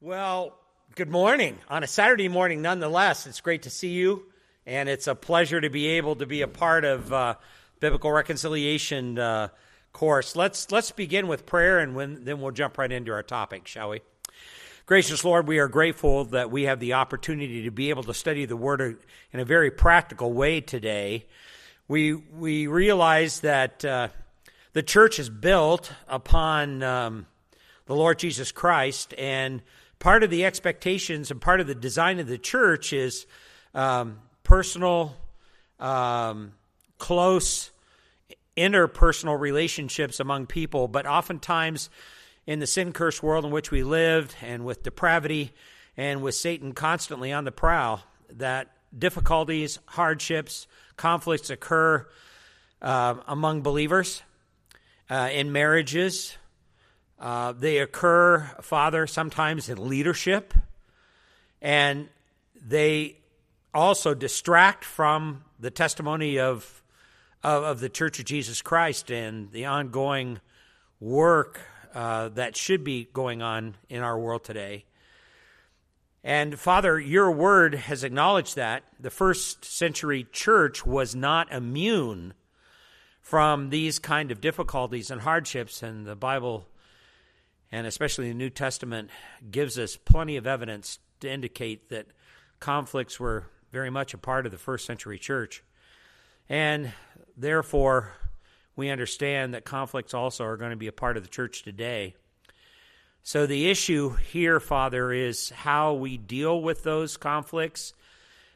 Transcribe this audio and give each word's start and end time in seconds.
Well, 0.00 0.56
good 0.94 1.10
morning. 1.10 1.58
On 1.68 1.82
a 1.82 1.88
Saturday 1.88 2.28
morning, 2.28 2.62
nonetheless, 2.62 3.26
it's 3.26 3.40
great 3.40 3.62
to 3.62 3.70
see 3.70 3.88
you, 3.88 4.26
and 4.64 4.88
it's 4.88 5.08
a 5.08 5.14
pleasure 5.16 5.60
to 5.60 5.70
be 5.70 5.88
able 5.88 6.14
to 6.14 6.24
be 6.24 6.42
a 6.42 6.46
part 6.46 6.84
of 6.84 7.12
uh, 7.12 7.34
biblical 7.80 8.12
reconciliation 8.12 9.18
uh, 9.18 9.48
course. 9.92 10.36
Let's 10.36 10.70
let's 10.70 10.92
begin 10.92 11.26
with 11.26 11.46
prayer, 11.46 11.80
and 11.80 11.96
when, 11.96 12.24
then 12.24 12.40
we'll 12.40 12.52
jump 12.52 12.78
right 12.78 12.92
into 12.92 13.10
our 13.10 13.24
topic, 13.24 13.66
shall 13.66 13.90
we? 13.90 14.00
Gracious 14.86 15.24
Lord, 15.24 15.48
we 15.48 15.58
are 15.58 15.66
grateful 15.66 16.26
that 16.26 16.48
we 16.48 16.62
have 16.62 16.78
the 16.78 16.92
opportunity 16.92 17.64
to 17.64 17.72
be 17.72 17.90
able 17.90 18.04
to 18.04 18.14
study 18.14 18.44
the 18.44 18.56
Word 18.56 18.98
in 19.32 19.40
a 19.40 19.44
very 19.44 19.72
practical 19.72 20.32
way 20.32 20.60
today. 20.60 21.26
We 21.88 22.14
we 22.14 22.68
realize 22.68 23.40
that 23.40 23.84
uh, 23.84 24.10
the 24.74 24.82
church 24.84 25.18
is 25.18 25.28
built 25.28 25.90
upon 26.06 26.84
um, 26.84 27.26
the 27.86 27.96
Lord 27.96 28.20
Jesus 28.20 28.52
Christ, 28.52 29.12
and 29.18 29.60
part 29.98 30.22
of 30.22 30.30
the 30.30 30.44
expectations 30.44 31.30
and 31.30 31.40
part 31.40 31.60
of 31.60 31.66
the 31.66 31.74
design 31.74 32.18
of 32.18 32.26
the 32.26 32.38
church 32.38 32.92
is 32.92 33.26
um, 33.74 34.18
personal, 34.42 35.16
um, 35.78 36.52
close, 36.98 37.70
interpersonal 38.56 39.38
relationships 39.38 40.20
among 40.20 40.46
people. 40.46 40.88
But 40.88 41.06
oftentimes, 41.06 41.90
in 42.46 42.60
the 42.60 42.66
sin 42.66 42.92
cursed 42.92 43.22
world 43.22 43.44
in 43.44 43.50
which 43.50 43.70
we 43.70 43.82
lived, 43.82 44.34
and 44.42 44.64
with 44.64 44.82
depravity, 44.82 45.52
and 45.96 46.22
with 46.22 46.34
Satan 46.34 46.72
constantly 46.72 47.32
on 47.32 47.44
the 47.44 47.52
prowl, 47.52 48.02
that 48.30 48.70
difficulties, 48.96 49.78
hardships, 49.86 50.66
conflicts 50.96 51.50
occur 51.50 52.06
uh, 52.80 53.16
among 53.26 53.62
believers 53.62 54.22
uh, 55.10 55.28
in 55.32 55.52
marriages, 55.52 56.36
uh, 57.20 57.52
they 57.52 57.78
occur, 57.78 58.50
Father, 58.60 59.06
sometimes 59.06 59.68
in 59.68 59.88
leadership, 59.88 60.54
and 61.60 62.08
they 62.54 63.16
also 63.74 64.14
distract 64.14 64.84
from 64.84 65.44
the 65.58 65.70
testimony 65.70 66.38
of, 66.38 66.82
of, 67.42 67.64
of 67.64 67.80
the 67.80 67.88
Church 67.88 68.18
of 68.18 68.24
Jesus 68.24 68.62
Christ 68.62 69.10
and 69.10 69.50
the 69.50 69.66
ongoing 69.66 70.40
work 71.00 71.60
uh, 71.94 72.28
that 72.30 72.56
should 72.56 72.84
be 72.84 73.08
going 73.12 73.42
on 73.42 73.74
in 73.88 74.02
our 74.02 74.18
world 74.18 74.44
today. 74.44 74.84
And 76.22 76.58
Father, 76.58 76.98
your 76.98 77.30
word 77.30 77.74
has 77.74 78.04
acknowledged 78.04 78.56
that 78.56 78.82
the 79.00 79.10
first 79.10 79.64
century 79.64 80.26
church 80.32 80.84
was 80.84 81.14
not 81.14 81.52
immune 81.52 82.34
from 83.20 83.70
these 83.70 83.98
kind 83.98 84.30
of 84.30 84.40
difficulties 84.40 85.10
and 85.10 85.20
hardships, 85.20 85.82
and 85.82 86.06
the 86.06 86.16
Bible 86.16 86.66
and 87.70 87.86
especially 87.86 88.28
the 88.28 88.34
New 88.34 88.50
Testament 88.50 89.10
gives 89.50 89.78
us 89.78 89.96
plenty 89.96 90.36
of 90.36 90.46
evidence 90.46 90.98
to 91.20 91.30
indicate 91.30 91.90
that 91.90 92.06
conflicts 92.60 93.20
were 93.20 93.46
very 93.72 93.90
much 93.90 94.14
a 94.14 94.18
part 94.18 94.46
of 94.46 94.52
the 94.52 94.58
first 94.58 94.86
century 94.86 95.18
church. 95.18 95.62
And 96.48 96.92
therefore, 97.36 98.12
we 98.76 98.90
understand 98.90 99.54
that 99.54 99.64
conflicts 99.64 100.14
also 100.14 100.44
are 100.44 100.56
going 100.56 100.70
to 100.70 100.76
be 100.76 100.86
a 100.86 100.92
part 100.92 101.16
of 101.16 101.22
the 101.22 101.28
church 101.28 101.62
today. 101.62 102.14
So, 103.22 103.46
the 103.46 103.68
issue 103.70 104.14
here, 104.14 104.60
Father, 104.60 105.12
is 105.12 105.50
how 105.50 105.94
we 105.94 106.16
deal 106.16 106.62
with 106.62 106.82
those 106.82 107.18
conflicts 107.18 107.92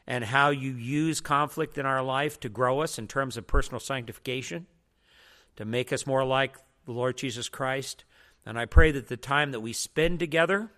and 0.06 0.24
how 0.24 0.50
you 0.50 0.72
use 0.72 1.20
conflict 1.20 1.76
in 1.76 1.84
our 1.84 2.02
life 2.02 2.40
to 2.40 2.48
grow 2.48 2.80
us 2.80 2.98
in 2.98 3.06
terms 3.06 3.36
of 3.36 3.46
personal 3.46 3.80
sanctification, 3.80 4.66
to 5.56 5.64
make 5.64 5.92
us 5.92 6.06
more 6.06 6.24
like 6.24 6.56
the 6.86 6.92
Lord 6.92 7.18
Jesus 7.18 7.48
Christ, 7.48 8.04
and 8.44 8.58
I 8.58 8.66
pray 8.66 8.90
that 8.92 9.08
the 9.08 9.16
time 9.16 9.52
that 9.52 9.60
we 9.60 9.72
spend 9.72 10.18
together 10.18 10.70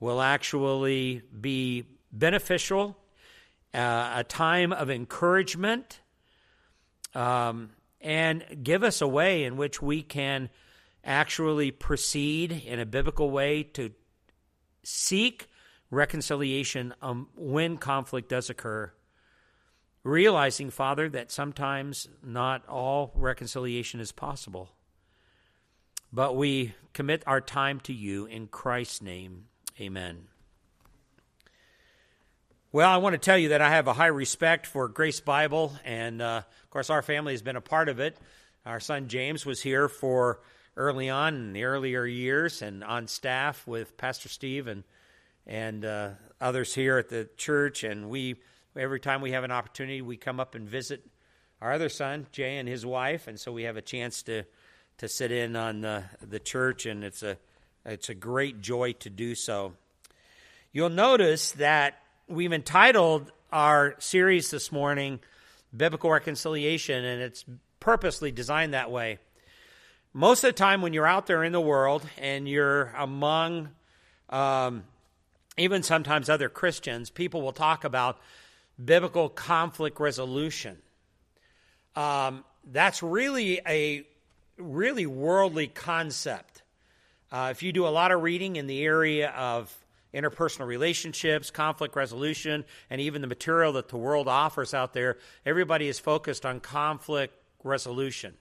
will 0.00 0.20
actually 0.20 1.22
be 1.40 1.84
beneficial, 2.10 2.96
uh, 3.72 4.14
a 4.16 4.24
time 4.24 4.72
of 4.72 4.90
encouragement, 4.90 6.00
um, 7.14 7.70
and 8.00 8.44
give 8.62 8.82
us 8.82 9.00
a 9.00 9.06
way 9.06 9.44
in 9.44 9.56
which 9.56 9.80
we 9.80 10.02
can 10.02 10.50
actually 11.04 11.70
proceed 11.70 12.52
in 12.66 12.80
a 12.80 12.86
biblical 12.86 13.30
way 13.30 13.62
to 13.62 13.92
seek 14.82 15.48
reconciliation 15.90 16.94
um, 17.02 17.28
when 17.36 17.76
conflict 17.76 18.28
does 18.28 18.50
occur. 18.50 18.92
Realizing, 20.02 20.70
Father, 20.70 21.08
that 21.10 21.30
sometimes 21.30 22.08
not 22.24 22.66
all 22.68 23.12
reconciliation 23.14 24.00
is 24.00 24.10
possible. 24.10 24.72
But 26.12 26.36
we 26.36 26.74
commit 26.92 27.22
our 27.26 27.40
time 27.40 27.80
to 27.80 27.92
you 27.92 28.26
in 28.26 28.46
Christ's 28.46 29.00
name. 29.00 29.46
Amen. 29.80 30.28
Well, 32.70 32.90
I 32.90 32.98
want 32.98 33.14
to 33.14 33.18
tell 33.18 33.38
you 33.38 33.50
that 33.50 33.62
I 33.62 33.70
have 33.70 33.86
a 33.86 33.94
high 33.94 34.06
respect 34.06 34.66
for 34.66 34.88
Grace 34.88 35.20
Bible, 35.20 35.72
and 35.84 36.20
uh, 36.20 36.42
of 36.62 36.70
course, 36.70 36.90
our 36.90 37.02
family 37.02 37.32
has 37.32 37.42
been 37.42 37.56
a 37.56 37.62
part 37.62 37.88
of 37.88 37.98
it. 37.98 38.18
Our 38.66 38.80
son 38.80 39.08
James 39.08 39.46
was 39.46 39.62
here 39.62 39.88
for 39.88 40.40
early 40.76 41.08
on 41.08 41.34
in 41.34 41.52
the 41.54 41.64
earlier 41.64 42.04
years, 42.04 42.62
and 42.62 42.84
on 42.84 43.08
staff 43.08 43.66
with 43.66 43.96
Pastor 43.96 44.28
Steve 44.28 44.66
and 44.68 44.84
and 45.46 45.84
uh, 45.84 46.10
others 46.40 46.74
here 46.74 46.98
at 46.98 47.08
the 47.08 47.28
church. 47.36 47.84
And 47.84 48.08
we, 48.08 48.36
every 48.76 49.00
time 49.00 49.20
we 49.20 49.32
have 49.32 49.44
an 49.44 49.50
opportunity, 49.50 50.00
we 50.00 50.16
come 50.16 50.40
up 50.40 50.54
and 50.54 50.68
visit 50.68 51.04
our 51.60 51.72
other 51.72 51.88
son 51.88 52.26
Jay 52.32 52.58
and 52.58 52.68
his 52.68 52.84
wife, 52.84 53.28
and 53.28 53.40
so 53.40 53.50
we 53.50 53.64
have 53.64 53.76
a 53.76 53.82
chance 53.82 54.22
to 54.24 54.44
to 55.02 55.08
sit 55.08 55.32
in 55.32 55.56
on 55.56 55.80
the, 55.80 56.04
the 56.28 56.38
church, 56.38 56.86
and 56.86 57.02
it's 57.02 57.24
a, 57.24 57.36
it's 57.84 58.08
a 58.08 58.14
great 58.14 58.60
joy 58.60 58.92
to 58.92 59.10
do 59.10 59.34
so. 59.34 59.72
You'll 60.70 60.90
notice 60.90 61.50
that 61.52 61.98
we've 62.28 62.52
entitled 62.52 63.32
our 63.50 63.96
series 63.98 64.52
this 64.52 64.70
morning 64.70 65.18
Biblical 65.76 66.08
Reconciliation, 66.08 67.04
and 67.04 67.20
it's 67.20 67.44
purposely 67.80 68.30
designed 68.30 68.74
that 68.74 68.92
way. 68.92 69.18
Most 70.12 70.44
of 70.44 70.50
the 70.50 70.52
time, 70.52 70.82
when 70.82 70.92
you're 70.92 71.04
out 71.04 71.26
there 71.26 71.42
in 71.42 71.50
the 71.50 71.60
world 71.60 72.06
and 72.16 72.46
you're 72.46 72.94
among 72.96 73.70
um, 74.30 74.84
even 75.56 75.82
sometimes 75.82 76.30
other 76.30 76.48
Christians, 76.48 77.10
people 77.10 77.42
will 77.42 77.50
talk 77.50 77.82
about 77.82 78.20
biblical 78.82 79.28
conflict 79.28 79.98
resolution. 79.98 80.78
Um, 81.96 82.44
that's 82.70 83.02
really 83.02 83.60
a 83.66 84.06
really 84.62 85.06
worldly 85.06 85.66
concept. 85.66 86.62
Uh, 87.30 87.48
if 87.50 87.62
you 87.62 87.72
do 87.72 87.86
a 87.86 87.88
lot 87.88 88.12
of 88.12 88.22
reading 88.22 88.56
in 88.56 88.66
the 88.66 88.82
area 88.82 89.30
of 89.30 89.74
interpersonal 90.14 90.66
relationships, 90.66 91.50
conflict 91.50 91.96
resolution, 91.96 92.64
and 92.90 93.00
even 93.00 93.22
the 93.22 93.26
material 93.26 93.72
that 93.72 93.88
the 93.88 93.96
world 93.96 94.28
offers 94.28 94.74
out 94.74 94.92
there, 94.92 95.18
everybody 95.46 95.88
is 95.88 95.98
focused 95.98 96.44
on 96.44 96.60
conflict 96.60 97.34
resolution. 97.64 98.34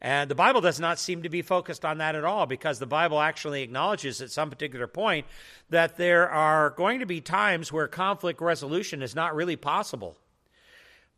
And 0.00 0.30
the 0.30 0.36
Bible 0.36 0.60
does 0.60 0.78
not 0.78 1.00
seem 1.00 1.24
to 1.24 1.28
be 1.28 1.42
focused 1.42 1.84
on 1.84 1.98
that 1.98 2.14
at 2.14 2.24
all 2.24 2.46
because 2.46 2.78
the 2.78 2.86
Bible 2.86 3.20
actually 3.20 3.62
acknowledges 3.62 4.22
at 4.22 4.30
some 4.30 4.48
particular 4.48 4.86
point 4.86 5.26
that 5.70 5.96
there 5.96 6.30
are 6.30 6.70
going 6.70 7.00
to 7.00 7.06
be 7.06 7.20
times 7.20 7.72
where 7.72 7.88
conflict 7.88 8.40
resolution 8.40 9.02
is 9.02 9.16
not 9.16 9.34
really 9.34 9.56
possible. 9.56 10.16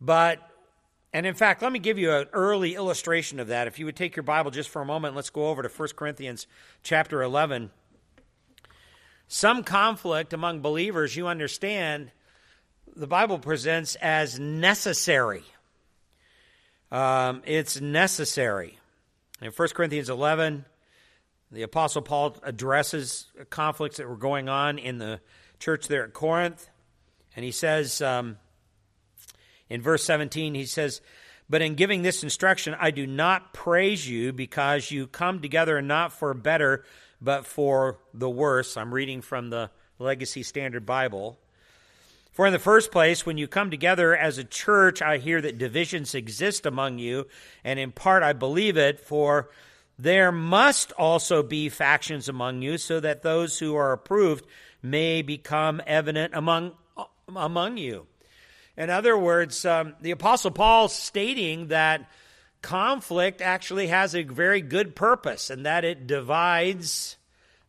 But 0.01 0.50
and 1.13 1.27
in 1.27 1.35
fact, 1.35 1.63
let 1.63 1.73
me 1.73 1.79
give 1.79 1.99
you 1.99 2.13
an 2.13 2.27
early 2.33 2.75
illustration 2.75 3.41
of 3.41 3.49
that. 3.49 3.67
If 3.67 3.79
you 3.79 3.87
would 3.87 3.97
take 3.97 4.15
your 4.15 4.23
Bible 4.23 4.51
just 4.51 4.69
for 4.69 4.81
a 4.81 4.85
moment, 4.85 5.17
let's 5.17 5.31
go 5.31 5.49
over 5.49 5.63
to 5.63 5.69
1 5.69 5.89
Corinthians 5.97 6.47
chapter 6.83 7.23
11. 7.23 7.71
Some 9.27 9.65
conflict 9.65 10.33
among 10.33 10.61
believers, 10.61 11.17
you 11.17 11.27
understand, 11.27 12.13
the 12.95 13.07
Bible 13.07 13.39
presents 13.39 13.97
as 13.97 14.39
necessary. 14.39 15.45
Um, 16.93 17.43
it's 17.45 17.81
necessary. 17.81 18.79
In 19.41 19.51
1 19.51 19.69
Corinthians 19.69 20.11
11, 20.11 20.65
the 21.51 21.63
Apostle 21.63 22.03
Paul 22.03 22.37
addresses 22.43 23.27
conflicts 23.51 23.97
that 23.97 24.09
were 24.09 24.17
going 24.17 24.49
on 24.49 24.79
in 24.79 24.99
the 24.99 25.21
church 25.59 25.89
there 25.89 26.05
at 26.05 26.13
Corinth. 26.13 26.69
And 27.35 27.45
he 27.45 27.53
says, 27.53 28.01
um, 28.03 28.39
in 29.71 29.81
verse 29.81 30.05
17, 30.05 30.55
he 30.55 30.67
says, 30.67 31.01
But 31.49 31.63
in 31.63 31.77
giving 31.77 32.03
this 32.03 32.23
instruction, 32.25 32.77
I 32.79 32.91
do 32.91 33.07
not 33.07 33.55
praise 33.55 34.07
you 34.07 34.33
because 34.33 34.91
you 34.91 35.07
come 35.07 35.41
together 35.41 35.81
not 35.81 36.13
for 36.13 36.35
better, 36.35 36.85
but 37.23 37.47
for 37.47 38.01
the 38.13 38.29
worse. 38.29 38.77
I'm 38.77 38.93
reading 38.93 39.23
from 39.23 39.49
the 39.49 39.71
Legacy 40.01 40.43
Standard 40.43 40.85
Bible. 40.85 41.39
For 42.33 42.47
in 42.47 42.53
the 42.53 42.59
first 42.59 42.91
place, 42.91 43.25
when 43.25 43.39
you 43.39 43.47
come 43.47 43.71
together 43.71 44.17
as 44.17 44.39
a 44.39 44.45
church, 44.45 45.03
I 45.03 45.19
hear 45.19 45.41
that 45.41 45.59
divisions 45.59 46.15
exist 46.15 46.67
among 46.67 46.99
you, 46.99 47.27
and 47.65 47.79
in 47.79 47.93
part 47.93 48.23
I 48.23 48.33
believe 48.33 48.77
it, 48.77 49.01
for 49.01 49.51
there 49.99 50.33
must 50.33 50.93
also 50.93 51.43
be 51.43 51.69
factions 51.69 52.29
among 52.29 52.63
you, 52.63 52.79
so 52.79 52.99
that 53.01 53.23
those 53.23 53.59
who 53.59 53.77
are 53.77 53.93
approved 53.93 54.47
may 54.83 55.23
become 55.23 55.83
evident 55.87 56.35
among, 56.35 56.73
among 57.37 57.77
you. 57.77 58.07
In 58.81 58.89
other 58.89 59.15
words, 59.15 59.67
um, 59.67 59.95
the 60.01 60.13
Apostle 60.13 60.51
Paul 60.51 60.89
stating 60.89 61.67
that 61.67 62.09
conflict 62.63 63.43
actually 63.43 63.89
has 63.89 64.15
a 64.15 64.23
very 64.23 64.63
good 64.63 64.97
purpose 64.97 65.51
and 65.51 65.67
that 65.67 65.85
it 65.85 66.07
divides 66.07 67.19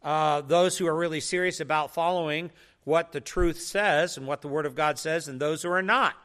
uh, 0.02 0.40
those 0.40 0.78
who 0.78 0.88
are 0.88 0.96
really 0.96 1.20
serious 1.20 1.60
about 1.60 1.94
following 1.94 2.50
what 2.86 3.12
the 3.12 3.20
truth 3.20 3.60
says 3.60 4.16
and 4.16 4.26
what 4.26 4.42
the 4.42 4.48
Word 4.48 4.66
of 4.66 4.74
God 4.74 4.98
says, 4.98 5.28
and 5.28 5.38
those 5.38 5.64
who 5.64 5.70
are 5.70 5.82
not. 5.82 6.16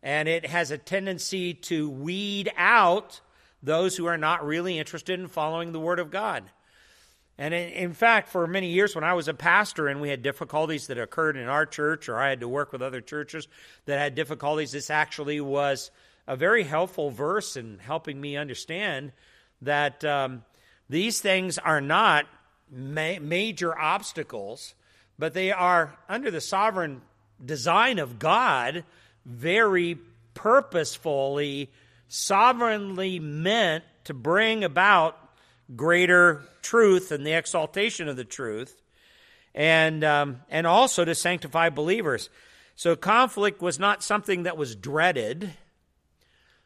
And 0.00 0.28
it 0.28 0.46
has 0.46 0.70
a 0.70 0.78
tendency 0.78 1.54
to 1.54 1.90
weed 1.90 2.52
out 2.56 3.20
those 3.64 3.96
who 3.96 4.06
are 4.06 4.16
not 4.16 4.46
really 4.46 4.78
interested 4.78 5.18
in 5.18 5.26
following 5.26 5.72
the 5.72 5.80
Word 5.80 5.98
of 5.98 6.12
God. 6.12 6.44
And 7.40 7.54
in, 7.54 7.94
fact, 7.94 8.30
for 8.30 8.48
many 8.48 8.70
years 8.70 8.96
when 8.96 9.04
I 9.04 9.14
was 9.14 9.28
a 9.28 9.34
pastor 9.34 9.86
and 9.86 10.00
we 10.00 10.08
had 10.08 10.24
difficulties 10.24 10.88
that 10.88 10.98
occurred 10.98 11.36
in 11.36 11.46
our 11.46 11.66
church, 11.66 12.08
or 12.08 12.18
I 12.18 12.30
had 12.30 12.40
to 12.40 12.48
work 12.48 12.72
with 12.72 12.82
other 12.82 13.00
churches 13.00 13.46
that 13.86 14.00
had 14.00 14.16
difficulties, 14.16 14.72
this 14.72 14.90
actually 14.90 15.40
was 15.40 15.92
a 16.26 16.34
very 16.34 16.64
helpful 16.64 17.10
verse 17.10 17.56
in 17.56 17.78
helping 17.78 18.20
me 18.20 18.36
understand 18.36 19.12
that 19.62 20.04
um, 20.04 20.42
these 20.90 21.20
things 21.20 21.58
are 21.58 21.80
not 21.80 22.26
ma- 22.72 23.20
major 23.20 23.76
obstacles, 23.78 24.74
but 25.16 25.32
they 25.32 25.52
are, 25.52 25.96
under 26.08 26.32
the 26.32 26.40
sovereign 26.40 27.02
design 27.44 28.00
of 28.00 28.18
God, 28.18 28.84
very 29.24 29.96
purposefully, 30.34 31.70
sovereignly 32.08 33.20
meant 33.20 33.84
to 34.04 34.14
bring 34.14 34.64
about 34.64 35.16
greater 35.74 36.42
truth 36.62 37.12
and 37.12 37.26
the 37.26 37.32
exaltation 37.32 38.08
of 38.08 38.16
the 38.16 38.24
truth, 38.24 38.80
and, 39.54 40.04
um, 40.04 40.40
and 40.48 40.66
also 40.66 41.04
to 41.04 41.14
sanctify 41.14 41.70
believers. 41.70 42.30
So 42.76 42.94
conflict 42.94 43.60
was 43.60 43.78
not 43.78 44.02
something 44.02 44.44
that 44.44 44.56
was 44.56 44.76
dreaded 44.76 45.50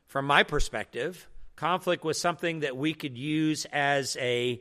from 0.07 0.27
my 0.27 0.43
perspective. 0.43 1.27
Conflict 1.57 2.05
was 2.05 2.21
something 2.21 2.61
that 2.61 2.77
we 2.77 2.93
could 2.93 3.17
use 3.17 3.67
as 3.73 4.17
a 4.21 4.61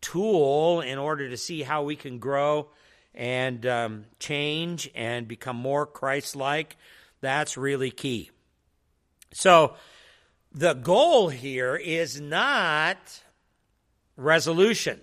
tool 0.00 0.80
in 0.80 0.98
order 0.98 1.28
to 1.30 1.36
see 1.36 1.62
how 1.62 1.82
we 1.84 1.96
can 1.96 2.18
grow 2.18 2.68
and 3.14 3.64
um, 3.66 4.04
change 4.18 4.90
and 4.94 5.26
become 5.26 5.56
more 5.56 5.86
Christ 5.86 6.36
like. 6.36 6.76
That's 7.20 7.56
really 7.56 7.90
key. 7.90 8.30
So, 9.32 9.74
the 10.52 10.74
goal 10.74 11.28
here 11.28 11.76
is 11.76 12.20
not 12.20 13.22
resolution. 14.20 15.00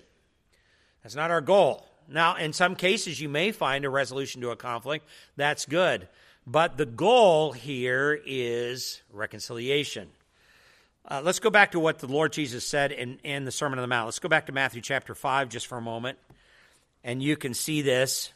That's 1.04 1.16
not 1.16 1.32
our 1.32 1.42
goal. 1.42 1.86
Now, 2.08 2.38
in 2.38 2.54
some 2.54 2.76
cases, 2.76 3.20
you 3.20 3.28
may 3.28 3.52
find 3.52 3.84
a 3.84 3.90
resolution 3.90 4.42
to 4.42 4.52
a 4.52 4.56
conflict. 4.56 5.08
That's 5.36 5.66
good. 5.66 6.08
But 6.46 6.78
the 6.78 6.86
goal 6.86 7.52
here 7.52 8.18
is 8.26 9.02
reconciliation. 9.12 10.10
Uh, 11.10 11.22
let's 11.24 11.40
go 11.40 11.50
back 11.50 11.72
to 11.72 11.80
what 11.80 12.00
the 12.00 12.08
Lord 12.08 12.32
Jesus 12.32 12.66
said 12.66 12.92
in, 12.92 13.20
in 13.24 13.46
the 13.46 13.52
Sermon 13.52 13.80
on 13.80 13.84
the 13.84 13.88
Mount. 13.88 14.08
Let's 14.08 14.20
go 14.20 14.30
back 14.30 14.46
to 14.46 14.52
Matthew 14.52 14.82
chapter 14.82 15.16
5 15.16 15.50
just 15.50 15.68
for 15.68 15.78
a 15.78 15.82
moment. 15.82 16.18
And 17.04 17.22
you 17.22 17.36
can 17.36 17.54
see 17.54 17.82
this 17.82 18.32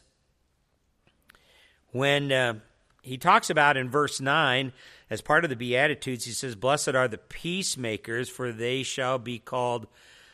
when 1.92 2.32
uh, 2.32 2.54
he 3.02 3.18
talks 3.18 3.50
about 3.50 3.76
in 3.76 3.90
verse 3.90 4.20
9, 4.20 4.72
as 5.10 5.20
part 5.20 5.44
of 5.44 5.50
the 5.50 5.56
Beatitudes, 5.56 6.24
he 6.24 6.32
says, 6.32 6.54
Blessed 6.54 6.94
are 6.94 7.08
the 7.08 7.18
peacemakers, 7.18 8.30
for 8.30 8.50
they 8.50 8.82
shall 8.82 9.18
be 9.18 9.38
called 9.38 9.86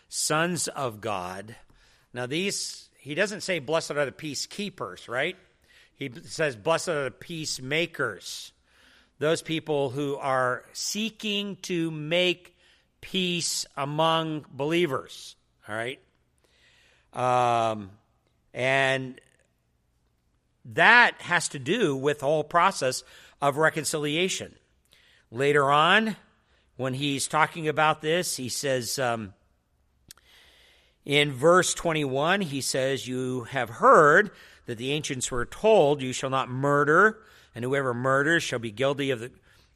sons 0.08 0.68
of 0.68 1.00
God. 1.00 1.56
Now, 2.12 2.26
these, 2.26 2.88
he 2.98 3.14
doesn't 3.14 3.42
say, 3.42 3.58
Blessed 3.58 3.92
are 3.92 4.04
the 4.04 4.12
peacekeepers, 4.12 5.08
right? 5.08 5.36
He 5.94 6.10
says, 6.24 6.56
Blessed 6.56 6.88
are 6.88 7.04
the 7.04 7.10
peacemakers 7.10 8.52
those 9.18 9.42
people 9.42 9.90
who 9.90 10.16
are 10.16 10.64
seeking 10.72 11.56
to 11.62 11.90
make 11.90 12.56
peace 13.00 13.66
among 13.76 14.44
believers. 14.50 15.36
All 15.68 15.74
right? 15.74 16.00
Um, 17.12 17.90
and 18.54 19.20
that 20.64 21.20
has 21.20 21.48
to 21.50 21.58
do 21.58 21.96
with 21.96 22.20
the 22.20 22.26
whole 22.26 22.44
process 22.44 23.02
of 23.40 23.56
reconciliation. 23.56 24.54
Later 25.30 25.70
on, 25.70 26.16
when 26.76 26.94
he's 26.94 27.26
talking 27.26 27.68
about 27.68 28.00
this, 28.00 28.36
he 28.36 28.48
says, 28.48 28.98
um, 28.98 29.34
in 31.04 31.32
verse 31.32 31.74
21, 31.74 32.42
he 32.42 32.60
says, 32.60 33.08
You 33.08 33.44
have 33.44 33.70
heard 33.70 34.30
that 34.66 34.78
the 34.78 34.92
ancients 34.92 35.30
were 35.30 35.46
told, 35.46 36.02
You 36.02 36.12
shall 36.12 36.30
not 36.30 36.50
murder 36.50 37.18
and 37.58 37.64
whoever 37.64 37.92
murders 37.92 38.44
shall 38.44 38.60
be 38.60 38.70
guilty 38.70 39.10
of 39.10 39.18
the 39.18 39.32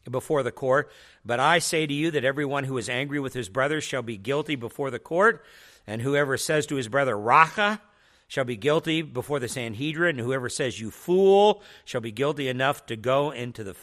before 0.08 0.44
the 0.44 0.52
court. 0.52 0.90
But 1.24 1.40
I 1.40 1.58
say 1.58 1.84
to 1.84 1.92
you 1.92 2.12
that 2.12 2.24
everyone 2.24 2.62
who 2.62 2.78
is 2.78 2.88
angry 2.88 3.18
with 3.18 3.34
his 3.34 3.48
brother 3.48 3.80
shall 3.80 4.02
be 4.02 4.16
guilty 4.16 4.54
before 4.54 4.90
the 4.90 5.00
court, 5.00 5.44
and 5.84 6.00
whoever 6.00 6.36
says 6.36 6.66
to 6.66 6.76
his 6.76 6.86
brother, 6.86 7.18
Raca, 7.18 7.80
shall 8.28 8.44
be 8.44 8.56
guilty 8.56 9.02
before 9.02 9.40
the 9.40 9.48
Sanhedrin, 9.48 10.18
and 10.18 10.26
whoever 10.26 10.48
says, 10.48 10.80
You 10.80 10.92
fool, 10.92 11.62
shall 11.84 12.00
be 12.00 12.12
guilty 12.12 12.48
enough 12.48 12.86
to 12.86 12.94
go 12.96 13.32
into 13.32 13.64
the, 13.64 13.74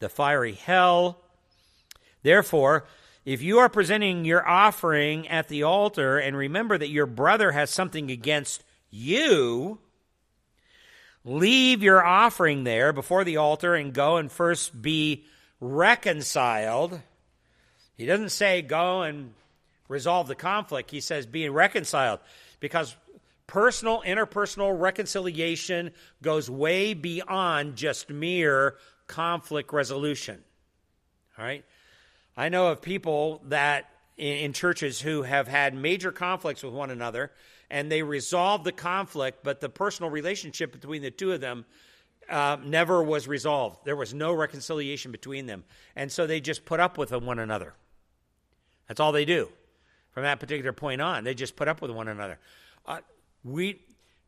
the 0.00 0.08
fiery 0.08 0.54
hell. 0.54 1.20
Therefore, 2.22 2.84
if 3.26 3.42
you 3.42 3.58
are 3.58 3.68
presenting 3.68 4.24
your 4.24 4.46
offering 4.48 5.26
at 5.26 5.48
the 5.48 5.64
altar, 5.64 6.16
and 6.16 6.36
remember 6.36 6.78
that 6.78 6.90
your 6.90 7.06
brother 7.06 7.50
has 7.50 7.70
something 7.70 8.08
against 8.08 8.62
you, 8.88 9.78
leave 11.24 11.82
your 11.82 12.04
offering 12.04 12.62
there 12.62 12.92
before 12.92 13.24
the 13.24 13.38
altar 13.38 13.74
and 13.74 13.92
go 13.92 14.16
and 14.16 14.30
first 14.30 14.80
be 14.80 15.24
reconciled. 15.60 17.00
He 17.96 18.06
doesn't 18.06 18.30
say 18.30 18.62
go 18.62 19.02
and 19.02 19.34
resolve 19.88 20.28
the 20.28 20.36
conflict. 20.36 20.92
He 20.92 21.00
says 21.00 21.26
being 21.26 21.50
reconciled 21.50 22.20
because 22.60 22.94
personal, 23.48 24.02
interpersonal 24.02 24.78
reconciliation 24.78 25.90
goes 26.22 26.48
way 26.48 26.94
beyond 26.94 27.74
just 27.74 28.08
mere 28.08 28.76
conflict 29.08 29.72
resolution. 29.72 30.44
All 31.36 31.44
right? 31.44 31.64
I 32.36 32.48
know 32.48 32.68
of 32.68 32.82
people 32.82 33.42
that 33.46 33.88
in, 34.16 34.52
churches 34.52 35.00
who 35.00 35.22
have 35.22 35.48
had 35.48 35.74
major 35.74 36.12
conflicts 36.12 36.62
with 36.62 36.72
one 36.72 36.90
another 36.90 37.32
and 37.70 37.90
they 37.90 38.02
resolved 38.02 38.64
the 38.64 38.72
conflict, 38.72 39.40
but 39.42 39.60
the 39.60 39.68
personal 39.68 40.10
relationship 40.10 40.72
between 40.72 41.02
the 41.02 41.10
two 41.10 41.32
of 41.32 41.40
them 41.40 41.64
uh, 42.28 42.56
never 42.62 43.02
was 43.02 43.26
resolved. 43.26 43.84
There 43.84 43.96
was 43.96 44.14
no 44.14 44.32
reconciliation 44.32 45.12
between 45.12 45.46
them. 45.46 45.64
And 45.94 46.10
so 46.10 46.26
they 46.26 46.40
just 46.40 46.64
put 46.64 46.80
up 46.80 46.98
with 46.98 47.10
one 47.12 47.38
another. 47.38 47.74
That's 48.88 49.00
all 49.00 49.12
they 49.12 49.24
do. 49.24 49.48
From 50.12 50.22
that 50.22 50.40
particular 50.40 50.72
point 50.72 51.00
on, 51.00 51.24
they 51.24 51.34
just 51.34 51.56
put 51.56 51.68
up 51.68 51.82
with 51.82 51.90
one 51.90 52.08
another. 52.08 52.38
Uh, 52.86 53.00
we, 53.44 53.80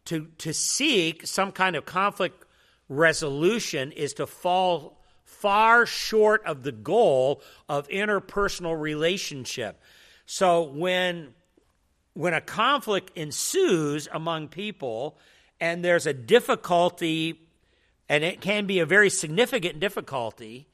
to, 0.07 0.29
to 0.39 0.53
seek 0.53 1.27
some 1.27 1.53
kind 1.53 1.77
of 1.77 1.85
conflict 1.85 2.45
resolution 2.89 3.93
is 3.93 4.15
to 4.15 4.27
fall 4.27 4.98
far 5.29 5.85
short 5.85 6.43
of 6.47 6.63
the 6.63 6.73
goal 6.73 7.43
of 7.69 7.87
interpersonal 7.89 8.81
relationship. 8.81 9.81
So 10.27 10.63
when 10.63 11.35
when 12.15 12.35
a 12.35 12.41
conflict 12.41 13.17
ensues 13.17 14.09
among 14.11 14.49
people 14.49 15.19
and 15.61 15.85
there's 15.85 16.07
a 16.07 16.13
difficulty, 16.13 17.41
and 18.09 18.25
it 18.25 18.41
can 18.41 18.67
be 18.67 18.81
a 18.81 18.87
very 18.87 19.11
significant 19.11 19.79
difficulty, 19.79 20.67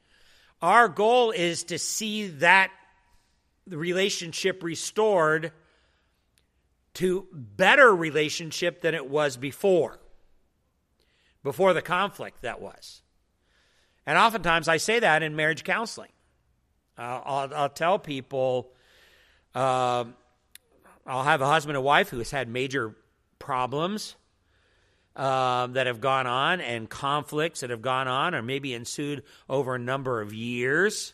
our 0.61 0.87
goal 0.87 1.29
is 1.31 1.65
to 1.65 1.77
see 1.77 2.27
that 2.27 2.71
relationship 3.67 4.63
restored 4.63 5.51
to 6.95 7.27
better 7.31 7.93
relationship 7.93 8.81
than 8.81 8.95
it 8.95 9.07
was 9.07 9.37
before 9.37 9.99
before 11.43 11.73
the 11.73 11.81
conflict 11.81 12.41
that 12.41 12.61
was 12.61 13.01
and 14.05 14.17
oftentimes 14.17 14.67
i 14.67 14.77
say 14.77 14.99
that 14.99 15.23
in 15.23 15.35
marriage 15.35 15.63
counseling 15.63 16.09
uh, 16.97 17.21
I'll, 17.25 17.53
I'll, 17.53 17.69
tell 17.69 17.99
people 17.99 18.71
uh, 19.53 20.05
I'll 21.05 21.23
have 21.23 21.41
a 21.41 21.45
husband 21.45 21.75
and 21.75 21.85
wife 21.85 22.09
who 22.09 22.19
has 22.19 22.31
had 22.31 22.47
major 22.47 22.95
problems 23.37 24.15
uh, 25.15 25.67
that 25.67 25.87
have 25.87 26.01
gone 26.01 26.27
on 26.27 26.61
and 26.61 26.89
conflicts 26.89 27.61
that 27.61 27.69
have 27.69 27.81
gone 27.81 28.07
on 28.07 28.33
or 28.33 28.41
maybe 28.41 28.73
ensued 28.73 29.23
over 29.49 29.75
a 29.75 29.79
number 29.79 30.21
of 30.21 30.33
years. 30.33 31.13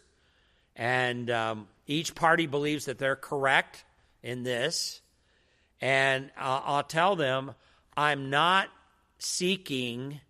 And 0.75 1.29
um, 1.29 1.67
each 1.87 2.15
party 2.15 2.47
believes 2.47 2.85
that 2.85 2.97
they're 2.97 3.15
correct 3.15 3.83
in 4.23 4.43
this. 4.43 5.01
And 5.81 6.31
I'll, 6.37 6.63
I'll 6.65 6.83
tell 6.83 7.15
them, 7.15 7.53
I'm 7.95 8.29
not 8.29 8.69
seeking 9.19 10.21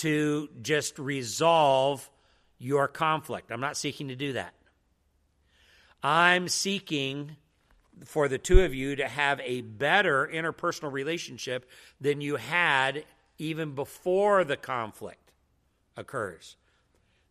to 0.00 0.48
just 0.62 0.98
resolve 0.98 2.08
your 2.58 2.88
conflict. 2.88 3.50
I'm 3.50 3.60
not 3.60 3.76
seeking 3.76 4.08
to 4.08 4.16
do 4.16 4.34
that. 4.34 4.54
I'm 6.02 6.48
seeking 6.48 7.36
for 8.04 8.28
the 8.28 8.38
two 8.38 8.62
of 8.62 8.74
you 8.74 8.96
to 8.96 9.08
have 9.08 9.40
a 9.40 9.62
better 9.62 10.28
interpersonal 10.32 10.92
relationship 10.92 11.68
than 12.00 12.20
you 12.20 12.36
had 12.36 13.04
even 13.38 13.74
before 13.74 14.44
the 14.44 14.56
conflict 14.56 15.32
occurs. 15.96 16.56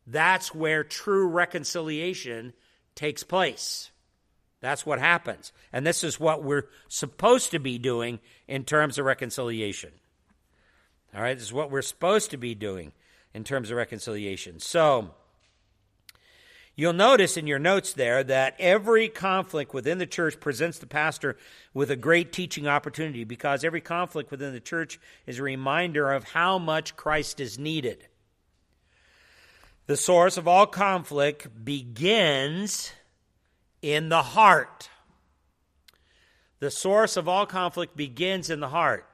That's 0.06 0.54
where 0.54 0.84
true 0.84 1.28
reconciliation 1.28 2.54
takes 2.96 3.24
place. 3.24 3.92
That's 4.60 4.86
what 4.86 5.00
happens. 5.00 5.52
And 5.72 5.86
this 5.86 6.04
is 6.04 6.20
what 6.20 6.44
we're 6.44 6.68
supposed 6.88 7.52
to 7.52 7.60
be 7.60 7.78
doing 7.78 8.20
in 8.48 8.64
terms 8.64 8.98
of 8.98 9.06
reconciliation. 9.06 9.92
All 11.16 11.22
right, 11.22 11.38
this 11.38 11.48
is 11.48 11.54
what 11.54 11.72
we're 11.72 11.82
supposed 11.82 12.32
to 12.32 12.38
be 12.38 12.56
doing 12.56 12.92
in 13.34 13.44
terms 13.44 13.72
of 13.72 13.78
reconciliation. 13.78 14.60
So, 14.60 15.12
You'll 16.80 16.94
notice 16.94 17.38
in 17.38 17.48
your 17.48 17.58
notes 17.58 17.94
there 17.94 18.24
that 18.26 18.56
every 18.60 19.10
conflict 19.10 19.74
within 19.74 19.98
the 19.98 20.06
church 20.06 20.40
presents 20.40 20.78
the 20.78 20.86
pastor 20.86 21.36
with 21.74 21.90
a 21.90 21.96
great 21.96 22.32
teaching 22.32 22.68
opportunity 22.68 23.24
because 23.24 23.64
every 23.64 23.82
conflict 23.82 24.30
within 24.30 24.54
the 24.54 24.60
church 24.60 25.00
is 25.26 25.40
a 25.40 25.44
reminder 25.44 26.12
of 26.12 26.24
how 26.24 26.60
much 26.60 26.96
Christ 26.96 27.40
is 27.40 27.58
needed. 27.58 28.08
The 29.88 29.98
source 29.98 30.38
of 30.38 30.48
all 30.48 30.68
conflict 30.68 31.66
begins 31.66 32.92
in 33.82 34.10
the 34.10 34.22
heart. 34.22 34.92
The 36.60 36.70
source 36.70 37.18
of 37.18 37.28
all 37.28 37.48
conflict 37.48 37.98
begins 37.98 38.52
in 38.52 38.60
the 38.60 38.70
heart. 38.70 39.07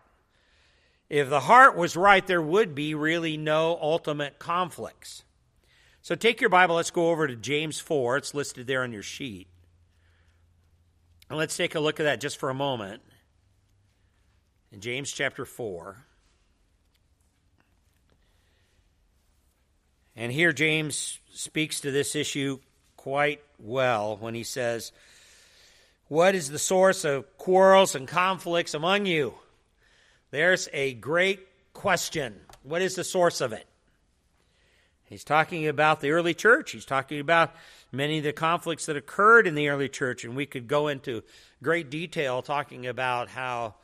If 1.14 1.30
the 1.30 1.42
heart 1.42 1.78
was 1.78 1.96
right, 1.96 2.26
there 2.26 2.42
would 2.42 2.74
be 2.74 2.96
really 2.96 3.38
no 3.38 3.78
ultimate 3.80 4.40
conflicts. 4.40 5.24
So 6.02 6.16
take 6.16 6.42
your 6.42 6.50
Bible, 6.50 6.78
let's 6.78 6.90
go 6.90 7.12
over 7.12 7.28
to 7.28 7.36
James 7.36 7.80
4. 7.80 8.18
It's 8.18 8.34
listed 8.34 8.66
there 8.66 8.82
on 8.82 8.92
your 8.92 9.04
sheet. 9.04 9.46
And 11.30 11.38
let's 11.38 11.56
take 11.56 11.76
a 11.76 11.80
look 11.80 12.00
at 12.00 12.06
that 12.06 12.20
just 12.20 12.40
for 12.40 12.50
a 12.50 12.56
moment. 12.56 13.04
In 14.72 14.82
James 14.82 15.12
chapter 15.12 15.46
4. 15.46 16.04
And 20.16 20.32
here 20.32 20.52
James 20.52 21.20
speaks 21.32 21.82
to 21.82 21.92
this 21.92 22.16
issue 22.16 22.58
quite 22.98 23.44
well 23.60 24.18
when 24.18 24.34
he 24.34 24.44
says, 24.44 24.92
What 26.08 26.34
is 26.34 26.50
the 26.50 26.58
source 26.58 27.06
of 27.06 27.38
quarrels 27.38 27.94
and 27.94 28.08
conflicts 28.08 28.74
among 28.74 29.06
you? 29.06 29.36
There's 30.34 30.68
a 30.74 30.96
great 30.96 31.48
question. 31.74 32.34
What 32.64 32.82
is 32.82 32.96
the 32.96 33.04
source 33.04 33.40
of 33.40 33.54
it? 33.54 33.68
He's 35.04 35.24
talking 35.24 35.68
about 35.68 36.02
the 36.02 36.10
early 36.10 36.34
church. 36.34 36.72
He's 36.72 36.86
talking 36.88 37.20
about 37.20 37.54
many 37.92 38.18
of 38.18 38.24
the 38.24 38.34
conflicts 38.34 38.88
that 38.88 38.98
occurred 38.98 39.46
in 39.46 39.54
the 39.54 39.70
early 39.70 39.90
church, 39.90 40.24
and 40.24 40.36
we 40.36 40.48
could 40.48 40.68
go 40.68 40.88
into 40.88 41.22
great 41.62 41.92
detail 41.92 42.42
talking 42.42 42.88
about 42.88 43.30
how 43.30 43.76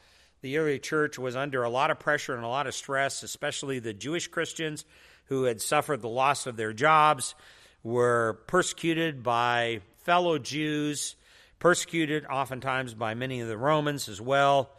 the 0.41 0.57
early 0.57 0.79
church 0.79 1.19
was 1.19 1.35
under 1.35 1.61
a 1.61 1.69
lot 1.69 1.91
of 1.91 1.99
pressure 1.99 2.33
and 2.33 2.43
a 2.43 2.47
lot 2.47 2.65
of 2.65 2.73
stress, 2.73 3.21
especially 3.21 3.77
the 3.77 3.93
Jewish 3.93 4.27
Christians 4.27 4.85
who 5.25 5.43
had 5.43 5.61
suffered 5.61 6.01
the 6.01 6.09
loss 6.09 6.47
of 6.47 6.57
their 6.57 6.73
jobs, 6.73 7.35
were 7.83 8.41
persecuted 8.47 9.21
by 9.21 9.81
fellow 9.97 10.39
Jews, 10.39 11.15
persecuted 11.59 12.25
oftentimes 12.25 12.95
by 12.95 13.13
many 13.13 13.39
of 13.39 13.47
the 13.47 13.55
Romans 13.55 14.09
as 14.09 14.19
well, 14.19 14.71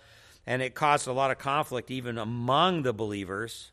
and 0.50 0.62
it 0.62 0.74
caused 0.74 1.06
a 1.06 1.12
lot 1.12 1.30
of 1.30 1.38
conflict 1.38 1.92
even 1.92 2.18
among 2.18 2.82
the 2.82 2.92
believers. 2.92 3.70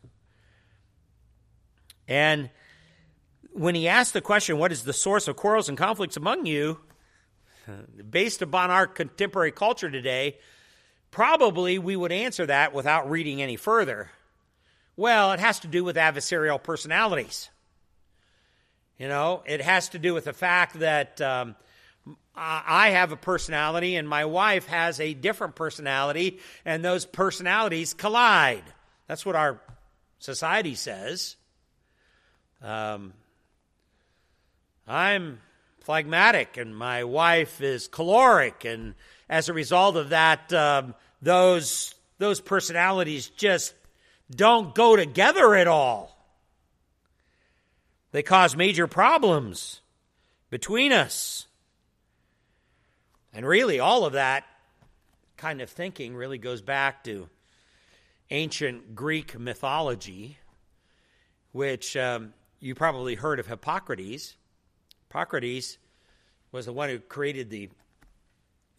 And 2.08 2.52
when 3.52 3.74
he 3.74 3.88
asked 3.88 4.14
the 4.14 4.22
question, 4.22 4.60
What 4.60 4.72
is 4.72 4.84
the 4.84 4.94
source 4.94 5.28
of 5.28 5.36
quarrels 5.38 5.70
and 5.70 5.78
conflicts 5.78 6.18
among 6.18 6.46
you? 6.46 6.80
based 8.10 8.44
upon 8.44 8.70
our 8.70 8.86
contemporary 8.86 9.52
culture 9.52 9.90
today, 9.90 10.38
probably 11.10 11.80
we 11.80 11.96
would 11.96 12.12
answer 12.12 12.46
that 12.46 12.74
without 12.74 13.10
reading 13.10 13.42
any 13.42 13.56
further. 13.56 14.12
Well, 14.96 15.32
it 15.32 15.40
has 15.40 15.60
to 15.62 15.68
do 15.68 15.84
with 15.84 15.96
adversarial 15.96 16.62
personalities. 16.62 17.50
You 19.00 19.08
know, 19.08 19.42
it 19.48 19.62
has 19.62 19.90
to 19.90 20.00
do 20.00 20.14
with 20.14 20.26
the 20.26 20.34
fact 20.34 20.80
that 20.80 21.20
um, 21.22 21.56
I 22.40 22.92
have 22.92 23.12
a 23.12 23.18
personality 23.18 23.96
and 23.96 24.08
my 24.08 24.26
wife 24.26 24.68
has 24.68 25.00
a 25.00 25.14
different 25.16 25.56
personality, 25.56 26.40
and 26.66 26.86
those 26.86 27.06
personalities 27.06 27.96
collide. 27.96 28.64
That's 29.08 29.26
what 29.26 29.36
our 29.36 29.60
society 30.20 30.76
says. 30.76 31.36
Um, 32.62 33.14
I'm 34.88 35.40
phlegmatic 35.80 36.58
and 36.58 36.76
my 36.76 37.06
wife 37.06 37.60
is 37.62 37.88
choleric, 37.88 38.66
and 38.66 38.94
as 39.30 39.50
a 39.50 39.54
result 39.54 39.96
of 39.96 40.10
that, 40.10 40.54
um, 40.54 40.94
those 41.22 41.96
those 42.20 42.40
personalities 42.40 43.30
just 43.30 43.74
don't 44.30 44.76
go 44.76 44.96
together 44.96 45.56
at 45.56 45.68
all. 45.68 46.18
They 48.12 48.24
cause 48.24 48.56
major 48.56 48.88
problems 48.88 49.82
between 50.50 50.92
us. 50.92 51.48
And 53.38 53.46
really, 53.46 53.80
all 53.80 54.04
of 54.04 54.14
that 54.14 54.46
kind 55.38 55.62
of 55.62 55.70
thinking 55.70 56.16
really 56.16 56.40
goes 56.40 56.64
back 56.64 57.04
to 57.04 57.30
ancient 58.32 58.96
Greek 58.96 59.38
mythology, 59.38 60.40
which 61.52 61.96
um, 61.96 62.34
you 62.60 62.74
probably 62.74 63.14
heard 63.14 63.40
of 63.40 63.46
Hippocrates. 63.46 64.36
Hippocrates 65.04 65.78
was 66.52 66.66
the 66.66 66.74
one 66.74 66.90
who 66.90 66.98
created 66.98 67.52
the 67.52 67.70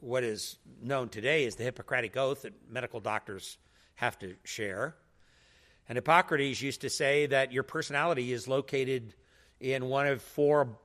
what 0.00 0.24
is 0.24 0.58
known 0.82 1.08
today 1.08 1.46
as 1.46 1.54
the 1.54 1.62
Hippocratic 1.62 2.16
Oath 2.16 2.42
that 2.42 2.54
medical 2.68 2.98
doctors 2.98 3.58
have 3.94 4.18
to 4.18 4.34
share. 4.42 4.96
And 5.88 5.94
Hippocrates 5.94 6.60
used 6.60 6.80
to 6.80 6.90
say 6.90 7.26
that 7.26 7.52
your 7.52 7.62
personality 7.62 8.32
is 8.32 8.48
located 8.48 9.14
in 9.60 9.84
one 9.84 10.08
of 10.08 10.20
four 10.20 10.76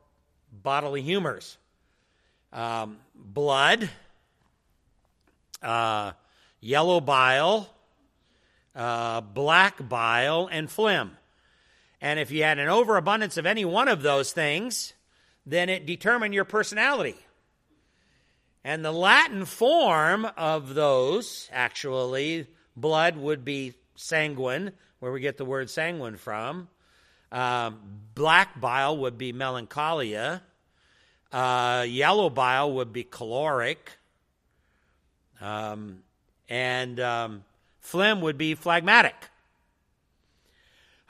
bodily 0.51 1.01
humors 1.01 1.57
um, 2.53 2.97
blood, 3.15 3.89
uh, 5.61 6.13
yellow 6.61 7.01
bile, 7.01 7.67
uh, 8.75 9.21
black 9.21 9.87
bile, 9.89 10.47
and 10.51 10.69
phlegm. 10.69 11.17
And 11.99 12.19
if 12.19 12.31
you 12.31 12.43
had 12.43 12.59
an 12.59 12.69
overabundance 12.69 13.37
of 13.37 13.45
any 13.45 13.65
one 13.65 13.87
of 13.87 14.01
those 14.01 14.31
things, 14.31 14.93
then 15.45 15.69
it 15.69 15.85
determined 15.85 16.33
your 16.33 16.45
personality. 16.45 17.15
And 18.63 18.85
the 18.85 18.91
Latin 18.91 19.45
form 19.45 20.25
of 20.37 20.73
those, 20.73 21.49
actually, 21.51 22.47
blood 22.77 23.17
would 23.17 23.43
be 23.43 23.73
sanguine, 23.95 24.71
where 24.99 25.11
we 25.11 25.19
get 25.19 25.37
the 25.37 25.45
word 25.45 25.69
sanguine 25.69 26.15
from. 26.15 26.69
Um, 27.31 27.79
black 28.15 28.59
bile 28.61 28.97
would 28.97 29.17
be 29.17 29.33
melancholia. 29.33 30.43
Uh, 31.33 31.83
yellow 31.87 32.29
bile 32.29 32.71
would 32.71 32.93
be 32.93 33.03
choleric, 33.03 33.91
Um, 35.41 36.03
and 36.47 36.99
um, 36.99 37.43
phlegm 37.81 38.21
would 38.21 38.37
be 38.37 38.55
phlegmatic. 38.55 39.15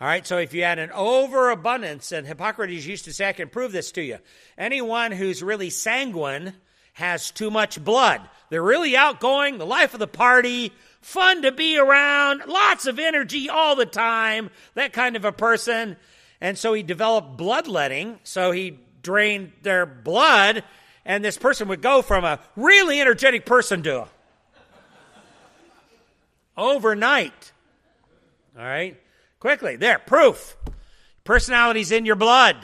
All 0.02 0.08
right, 0.08 0.26
so 0.26 0.38
if 0.38 0.54
you 0.54 0.64
had 0.64 0.80
an 0.80 0.92
overabundance, 0.92 2.12
and 2.12 2.26
Hippocrates 2.26 2.86
used 2.86 3.06
to 3.06 3.14
say, 3.14 3.30
I 3.30 3.34
can 3.34 3.50
prove 3.50 3.72
this 3.72 3.92
to 3.92 4.02
you. 4.02 4.18
Anyone 4.58 5.12
who's 5.12 5.44
really 5.44 5.70
sanguine 5.70 6.54
has 6.94 7.30
too 7.30 7.52
much 7.52 7.84
blood. 7.84 8.22
They're 8.50 8.64
really 8.64 8.98
outgoing, 8.98 9.60
the 9.60 9.66
life 9.66 9.94
of 9.94 10.00
the 10.00 10.08
party, 10.08 10.74
fun 11.02 11.44
to 11.44 11.52
be 11.52 11.78
around, 11.78 12.44
lots 12.48 12.88
of 12.88 12.98
energy 12.98 13.50
all 13.50 13.76
the 13.76 13.86
time, 13.86 14.50
that 14.74 14.94
kind 14.94 15.16
of 15.16 15.26
a 15.26 15.32
person. 15.32 15.96
And 16.42 16.58
so 16.58 16.74
he 16.74 16.84
developed 16.84 17.38
bloodletting. 17.38 18.20
So 18.24 18.52
he 18.52 18.80
drained 19.04 19.52
their 19.62 19.86
blood, 19.86 20.64
and 21.06 21.24
this 21.24 21.38
person 21.38 21.68
would 21.68 21.82
go 21.82 22.02
from 22.02 22.24
a 22.24 22.40
really 22.56 23.00
energetic 23.00 23.46
person 23.46 23.84
to 23.84 24.02
a 24.02 24.08
overnight. 26.58 27.52
All 28.58 28.64
right? 28.64 29.00
Quickly, 29.40 29.76
there, 29.76 30.00
proof. 30.00 30.56
Personality's 31.24 31.92
in 31.92 32.06
your 32.06 32.16
blood. 32.16 32.58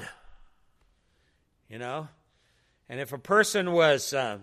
You 1.69 1.79
know? 1.79 2.07
And 2.87 2.99
if 2.99 3.13
a 3.13 3.17
person 3.17 3.71
was 3.73 4.13
uh, 4.13 4.39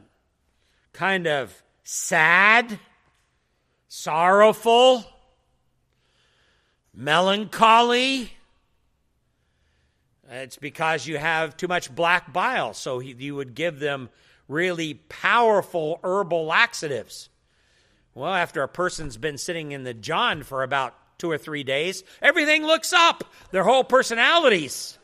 kind 0.93 1.27
of 1.27 1.63
sad, 1.83 2.79
sorrowful, 3.89 5.05
melancholy, 6.95 8.33
it's 10.31 10.57
because 10.57 11.07
you 11.07 11.19
have 11.19 11.57
too 11.57 11.69
much 11.69 11.95
black 11.95 12.33
bile. 12.33 12.75
So 12.75 12.99
he, 12.99 13.15
you 13.19 13.35
would 13.37 13.55
give 13.55 13.79
them 13.79 14.09
really 14.49 14.95
powerful 14.95 16.01
herbal 16.03 16.47
laxatives. 16.47 17.29
Well, 18.15 18.33
after 18.33 18.63
a 18.63 18.69
person's 18.69 19.17
been 19.17 19.39
sitting 19.39 19.73
in 19.73 19.85
the 19.85 19.95
John 19.95 20.43
for 20.43 20.63
about 20.63 20.95
two 21.19 21.31
or 21.31 21.39
three 21.39 21.65
days, 21.65 22.03
everything 22.23 22.65
looks 22.65 22.93
up. 22.93 23.25
Their 23.51 23.65
whole 23.65 23.85
personalities 23.85 24.99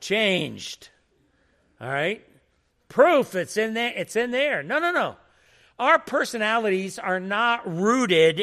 changed. 0.00 0.90
All 1.80 1.88
right? 1.88 2.24
Proof 2.88 3.34
it's 3.34 3.56
in 3.56 3.74
there. 3.74 3.92
It's 3.96 4.16
in 4.16 4.30
there. 4.30 4.62
No, 4.62 4.78
no, 4.78 4.92
no. 4.92 5.16
Our 5.78 5.98
personalities 5.98 6.98
are 6.98 7.20
not 7.20 7.66
rooted 7.66 8.42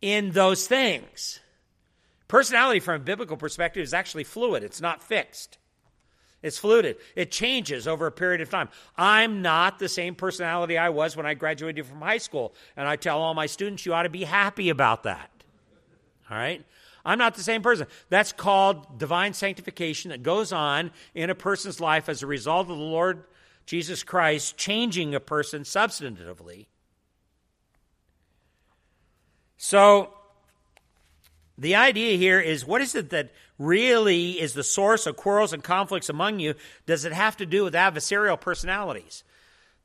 in 0.00 0.30
those 0.32 0.66
things. 0.66 1.40
Personality 2.32 2.80
from 2.80 2.94
a 2.94 3.04
biblical 3.04 3.36
perspective 3.36 3.82
is 3.82 3.92
actually 3.92 4.24
fluid. 4.24 4.64
It's 4.64 4.80
not 4.80 5.02
fixed. 5.02 5.58
It's 6.42 6.56
fluid. 6.56 6.96
It 7.14 7.30
changes 7.30 7.86
over 7.86 8.06
a 8.06 8.10
period 8.10 8.40
of 8.40 8.48
time. 8.48 8.70
I'm 8.96 9.42
not 9.42 9.78
the 9.78 9.86
same 9.86 10.14
personality 10.14 10.78
I 10.78 10.88
was 10.88 11.14
when 11.14 11.26
I 11.26 11.34
graduated 11.34 11.84
from 11.84 12.00
high 12.00 12.16
school. 12.16 12.54
And 12.74 12.88
I 12.88 12.96
tell 12.96 13.20
all 13.20 13.34
my 13.34 13.44
students, 13.44 13.84
you 13.84 13.92
ought 13.92 14.04
to 14.04 14.08
be 14.08 14.24
happy 14.24 14.70
about 14.70 15.02
that. 15.02 15.30
All 16.30 16.38
right? 16.38 16.64
I'm 17.04 17.18
not 17.18 17.34
the 17.34 17.42
same 17.42 17.60
person. 17.60 17.86
That's 18.08 18.32
called 18.32 18.98
divine 18.98 19.34
sanctification 19.34 20.08
that 20.08 20.22
goes 20.22 20.54
on 20.54 20.90
in 21.14 21.28
a 21.28 21.34
person's 21.34 21.80
life 21.80 22.08
as 22.08 22.22
a 22.22 22.26
result 22.26 22.62
of 22.62 22.78
the 22.78 22.82
Lord 22.82 23.24
Jesus 23.66 24.02
Christ 24.02 24.56
changing 24.56 25.14
a 25.14 25.20
person 25.20 25.64
substantively. 25.64 26.64
So, 29.58 30.14
the 31.62 31.76
idea 31.76 32.16
here 32.16 32.40
is 32.40 32.66
what 32.66 32.80
is 32.80 32.96
it 32.96 33.10
that 33.10 33.30
really 33.56 34.40
is 34.40 34.52
the 34.52 34.64
source 34.64 35.06
of 35.06 35.16
quarrels 35.16 35.52
and 35.52 35.62
conflicts 35.62 36.08
among 36.08 36.40
you? 36.40 36.54
Does 36.86 37.04
it 37.04 37.12
have 37.12 37.36
to 37.36 37.46
do 37.46 37.62
with 37.62 37.74
adversarial 37.74 38.40
personalities? 38.40 39.22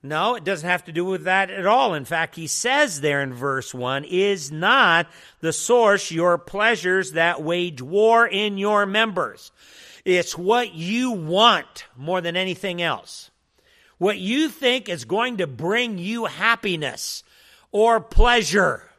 No, 0.02 0.34
it 0.34 0.44
doesn't 0.44 0.68
have 0.68 0.86
to 0.86 0.92
do 0.92 1.06
with 1.06 1.26
that 1.26 1.52
at 1.52 1.68
all. 1.68 1.94
In 1.94 2.04
fact, 2.04 2.36
he 2.36 2.48
says 2.48 3.02
there 3.02 3.22
in 3.22 3.32
verse 3.32 3.76
1 3.76 4.06
is 4.06 4.52
not 4.52 5.08
the 5.42 5.54
source 5.54 6.12
your 6.12 6.40
pleasures 6.40 7.12
that 7.12 7.44
wage 7.44 7.80
war 7.80 8.28
in 8.28 8.58
your 8.58 8.88
members. 8.88 9.52
It's 10.04 10.36
what 10.36 10.74
you 10.74 11.12
want 11.12 11.86
more 11.96 12.22
than 12.22 12.36
anything 12.36 12.82
else. 12.82 13.30
What 14.00 14.18
you 14.18 14.50
think 14.50 14.90
is 14.90 15.06
going 15.06 15.38
to 15.38 15.48
bring 15.48 16.00
you 16.00 16.26
happiness 16.26 17.24
or 17.72 18.00
pleasure. 18.00 18.90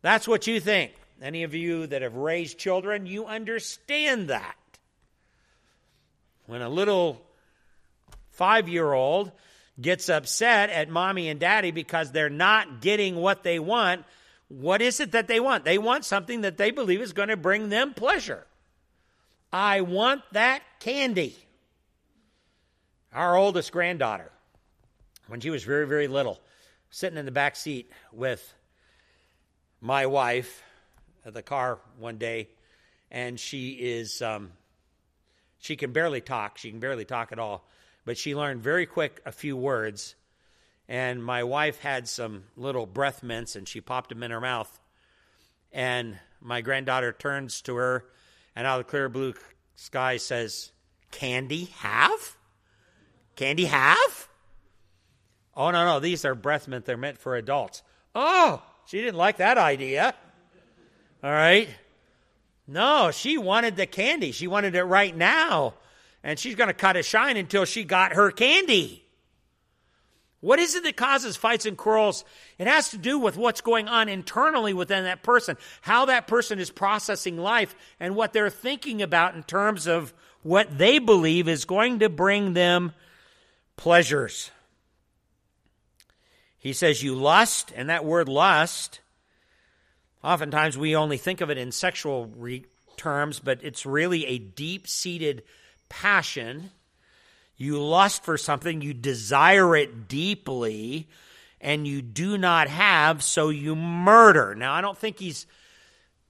That's 0.00 0.26
what 0.26 0.46
you 0.46 0.60
think. 0.60 0.92
Any 1.24 1.44
of 1.44 1.54
you 1.54 1.86
that 1.86 2.02
have 2.02 2.16
raised 2.16 2.58
children, 2.58 3.06
you 3.06 3.24
understand 3.24 4.28
that. 4.28 4.56
When 6.44 6.60
a 6.60 6.68
little 6.68 7.22
five 8.32 8.68
year 8.68 8.92
old 8.92 9.32
gets 9.80 10.10
upset 10.10 10.68
at 10.68 10.90
mommy 10.90 11.30
and 11.30 11.40
daddy 11.40 11.70
because 11.70 12.12
they're 12.12 12.28
not 12.28 12.82
getting 12.82 13.16
what 13.16 13.42
they 13.42 13.58
want, 13.58 14.04
what 14.48 14.82
is 14.82 15.00
it 15.00 15.12
that 15.12 15.26
they 15.26 15.40
want? 15.40 15.64
They 15.64 15.78
want 15.78 16.04
something 16.04 16.42
that 16.42 16.58
they 16.58 16.70
believe 16.70 17.00
is 17.00 17.14
going 17.14 17.30
to 17.30 17.38
bring 17.38 17.70
them 17.70 17.94
pleasure. 17.94 18.46
I 19.50 19.80
want 19.80 20.20
that 20.32 20.62
candy. 20.78 21.38
Our 23.14 23.34
oldest 23.34 23.72
granddaughter, 23.72 24.30
when 25.28 25.40
she 25.40 25.48
was 25.48 25.64
very, 25.64 25.86
very 25.86 26.06
little, 26.06 26.38
sitting 26.90 27.18
in 27.18 27.24
the 27.24 27.30
back 27.30 27.56
seat 27.56 27.90
with 28.12 28.52
my 29.80 30.04
wife 30.04 30.62
the 31.32 31.42
car 31.42 31.78
one 31.98 32.18
day, 32.18 32.48
and 33.10 33.38
she 33.38 33.70
is, 33.70 34.20
um, 34.20 34.52
she 35.58 35.76
can 35.76 35.92
barely 35.92 36.20
talk. 36.20 36.58
She 36.58 36.70
can 36.70 36.80
barely 36.80 37.04
talk 37.04 37.32
at 37.32 37.38
all 37.38 37.66
but 38.04 38.18
she 38.18 38.34
learned 38.34 38.62
very 38.62 38.86
quick 38.86 39.20
a 39.24 39.32
few 39.32 39.56
words. 39.56 40.14
And 40.88 41.24
my 41.24 41.44
wife 41.44 41.78
had 41.78 42.08
some 42.08 42.44
little 42.56 42.86
breath 42.86 43.22
mints 43.22 43.56
and 43.56 43.66
she 43.66 43.80
popped 43.80 44.10
them 44.10 44.22
in 44.22 44.30
her 44.30 44.40
mouth. 44.40 44.78
And 45.72 46.18
my 46.40 46.60
granddaughter 46.60 47.12
turns 47.12 47.62
to 47.62 47.76
her 47.76 48.04
and 48.54 48.66
out 48.66 48.80
of 48.80 48.86
the 48.86 48.90
clear 48.90 49.08
blue 49.08 49.34
sky 49.74 50.18
says, 50.18 50.72
Candy 51.10 51.70
have? 51.78 52.36
Candy 53.34 53.64
have? 53.64 54.28
Oh, 55.56 55.70
no, 55.70 55.84
no, 55.84 56.00
these 56.00 56.24
are 56.24 56.34
breath 56.34 56.68
mint. 56.68 56.84
They're 56.84 56.96
meant 56.96 57.18
for 57.18 57.36
adults. 57.36 57.82
Oh, 58.14 58.62
she 58.86 59.00
didn't 59.00 59.16
like 59.16 59.38
that 59.38 59.56
idea. 59.56 60.14
All 61.24 61.32
right. 61.32 61.70
No, 62.68 63.10
she 63.10 63.38
wanted 63.38 63.76
the 63.76 63.86
candy. 63.86 64.30
She 64.30 64.46
wanted 64.46 64.74
it 64.74 64.84
right 64.84 65.16
now 65.16 65.72
and 66.22 66.38
she's 66.38 66.54
going 66.54 66.68
to 66.68 66.74
cut 66.74 66.96
a 66.96 67.02
shine 67.02 67.38
until 67.38 67.64
she 67.64 67.82
got 67.82 68.12
her 68.12 68.30
candy. 68.30 69.04
What 70.40 70.58
is 70.58 70.74
it 70.74 70.82
that 70.82 70.96
causes 70.96 71.36
fights 71.36 71.64
and 71.64 71.78
quarrels? 71.78 72.24
It 72.58 72.66
has 72.66 72.90
to 72.90 72.98
do 72.98 73.18
with 73.18 73.38
what's 73.38 73.62
going 73.62 73.88
on 73.88 74.10
internally 74.10 74.74
within 74.74 75.04
that 75.04 75.22
person, 75.22 75.56
how 75.80 76.04
that 76.06 76.26
person 76.26 76.58
is 76.58 76.70
processing 76.70 77.38
life, 77.38 77.74
and 77.98 78.14
what 78.14 78.34
they're 78.34 78.50
thinking 78.50 79.00
about 79.00 79.34
in 79.34 79.42
terms 79.44 79.86
of 79.86 80.12
what 80.42 80.76
they 80.76 80.98
believe 80.98 81.48
is 81.48 81.64
going 81.64 82.00
to 82.00 82.10
bring 82.10 82.52
them 82.52 82.92
pleasures. 83.76 84.50
He 86.58 86.74
says, 86.74 87.02
You 87.02 87.14
lust, 87.14 87.72
and 87.74 87.88
that 87.88 88.04
word 88.04 88.28
lust, 88.28 89.00
oftentimes 90.24 90.78
we 90.78 90.96
only 90.96 91.18
think 91.18 91.40
of 91.40 91.50
it 91.50 91.58
in 91.58 91.70
sexual 91.70 92.26
re- 92.36 92.64
terms, 92.96 93.38
but 93.38 93.62
it's 93.62 93.84
really 93.84 94.26
a 94.26 94.38
deep 94.38 94.88
seated 94.88 95.42
passion. 95.88 96.70
You 97.56 97.80
lust 97.80 98.24
for 98.24 98.36
something, 98.38 98.80
you 98.80 98.94
desire 98.94 99.76
it 99.76 100.08
deeply, 100.08 101.08
and 101.60 101.86
you 101.86 102.02
do 102.02 102.38
not 102.38 102.68
have, 102.68 103.22
so 103.22 103.50
you 103.50 103.76
murder. 103.76 104.54
Now, 104.54 104.72
I 104.72 104.80
don't 104.80 104.98
think 104.98 105.18
he's 105.18 105.46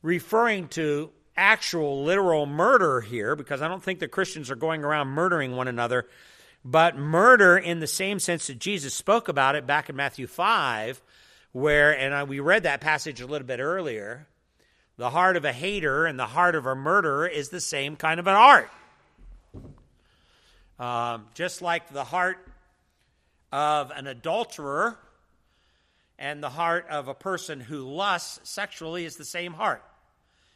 referring 0.03 0.69
to 0.69 1.11
actual 1.37 2.05
literal 2.05 2.47
murder 2.47 3.01
here 3.01 3.35
because 3.35 3.63
I 3.63 3.69
don't 3.69 3.83
think 3.83 3.99
the 3.99 4.09
Christians 4.09 4.51
are 4.51 4.57
going 4.57 4.85
around 4.85 5.09
murdering 5.09 5.57
one 5.57 5.69
another, 5.69 6.07
but 6.65 6.97
murder 6.97 7.57
in 7.57 7.81
the 7.81 7.87
same 7.87 8.19
sense 8.19 8.47
that 8.47 8.59
Jesus 8.59 8.95
spoke 8.95 9.29
about 9.29 9.55
it 9.57 9.67
back 9.67 9.89
in 9.89 9.97
Matthew 9.97 10.27
5, 10.27 11.03
where, 11.55 11.97
and 11.97 12.29
we 12.29 12.41
read 12.41 12.65
that 12.65 12.81
passage 12.81 13.21
a 13.21 13.27
little 13.27 13.47
bit 13.47 13.61
earlier, 13.61 14.27
the 14.97 15.09
heart 15.09 15.37
of 15.37 15.45
a 15.45 15.53
hater 15.53 16.05
and 16.05 16.19
the 16.19 16.27
heart 16.27 16.57
of 16.57 16.67
a 16.67 16.75
murderer 16.75 17.29
is 17.29 17.49
the 17.49 17.61
same 17.61 17.95
kind 17.95 18.19
of 18.19 18.27
an 18.27 18.35
art. 18.35 18.71
Um, 20.81 21.27
just 21.35 21.63
like 21.63 21.93
the 21.93 22.03
heart 22.03 22.39
of 23.53 23.93
an 23.93 24.09
adulterer 24.09 24.99
and 26.19 26.43
the 26.43 26.51
heart 26.51 26.89
of 26.91 27.07
a 27.07 27.15
person 27.15 27.61
who 27.61 27.89
lusts 27.89 28.51
sexually 28.51 29.05
is 29.05 29.15
the 29.15 29.25
same 29.25 29.53
heart. 29.53 29.85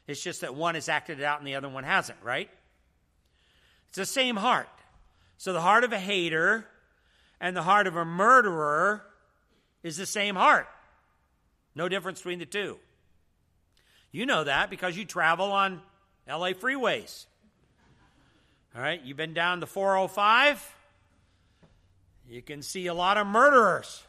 It's 0.08 0.20
just 0.20 0.40
that 0.40 0.56
one 0.56 0.74
has 0.74 0.88
acted 0.88 1.20
it 1.20 1.24
out 1.24 1.38
and 1.38 1.46
the 1.46 1.54
other 1.54 1.68
one 1.68 1.84
hasn't, 1.84 2.18
right? 2.24 2.50
It's 3.87 3.98
the 3.98 4.04
same 4.04 4.34
heart. 4.34 4.68
So 5.37 5.52
the 5.52 5.61
heart 5.61 5.84
of 5.84 5.92
a 5.92 6.00
hater 6.00 6.66
and 7.40 7.56
the 7.56 7.62
heart 7.62 7.87
of 7.87 7.94
a 7.94 8.04
murderer 8.04 9.04
is 9.84 9.96
the 9.96 10.04
same 10.04 10.34
heart. 10.34 10.66
No 11.74 11.88
difference 11.88 12.20
between 12.20 12.38
the 12.38 12.46
two. 12.46 12.78
You 14.11 14.26
know 14.26 14.44
that 14.44 14.70
because 14.70 14.96
you 14.96 15.04
travel 15.04 15.52
on 15.52 15.83
LA 16.28 16.52
freeways. 16.52 17.26
All 18.74 18.83
right, 18.83 19.02
you've 19.02 19.16
been 19.16 19.35
down 19.35 19.61
the 19.61 19.66
405. 19.66 20.76
You 22.28 22.42
can 22.42 22.62
see 22.62 22.87
a 22.87 22.94
lot 22.94 23.16
of 23.16 23.26
murderers. 23.26 24.02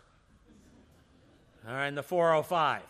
All 1.67 1.73
right, 1.73 1.87
in 1.87 1.95
the 1.95 2.03
405. 2.03 2.81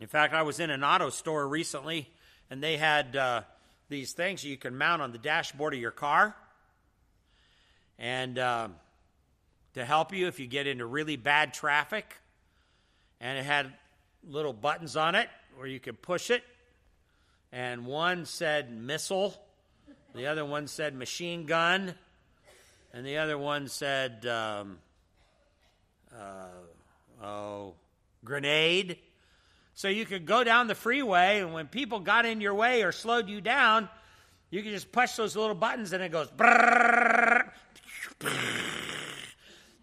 In 0.00 0.06
fact, 0.06 0.34
I 0.34 0.42
was 0.42 0.60
in 0.60 0.70
an 0.70 0.84
auto 0.84 1.10
store 1.10 1.46
recently, 1.48 2.10
and 2.50 2.62
they 2.62 2.76
had 2.76 3.16
uh, 3.16 3.42
these 3.88 4.12
things 4.12 4.44
you 4.44 4.56
can 4.56 4.76
mount 4.76 5.00
on 5.00 5.12
the 5.12 5.18
dashboard 5.18 5.74
of 5.74 5.80
your 5.80 5.90
car, 5.90 6.36
and 7.98 8.38
uh, 8.38 8.68
to 9.74 9.84
help 9.84 10.12
you 10.12 10.26
if 10.26 10.38
you 10.38 10.46
get 10.46 10.66
into 10.66 10.84
really 10.84 11.16
bad 11.16 11.54
traffic. 11.54 12.16
And 13.20 13.38
it 13.38 13.44
had 13.44 13.72
little 14.28 14.52
buttons 14.52 14.96
on 14.96 15.14
it 15.14 15.28
where 15.56 15.66
you 15.66 15.80
could 15.80 16.02
push 16.02 16.30
it, 16.30 16.44
and 17.50 17.86
one 17.86 18.26
said 18.26 18.70
missile 18.70 19.34
the 20.16 20.26
other 20.28 20.46
one 20.46 20.66
said 20.66 20.94
machine 20.94 21.44
gun. 21.44 21.94
And 22.94 23.04
the 23.04 23.18
other 23.18 23.36
one 23.36 23.68
said, 23.68 24.24
um, 24.24 24.78
uh, 26.18 26.46
oh, 27.22 27.74
grenade. 28.24 28.96
So 29.74 29.88
you 29.88 30.06
could 30.06 30.24
go 30.24 30.42
down 30.42 30.68
the 30.68 30.74
freeway, 30.74 31.40
and 31.40 31.52
when 31.52 31.66
people 31.66 32.00
got 32.00 32.24
in 32.24 32.40
your 32.40 32.54
way 32.54 32.82
or 32.82 32.92
slowed 32.92 33.28
you 33.28 33.42
down, 33.42 33.90
you 34.48 34.62
could 34.62 34.72
just 34.72 34.90
push 34.90 35.16
those 35.16 35.36
little 35.36 35.54
buttons 35.54 35.92
and 35.92 36.02
it 36.02 36.10
goes. 36.10 36.28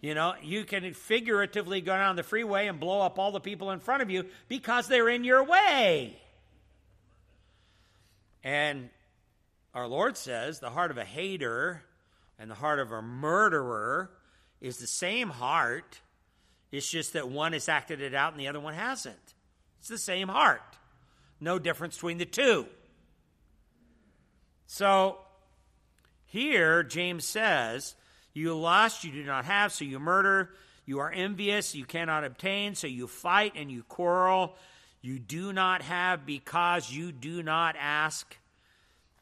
You 0.04 0.14
know, 0.16 0.34
you 0.42 0.66
can 0.66 0.94
figuratively 0.94 1.80
go 1.80 1.94
down 1.94 2.18
the 2.18 2.24
freeway 2.24 2.68
and 2.68 2.78
blow 2.78 3.00
up 3.00 3.18
all 3.18 3.32
the 3.32 3.40
people 3.40 3.72
in 3.72 3.80
front 3.80 4.02
of 4.02 4.10
you 4.10 4.26
because 4.50 4.90
they're 4.90 5.08
in 5.08 5.24
your 5.24 5.46
way. 5.46 6.20
And 8.44 8.90
our 9.74 9.88
Lord 9.88 10.18
says 10.18 10.60
the 10.60 10.70
heart 10.70 10.92
of 10.92 10.98
a 10.98 11.06
hater 11.06 11.84
and 12.38 12.52
the 12.52 12.56
heart 12.56 12.80
of 12.80 12.92
a 12.92 13.02
murderer 13.02 14.12
is 14.60 14.78
the 14.78 14.88
same 14.88 15.30
heart. 15.30 16.02
It's 16.70 16.92
just 16.92 17.14
that 17.14 17.30
one 17.30 17.54
has 17.54 17.70
acted 17.70 18.02
it 18.02 18.14
out 18.14 18.34
and 18.34 18.42
the 18.42 18.50
other 18.50 18.60
one 18.60 18.74
hasn't. 18.74 19.16
It's 19.80 19.88
the 19.88 19.98
same 19.98 20.28
heart. 20.28 20.78
No 21.40 21.60
difference 21.60 21.96
between 21.96 22.18
the 22.18 22.26
two. 22.26 22.66
So 24.68 25.20
here, 26.26 26.84
James 26.84 27.24
says, 27.24 27.96
You 28.34 28.58
lust, 28.58 29.04
you 29.04 29.12
do 29.12 29.24
not 29.24 29.46
have, 29.46 29.72
so 29.72 29.86
you 29.86 30.00
murder. 30.00 30.50
You 30.86 31.00
are 31.00 31.12
envious, 31.12 31.76
you 31.76 31.86
cannot 31.86 32.24
obtain, 32.24 32.76
so 32.76 32.88
you 32.88 33.08
fight 33.08 33.54
and 33.56 33.72
you 33.72 33.84
quarrel. 33.84 34.56
You 35.02 35.20
do 35.20 35.54
not 35.54 35.82
have 35.82 36.26
because 36.26 36.92
you 36.92 37.12
do 37.12 37.44
not 37.44 37.76
ask 37.80 38.38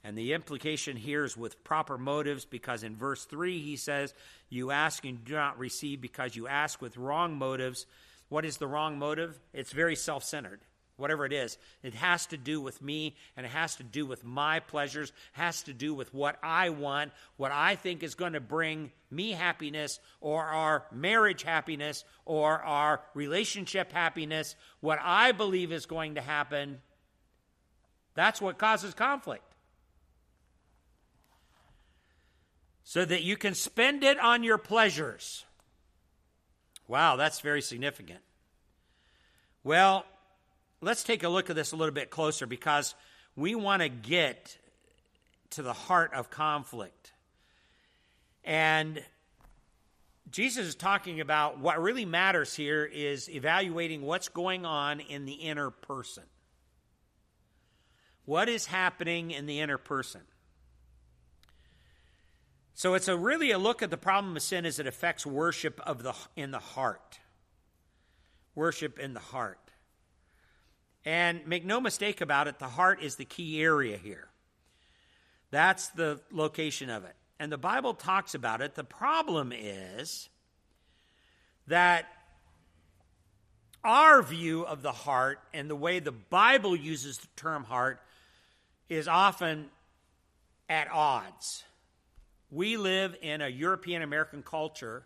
And 0.04 0.18
the 0.18 0.34
implication 0.34 0.98
here 0.98 1.24
is 1.24 1.38
with 1.38 1.64
proper 1.64 1.98
motives 1.98 2.46
because 2.46 2.84
in 2.84 2.96
verse 2.96 3.26
3 3.26 3.60
he 3.60 3.76
says, 3.76 4.14
You 4.50 4.72
ask 4.72 5.06
and 5.06 5.24
do 5.24 5.34
not 5.34 5.60
receive 5.60 6.02
because 6.02 6.36
you 6.36 6.48
ask 6.48 6.82
with 6.82 6.98
wrong 6.98 7.38
motives. 7.38 7.86
What 8.30 8.46
is 8.46 8.58
the 8.58 8.68
wrong 8.68 8.98
motive? 8.98 9.40
It's 9.54 9.72
very 9.72 9.96
self 9.96 10.24
centered 10.24 10.62
whatever 11.02 11.26
it 11.26 11.34
is. 11.34 11.58
It 11.84 11.96
has 11.96 12.26
to 12.28 12.38
do 12.38 12.62
with 12.62 12.82
me 12.82 13.16
and 13.36 13.46
it 13.46 13.50
has 13.50 13.76
to 13.76 13.84
do 13.84 14.06
with 14.06 14.24
my 14.24 14.60
pleasures, 14.60 15.12
has 15.34 15.64
to 15.64 15.74
do 15.74 15.94
with 15.94 16.14
what 16.14 16.38
I 16.42 16.70
want, 16.70 17.12
what 17.36 17.52
I 17.52 17.76
think 17.76 18.04
is 18.04 18.16
going 18.16 18.34
to 18.34 18.40
bring 18.40 18.92
me 19.10 19.32
happiness 19.32 20.00
or 20.22 20.46
our 20.46 20.86
marriage 20.92 21.44
happiness 21.44 22.06
or 22.26 22.62
our 22.64 23.02
relationship 23.14 23.92
happiness, 23.92 24.56
what 24.80 25.00
I 25.02 25.32
believe 25.32 25.72
is 25.72 25.86
going 25.86 26.16
to 26.16 26.22
happen. 26.22 26.80
That's 28.14 28.42
what 28.42 28.58
causes 28.58 28.94
conflict. 28.94 29.44
So 32.84 33.06
that 33.06 33.24
you 33.24 33.38
can 33.38 33.54
spend 33.54 34.04
it 34.04 34.20
on 34.20 34.44
your 34.44 34.58
pleasures. 34.58 35.46
Wow, 36.88 37.16
that's 37.16 37.40
very 37.40 37.62
significant. 37.62 38.20
Well, 39.64 40.06
let's 40.82 41.04
take 41.04 41.24
a 41.24 41.30
look 41.30 41.50
at 41.50 41.56
this 41.56 41.72
a 41.72 41.76
little 41.76 41.94
bit 41.94 42.10
closer 42.10 42.46
because 42.46 42.96
we 43.36 43.56
want 43.56 43.82
to 43.82 43.90
get 43.90 44.58
to 45.52 45.62
the 45.62 45.74
heart 45.74 46.14
of 46.14 46.30
conflict. 46.30 47.14
And 48.44 49.04
Jesus 50.32 50.68
is 50.68 50.76
talking 50.76 51.20
about 51.20 51.60
what 51.60 51.82
really 51.82 52.06
matters 52.06 52.56
here 52.56 52.86
is 52.86 53.30
evaluating 53.30 54.02
what's 54.02 54.30
going 54.30 54.66
on 54.66 55.00
in 55.00 55.26
the 55.26 55.34
inner 55.34 55.70
person. 55.70 56.24
What 58.26 58.50
is 58.50 58.66
happening 58.66 59.32
in 59.32 59.46
the 59.46 59.60
inner 59.60 59.78
person? 59.78 60.22
So 62.74 62.94
it's 62.94 63.08
a 63.08 63.18
really 63.18 63.52
a 63.52 63.58
look 63.58 63.84
at 63.84 63.90
the 63.90 63.98
problem 63.98 64.36
of 64.36 64.42
sin 64.42 64.66
as 64.66 64.80
it 64.80 64.88
affects 64.88 65.26
worship 65.26 65.80
of 65.86 66.02
the 66.02 66.14
in 66.36 66.52
the 66.52 66.60
heart. 66.60 67.20
Worship 68.56 68.98
in 68.98 69.14
the 69.14 69.20
heart. 69.20 69.71
And 71.06 71.46
make 71.48 71.66
no 71.66 71.82
mistake 71.82 72.22
about 72.22 72.48
it, 72.48 72.60
the 72.60 72.68
heart 72.68 73.02
is 73.02 73.16
the 73.16 73.26
key 73.26 73.62
area 73.62 73.98
here. 73.98 74.28
That's 75.50 75.90
the 75.90 76.22
location 76.32 76.90
of 76.90 77.04
it. 77.06 77.16
And 77.40 77.52
the 77.52 77.58
Bible 77.58 77.94
talks 77.94 78.36
about 78.36 78.62
it. 78.62 78.76
The 78.76 78.84
problem 78.84 79.52
is 79.52 80.30
that 81.68 82.06
our 83.84 84.22
view 84.22 84.64
of 84.64 84.84
the 84.84 84.92
heart 84.92 85.40
and 85.54 85.70
the 85.70 85.76
way 85.76 86.00
the 86.00 86.12
Bible 86.12 86.76
uses 86.76 87.18
the 87.18 87.28
term 87.36 87.64
heart 87.64 88.00
is 88.90 89.08
often 89.08 89.70
at 90.70 90.92
odds. 90.92 91.64
We 92.52 92.78
live 92.78 93.16
in 93.22 93.42
a 93.42 93.48
European 93.48 94.02
American 94.04 94.44
culture, 94.44 95.04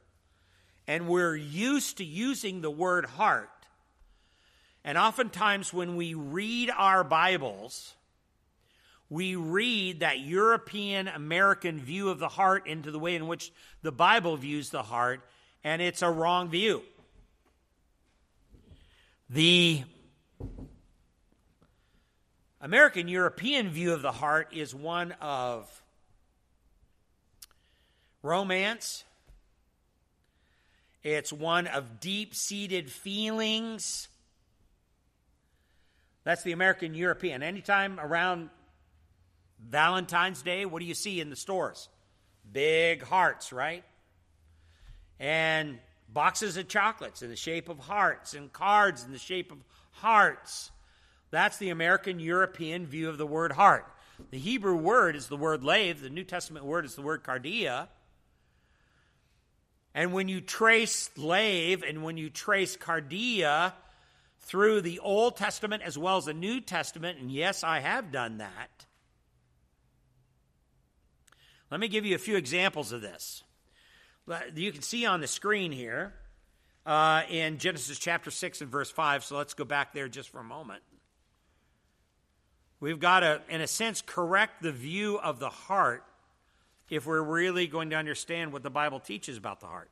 and 0.88 1.08
we're 1.08 1.36
used 1.36 1.98
to 1.98 2.04
using 2.04 2.62
the 2.62 2.72
word 2.72 3.06
heart 3.06 3.50
and 4.86 5.00
oftentimes, 5.00 5.74
when 5.74 5.96
we 5.96 6.14
read 6.14 6.70
our 6.70 7.04
Bibles, 7.04 7.96
we 9.10 9.36
read 9.36 10.02
that 10.02 10.20
European 10.20 11.08
American 11.08 11.80
view 11.80 12.10
of 12.10 12.20
the 12.20 12.30
heart 12.30 12.68
into 12.68 12.92
the 12.92 13.00
way 13.00 13.16
in 13.16 13.26
which 13.26 13.52
the 13.82 13.92
Bible 13.92 14.38
views 14.38 14.70
the 14.70 14.84
heart, 14.84 15.22
and 15.64 15.82
it's 15.82 16.04
a 16.04 16.10
wrong 16.12 16.50
view. 16.50 16.84
The 19.28 19.82
American 22.62 23.08
European 23.08 23.70
view 23.70 23.92
of 23.92 24.04
the 24.04 24.12
heart 24.12 24.54
is 24.54 24.76
one 24.76 25.14
of 25.14 25.82
romance, 28.22 29.04
it's 31.02 31.34
one 31.34 31.66
of 31.66 32.00
deep 32.00 32.36
seated 32.36 32.92
feelings 32.92 34.10
that's 36.26 36.44
the 36.44 36.52
American 36.52 36.96
European. 36.96 37.44
Anytime 37.44 38.00
around 38.00 38.50
Valentine's 39.60 40.42
Day, 40.42 40.66
what 40.66 40.80
do 40.80 40.86
you 40.86 40.96
see 40.96 41.22
in 41.22 41.30
the 41.30 41.36
stores? 41.36 41.88
Big 42.52 43.04
hearts, 43.04 43.54
right? 43.54 43.84
And 45.20 45.78
boxes 46.10 46.58
of 46.58 46.68
chocolates 46.68 47.22
in 47.22 47.30
the 47.30 47.36
shape 47.36 47.70
of 47.70 47.78
hearts 47.80 48.34
and 48.34 48.52
cards 48.52 49.04
in 49.04 49.12
the 49.12 49.20
shape 49.20 49.52
of 49.52 49.60
hearts. 49.92 50.72
That's 51.30 51.58
the 51.58 51.70
American 51.70 52.20
European 52.20 52.88
view 52.88 53.08
of 53.08 53.20
the 53.20 53.28
word 53.28 53.52
heart. 53.52 53.86
The 54.32 54.40
Hebrew 54.40 54.78
word 54.78 55.16
is 55.16 55.28
the 55.28 55.38
word 55.38 55.64
lave, 55.64 56.02
the 56.02 56.10
New 56.10 56.24
Testament 56.24 56.66
word 56.66 56.86
is 56.86 56.96
the 56.96 57.02
word 57.02 57.24
cardia. 57.24 57.88
And 59.94 60.12
when 60.12 60.28
you 60.28 60.42
trace 60.42 61.10
lave 61.18 61.84
and 61.84 62.04
when 62.04 62.18
you 62.18 62.30
trace 62.30 62.76
cardia, 62.78 63.74
through 64.46 64.82
the 64.82 65.00
Old 65.00 65.36
Testament 65.36 65.82
as 65.84 65.98
well 65.98 66.18
as 66.18 66.26
the 66.26 66.34
New 66.34 66.62
Testament, 66.62 67.20
and 67.20 67.32
yes, 67.32 67.64
I 67.64 67.80
have 67.80 68.12
done 68.12 68.38
that. 68.38 68.86
Let 71.72 71.80
me 71.80 71.88
give 71.88 72.06
you 72.06 72.14
a 72.14 72.20
few 72.20 72.38
examples 72.38 72.92
of 72.92 73.02
this. 73.02 73.44
You 74.56 74.72
can 74.72 74.84
see 74.84 75.06
on 75.06 75.20
the 75.20 75.28
screen 75.28 75.72
here 75.72 76.14
uh, 76.86 77.24
in 77.28 77.58
Genesis 77.58 77.98
chapter 77.98 78.30
6 78.30 78.62
and 78.62 78.70
verse 78.70 78.92
5, 78.92 79.24
so 79.24 79.36
let's 79.38 79.56
go 79.56 79.66
back 79.66 79.94
there 79.94 80.08
just 80.08 80.30
for 80.30 80.40
a 80.40 80.44
moment. 80.44 80.84
We've 82.80 83.00
got 83.00 83.22
to, 83.22 83.42
in 83.50 83.62
a 83.62 83.68
sense, 83.68 84.04
correct 84.06 84.62
the 84.62 84.72
view 84.72 85.18
of 85.18 85.40
the 85.40 85.50
heart 85.50 86.04
if 86.90 87.08
we're 87.08 87.22
really 87.22 87.66
going 87.66 87.90
to 87.90 87.96
understand 87.96 88.54
what 88.54 88.62
the 88.62 88.70
Bible 88.70 89.00
teaches 89.00 89.38
about 89.38 89.60
the 89.60 89.68
heart. 89.68 89.90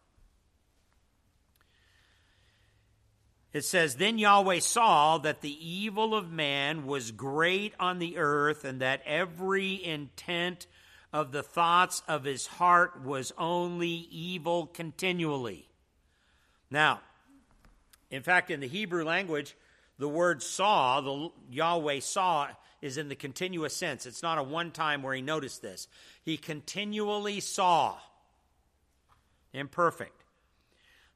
It 3.53 3.63
says, 3.63 3.95
Then 3.95 4.17
Yahweh 4.17 4.59
saw 4.59 5.19
that 5.19 5.41
the 5.41 5.67
evil 5.67 6.15
of 6.15 6.31
man 6.31 6.87
was 6.87 7.11
great 7.11 7.75
on 7.79 7.99
the 7.99 8.17
earth, 8.17 8.65
and 8.65 8.81
that 8.81 9.03
every 9.05 9.83
intent 9.83 10.65
of 11.13 11.31
the 11.31 11.43
thoughts 11.43 12.01
of 12.07 12.23
his 12.23 12.47
heart 12.47 13.03
was 13.03 13.31
only 13.37 13.87
evil 13.87 14.65
continually. 14.65 15.69
Now, 16.71 17.01
in 18.09 18.23
fact, 18.23 18.49
in 18.49 18.59
the 18.59 18.67
Hebrew 18.67 19.05
language, 19.05 19.55
the 19.99 20.09
word 20.09 20.41
saw, 20.41 21.01
the 21.01 21.29
Yahweh 21.51 21.99
saw, 21.99 22.47
is 22.81 22.97
in 22.97 23.07
the 23.07 23.15
continuous 23.15 23.75
sense. 23.75 24.07
It's 24.07 24.23
not 24.23 24.39
a 24.39 24.43
one 24.43 24.71
time 24.71 25.03
where 25.03 25.13
he 25.13 25.21
noticed 25.21 25.61
this. 25.61 25.87
He 26.23 26.37
continually 26.37 27.39
saw. 27.39 27.97
Imperfect 29.53 30.22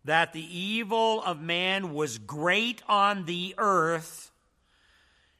that 0.07 0.31
the 0.31 0.57
evil 0.57 1.21
of 1.21 1.41
man 1.41 1.93
was 1.93 2.17
great 2.17 2.81
on 2.87 3.25
the 3.25 3.53
earth. 3.57 4.31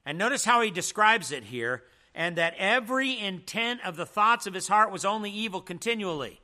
And 0.05 0.17
notice 0.17 0.43
how 0.43 0.59
he 0.59 0.71
describes 0.71 1.31
it 1.31 1.45
here 1.45 1.83
and 2.13 2.35
that 2.35 2.53
every 2.57 3.17
intent 3.17 3.79
of 3.85 3.95
the 3.95 4.05
thoughts 4.05 4.45
of 4.45 4.53
his 4.53 4.67
heart 4.67 4.91
was 4.91 5.05
only 5.05 5.31
evil 5.31 5.61
continually. 5.61 6.41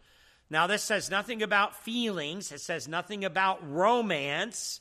Now, 0.49 0.67
this 0.67 0.83
says 0.83 1.09
nothing 1.09 1.43
about 1.43 1.75
feelings, 1.83 2.53
it 2.53 2.62
says 2.62 2.88
nothing 2.88 3.25
about 3.25 3.59
romance, 3.69 4.79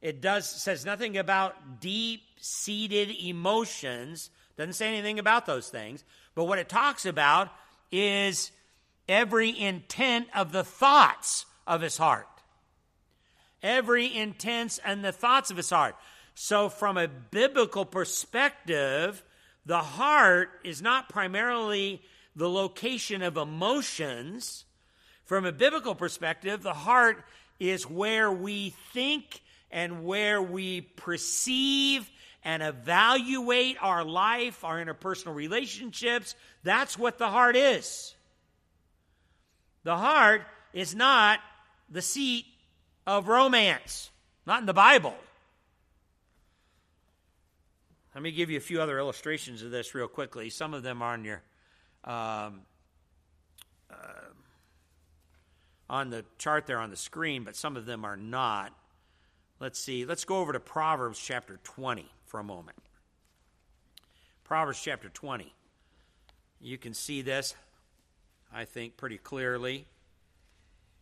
it 0.00 0.22
does 0.22 0.48
says 0.48 0.86
nothing 0.86 1.18
about 1.18 1.80
deep 1.80 2.22
seated 2.40 3.10
emotions, 3.22 4.30
doesn't 4.56 4.72
say 4.72 4.88
anything 4.88 5.18
about 5.18 5.44
those 5.44 5.68
things. 5.68 6.02
But 6.34 6.44
what 6.44 6.58
it 6.58 6.70
talks 6.70 7.04
about 7.04 7.50
is 7.92 8.52
every 9.06 9.58
intent 9.58 10.28
of 10.34 10.52
the 10.52 10.64
thoughts 10.64 11.44
of 11.66 11.82
his 11.82 11.98
heart 11.98 12.26
every 13.62 14.14
intents 14.14 14.78
and 14.84 15.04
the 15.04 15.12
thoughts 15.12 15.50
of 15.50 15.56
his 15.56 15.70
heart. 15.70 15.96
So, 16.34 16.68
from 16.68 16.96
a 16.96 17.08
biblical 17.08 17.84
perspective, 17.84 19.22
the 19.66 19.78
heart 19.78 20.50
is 20.64 20.80
not 20.80 21.08
primarily 21.08 22.02
the 22.34 22.48
location 22.48 23.22
of 23.22 23.36
emotions. 23.36 24.64
From 25.24 25.44
a 25.44 25.52
biblical 25.52 25.94
perspective, 25.94 26.62
the 26.62 26.74
heart 26.74 27.24
is 27.58 27.88
where 27.88 28.32
we 28.32 28.70
think 28.92 29.42
and 29.70 30.04
where 30.04 30.42
we 30.42 30.80
perceive 30.80 32.10
and 32.42 32.62
evaluate 32.62 33.76
our 33.82 34.02
life, 34.02 34.64
our 34.64 34.82
interpersonal 34.82 35.34
relationships. 35.34 36.34
That's 36.64 36.98
what 36.98 37.18
the 37.18 37.28
heart 37.28 37.54
is. 37.54 38.14
The 39.84 39.96
heart 39.96 40.42
is 40.72 40.94
not 40.94 41.40
the 41.90 42.02
seat 42.02 42.46
of 43.10 43.26
romance, 43.26 44.10
not 44.46 44.60
in 44.60 44.66
the 44.66 44.72
Bible. 44.72 45.16
Let 48.14 48.22
me 48.22 48.30
give 48.30 48.50
you 48.50 48.56
a 48.56 48.60
few 48.60 48.80
other 48.80 49.00
illustrations 49.00 49.62
of 49.62 49.72
this 49.72 49.96
real 49.96 50.06
quickly. 50.06 50.48
Some 50.48 50.74
of 50.74 50.84
them 50.84 51.02
are 51.02 51.14
on 51.14 51.24
your 51.24 51.42
um, 52.04 52.60
uh, 53.90 54.30
on 55.88 56.10
the 56.10 56.24
chart 56.38 56.66
there 56.66 56.78
on 56.78 56.90
the 56.90 56.96
screen, 56.96 57.42
but 57.42 57.56
some 57.56 57.76
of 57.76 57.84
them 57.84 58.04
are 58.04 58.16
not. 58.16 58.72
Let's 59.58 59.80
see. 59.80 60.04
Let's 60.04 60.24
go 60.24 60.38
over 60.38 60.52
to 60.52 60.60
Proverbs 60.60 61.18
chapter 61.18 61.58
20 61.64 62.06
for 62.26 62.38
a 62.38 62.44
moment. 62.44 62.78
Proverbs 64.44 64.80
chapter 64.80 65.08
20. 65.08 65.52
You 66.60 66.78
can 66.78 66.94
see 66.94 67.22
this, 67.22 67.56
I 68.52 68.64
think, 68.66 68.96
pretty 68.96 69.18
clearly 69.18 69.86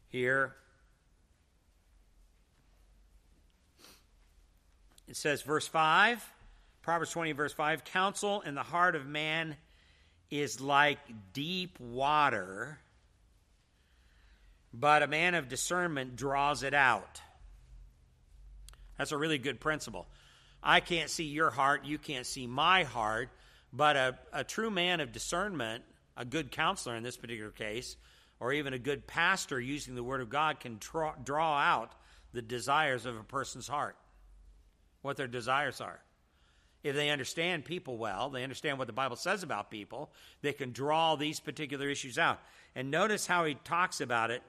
here. 0.09 0.55
It 5.09 5.17
says, 5.17 5.43
verse 5.43 5.67
5, 5.67 6.23
Proverbs 6.83 7.11
20, 7.13 7.33
verse 7.33 7.53
5 7.53 7.85
Counsel 7.85 8.43
in 8.43 8.55
the 8.55 8.63
heart 8.63 8.95
of 8.95 9.07
man 9.07 9.57
is 10.31 10.61
like 10.61 10.99
deep 11.33 11.81
water, 11.81 12.79
but 14.75 15.03
a 15.03 15.07
man 15.07 15.35
of 15.35 15.49
discernment 15.49 16.17
draws 16.17 16.63
it 16.63 16.75
out. 16.75 17.23
That's 18.99 19.13
a 19.13 19.17
really 19.17 19.39
good 19.39 19.61
principle. 19.61 20.07
I 20.63 20.81
can't 20.81 21.09
see 21.09 21.25
your 21.25 21.51
heart, 21.51 21.87
you 21.87 21.99
can't 21.99 22.27
see 22.27 22.47
my 22.47 22.83
heart, 22.83 23.31
but 23.73 23.97
a, 23.97 24.19
a 24.33 24.45
true 24.45 24.71
man 24.71 25.01
of 25.01 25.13
discernment, 25.13 25.85
a 26.17 26.25
good 26.25 26.51
counselor 26.51 26.97
in 26.97 27.03
this 27.03 27.17
particular 27.17 27.51
case, 27.51 27.97
or 28.41 28.53
even 28.53 28.75
a 28.75 28.79
good 28.79 29.07
pastor 29.07 29.59
using 29.59 29.95
the 29.95 30.03
Word 30.03 30.21
of 30.21 30.29
God 30.29 30.61
can 30.61 30.77
draw, 30.79 31.15
draw 31.25 31.57
out 31.57 31.93
the 32.33 32.43
desires 32.43 33.07
of 33.07 33.17
a 33.17 33.23
person's 33.23 33.69
heart, 33.69 33.97
what 35.03 35.17
their 35.17 35.27
desires 35.27 35.81
are. 35.81 36.01
If 36.83 36.95
they 36.95 37.11
understand 37.11 37.65
people 37.65 37.99
well, 37.99 38.31
they 38.31 38.43
understand 38.43 38.79
what 38.79 38.87
the 38.87 38.93
Bible 38.93 39.17
says 39.17 39.43
about 39.43 39.71
people, 39.71 40.13
they 40.43 40.53
can 40.53 40.73
draw 40.73 41.17
these 41.17 41.41
particular 41.41 41.89
issues 41.89 42.19
out. 42.19 42.41
And 42.75 42.91
notice 42.91 43.27
how 43.27 43.45
he 43.45 43.55
talks 43.55 44.01
about 44.01 44.31
it 44.31 44.43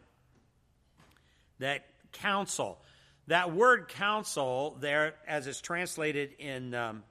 that 1.59 1.85
counsel. 2.13 2.79
That 3.27 3.53
word 3.53 3.89
counsel, 3.89 4.77
there, 4.79 5.15
as 5.27 5.45
it's 5.45 5.62
translated 5.62 6.33
in, 6.39 6.73
um, 6.73 7.03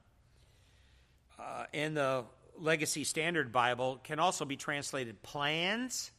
uh, 1.39 1.65
in 1.73 1.95
the 1.95 2.25
Legacy 2.59 3.05
Standard 3.05 3.53
Bible, 3.53 4.01
can 4.03 4.19
also 4.19 4.45
be 4.45 4.57
translated 4.57 5.23
plans, 5.23 6.11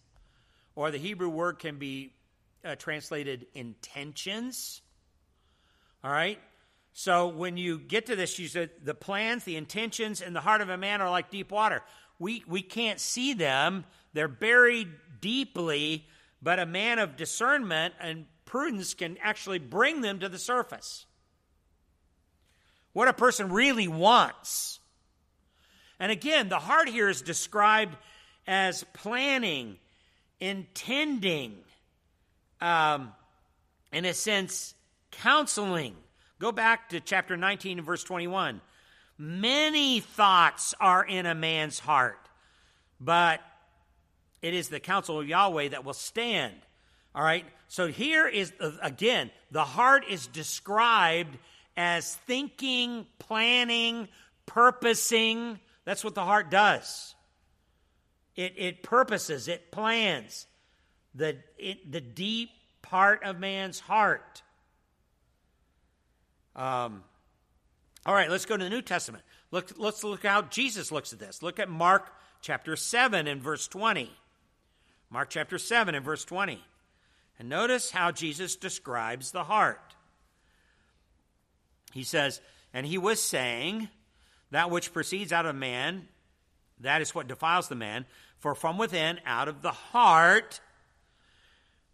or 0.75 0.91
the 0.91 0.97
Hebrew 0.97 1.29
word 1.29 1.59
can 1.59 1.77
be 1.77 2.13
uh, 2.63 2.75
translated 2.75 3.47
intentions. 3.53 4.81
All 6.03 6.11
right? 6.11 6.39
So 6.99 7.29
when 7.29 7.55
you 7.55 7.79
get 7.79 8.07
to 8.07 8.17
this, 8.17 8.37
you 8.39 8.49
said 8.49 8.71
the 8.83 8.93
plans, 8.93 9.45
the 9.45 9.55
intentions, 9.55 10.19
and 10.19 10.35
the 10.35 10.41
heart 10.41 10.59
of 10.59 10.67
a 10.67 10.75
man 10.75 10.99
are 10.99 11.09
like 11.09 11.31
deep 11.31 11.49
water. 11.49 11.81
We, 12.19 12.43
we 12.45 12.61
can't 12.61 12.99
see 12.99 13.33
them, 13.33 13.85
they're 14.11 14.27
buried 14.27 14.89
deeply, 15.21 16.05
but 16.41 16.59
a 16.59 16.65
man 16.65 16.99
of 16.99 17.15
discernment 17.15 17.93
and 18.01 18.25
prudence 18.43 18.95
can 18.95 19.15
actually 19.23 19.59
bring 19.59 20.01
them 20.01 20.19
to 20.19 20.27
the 20.27 20.37
surface. 20.37 21.05
What 22.91 23.07
a 23.07 23.13
person 23.13 23.49
really 23.49 23.87
wants. 23.87 24.81
And 26.01 26.11
again, 26.11 26.49
the 26.49 26.59
heart 26.59 26.89
here 26.89 27.07
is 27.07 27.21
described 27.21 27.95
as 28.45 28.83
planning, 28.91 29.77
intending, 30.41 31.59
um, 32.59 33.13
in 33.93 34.03
a 34.03 34.13
sense, 34.13 34.75
counseling. 35.11 35.95
Go 36.39 36.53
back 36.53 36.89
to 36.89 37.01
chapter 37.01 37.35
19 37.35 37.79
and 37.79 37.85
verse 37.85 38.03
21. 38.03 38.61
Many 39.17 39.99
thoughts 39.99 40.73
are 40.79 41.05
in 41.05 41.25
a 41.25 41.35
man's 41.35 41.79
heart, 41.79 42.29
but 43.01 43.41
it 44.41 44.53
is 44.53 44.69
the 44.69 44.79
counsel 44.79 45.19
of 45.19 45.27
Yahweh 45.27 45.69
that 45.69 45.83
will 45.83 45.93
stand. 45.93 46.55
All 47.13 47.23
right? 47.23 47.45
So 47.67 47.87
here 47.87 48.25
is, 48.25 48.53
uh, 48.61 48.71
again, 48.81 49.31
the 49.51 49.65
heart 49.65 50.05
is 50.09 50.27
described 50.27 51.37
as 51.75 52.15
thinking, 52.15 53.05
planning, 53.19 54.07
purposing. 54.45 55.59
That's 55.83 56.03
what 56.05 56.15
the 56.15 56.23
heart 56.23 56.49
does. 56.49 57.15
It, 58.37 58.53
it 58.55 58.83
purposes, 58.83 59.49
it 59.49 59.71
plans 59.71 60.47
the, 61.13 61.37
it, 61.57 61.91
the 61.91 61.99
deep 61.99 62.49
part 62.81 63.23
of 63.23 63.39
man's 63.39 63.81
heart. 63.81 64.41
Um, 66.55 67.03
all 68.05 68.13
right, 68.13 68.29
let's 68.29 68.45
go 68.45 68.57
to 68.57 68.63
the 68.63 68.69
New 68.69 68.81
Testament. 68.81 69.23
Look, 69.51 69.73
let's 69.77 70.03
look 70.03 70.23
how 70.23 70.43
Jesus 70.43 70.91
looks 70.91 71.13
at 71.13 71.19
this. 71.19 71.41
Look 71.43 71.59
at 71.59 71.69
Mark 71.69 72.11
chapter 72.41 72.75
7 72.75 73.27
and 73.27 73.41
verse 73.41 73.67
20. 73.67 74.11
Mark 75.09 75.29
chapter 75.29 75.57
7 75.57 75.95
and 75.95 76.05
verse 76.05 76.23
20. 76.23 76.63
And 77.39 77.49
notice 77.49 77.91
how 77.91 78.11
Jesus 78.11 78.55
describes 78.55 79.31
the 79.31 79.43
heart. 79.43 79.95
He 81.93 82.03
says, 82.03 82.41
And 82.73 82.85
he 82.85 82.97
was 82.97 83.21
saying, 83.21 83.89
That 84.51 84.69
which 84.69 84.93
proceeds 84.93 85.31
out 85.31 85.45
of 85.45 85.55
man, 85.55 86.07
that 86.79 87.01
is 87.01 87.15
what 87.15 87.27
defiles 87.27 87.67
the 87.67 87.75
man. 87.75 88.05
For 88.37 88.55
from 88.55 88.77
within, 88.77 89.19
out 89.25 89.47
of 89.47 89.61
the 89.61 89.71
heart, 89.71 90.61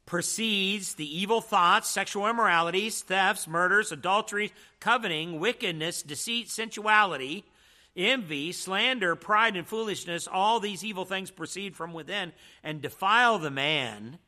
proceeds 0.06 0.96
the 0.96 1.20
evil 1.20 1.42
thoughts, 1.42 1.90
sexual 1.90 2.28
immoralities, 2.28 3.02
thefts, 3.02 3.48
murders, 3.48 3.92
adultery, 3.92 4.52
coveting, 4.80 5.40
wickedness, 5.40 6.04
deceit, 6.04 6.50
sensuality, 6.50 7.44
envy, 7.98 8.52
slander, 8.52 9.16
pride, 9.16 9.56
and 9.56 9.66
foolishness. 9.66 10.28
All 10.28 10.60
these 10.60 10.84
evil 10.84 11.06
things 11.06 11.32
proceed 11.32 11.76
from 11.76 11.94
within 11.94 12.34
and 12.64 12.82
defile 12.82 13.40
the 13.40 13.52
man. 13.52 14.20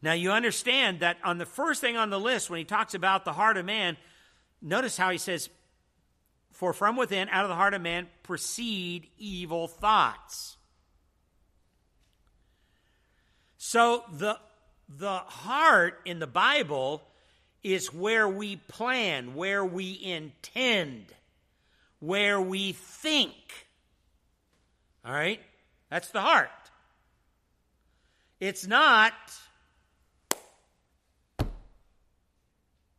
Now, 0.00 0.12
you 0.12 0.30
understand 0.30 1.00
that 1.00 1.18
on 1.24 1.38
the 1.38 1.46
first 1.46 1.80
thing 1.80 1.96
on 1.96 2.10
the 2.10 2.20
list, 2.20 2.48
when 2.48 2.58
he 2.58 2.64
talks 2.64 2.94
about 2.94 3.24
the 3.24 3.32
heart 3.32 3.56
of 3.56 3.66
man, 3.66 3.96
notice 4.62 4.96
how 4.96 5.10
he 5.10 5.18
says, 5.18 5.48
For 6.52 6.72
from 6.72 6.96
within, 6.96 7.28
out 7.30 7.44
of 7.44 7.48
the 7.48 7.54
heart 7.56 7.74
of 7.74 7.82
man, 7.82 8.06
proceed 8.22 9.08
evil 9.18 9.68
thoughts. 9.68 10.55
So, 13.68 14.04
the, 14.12 14.38
the 14.88 15.16
heart 15.16 16.00
in 16.04 16.20
the 16.20 16.26
Bible 16.28 17.02
is 17.64 17.92
where 17.92 18.28
we 18.28 18.54
plan, 18.54 19.34
where 19.34 19.64
we 19.64 20.00
intend, 20.00 21.06
where 21.98 22.40
we 22.40 22.74
think. 22.74 23.34
All 25.04 25.12
right? 25.12 25.40
That's 25.90 26.10
the 26.10 26.20
heart. 26.20 26.48
It's 28.38 28.68
not 28.68 29.14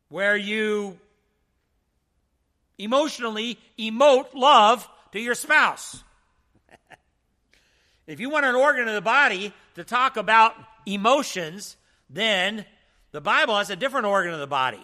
where 0.09 0.35
you 0.35 0.99
emotionally 2.77 3.57
emote 3.79 4.33
love 4.33 4.85
to 5.13 5.21
your 5.21 5.35
spouse. 5.35 6.03
if 8.05 8.19
you 8.19 8.29
want 8.29 8.45
an 8.45 8.55
organ 8.55 8.89
of 8.89 8.95
the 8.95 9.01
body 9.01 9.53
to 9.77 9.83
talk 9.83 10.17
about 10.17 10.55
emotions, 10.87 11.77
then 12.09 12.65
the 13.11 13.21
Bible 13.21 13.55
has 13.57 13.69
a 13.69 13.75
different 13.75 14.07
organ 14.07 14.33
of 14.33 14.39
the 14.39 14.47
body. 14.47 14.83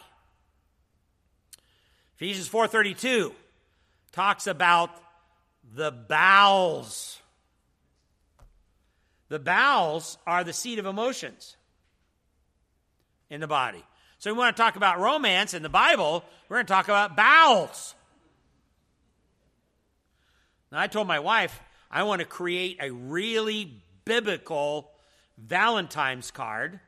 Ephesians 2.16 2.48
4:32 2.48 3.34
talks 4.12 4.46
about 4.46 4.92
the 5.74 5.92
bowels. 5.92 7.20
The 9.30 9.40
bowels 9.40 10.20
are 10.28 10.44
the 10.44 10.54
seat 10.54 10.78
of 10.78 10.86
emotions 10.86 11.58
in 13.32 13.42
the 13.42 13.48
body. 13.48 13.84
So 14.20 14.32
we 14.32 14.38
want 14.38 14.56
to 14.56 14.62
talk 14.62 14.76
about 14.76 15.00
romance 15.00 15.56
in 15.56 15.64
the 15.64 15.70
Bible, 15.70 16.24
we're 16.48 16.58
going 16.58 16.68
to 16.68 16.72
talk 16.72 16.86
about 16.86 17.16
bowels. 17.16 17.96
Now, 20.72 20.80
I 20.80 20.88
told 20.88 21.08
my 21.08 21.20
wife 21.20 21.60
I 21.90 22.04
want 22.04 22.20
to 22.20 22.26
create 22.26 22.78
a 22.80 22.92
really 22.92 23.83
biblical 24.06 24.92
Valentine's 25.38 26.32
card 26.32 26.80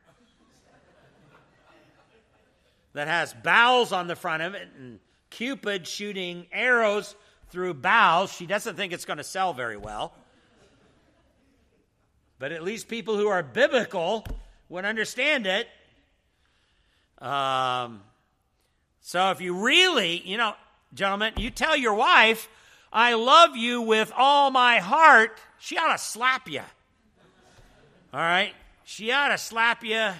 that 2.92 3.08
has 3.08 3.34
bowels 3.34 3.92
on 3.92 4.06
the 4.06 4.16
front 4.16 4.42
of 4.42 4.54
it 4.54 4.68
and 4.78 4.98
Cupid 5.30 5.86
shooting 5.86 6.46
arrows 6.52 7.14
through 7.50 7.74
bowels. 7.74 8.32
She 8.32 8.46
doesn't 8.46 8.76
think 8.76 8.92
it's 8.92 9.04
going 9.04 9.18
to 9.18 9.24
sell 9.24 9.52
very 9.52 9.76
well. 9.76 10.14
But 12.38 12.52
at 12.52 12.62
least 12.62 12.88
people 12.88 13.16
who 13.16 13.28
are 13.28 13.42
biblical 13.42 14.24
would 14.68 14.84
understand 14.84 15.46
it. 15.46 15.68
Um, 17.18 18.02
so 19.00 19.30
if 19.30 19.40
you 19.40 19.64
really, 19.64 20.22
you 20.24 20.36
know, 20.36 20.54
gentlemen, 20.94 21.34
you 21.36 21.50
tell 21.50 21.76
your 21.76 21.94
wife, 21.94 22.48
I 22.92 23.14
love 23.14 23.56
you 23.56 23.82
with 23.82 24.12
all 24.16 24.50
my 24.50 24.78
heart, 24.78 25.38
she 25.58 25.76
ought 25.76 25.92
to 25.92 25.98
slap 25.98 26.48
you. 26.48 26.62
All 28.12 28.20
right? 28.20 28.52
She 28.84 29.12
ought 29.12 29.28
to 29.28 29.38
slap 29.38 29.84
you 29.84 30.10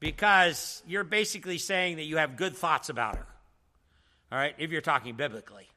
because 0.00 0.82
you're 0.86 1.04
basically 1.04 1.58
saying 1.58 1.96
that 1.96 2.04
you 2.04 2.16
have 2.16 2.36
good 2.36 2.56
thoughts 2.56 2.88
about 2.88 3.16
her. 3.16 3.26
All 4.32 4.38
right? 4.38 4.54
If 4.58 4.70
you're 4.70 4.80
talking 4.80 5.14
biblically. 5.14 5.68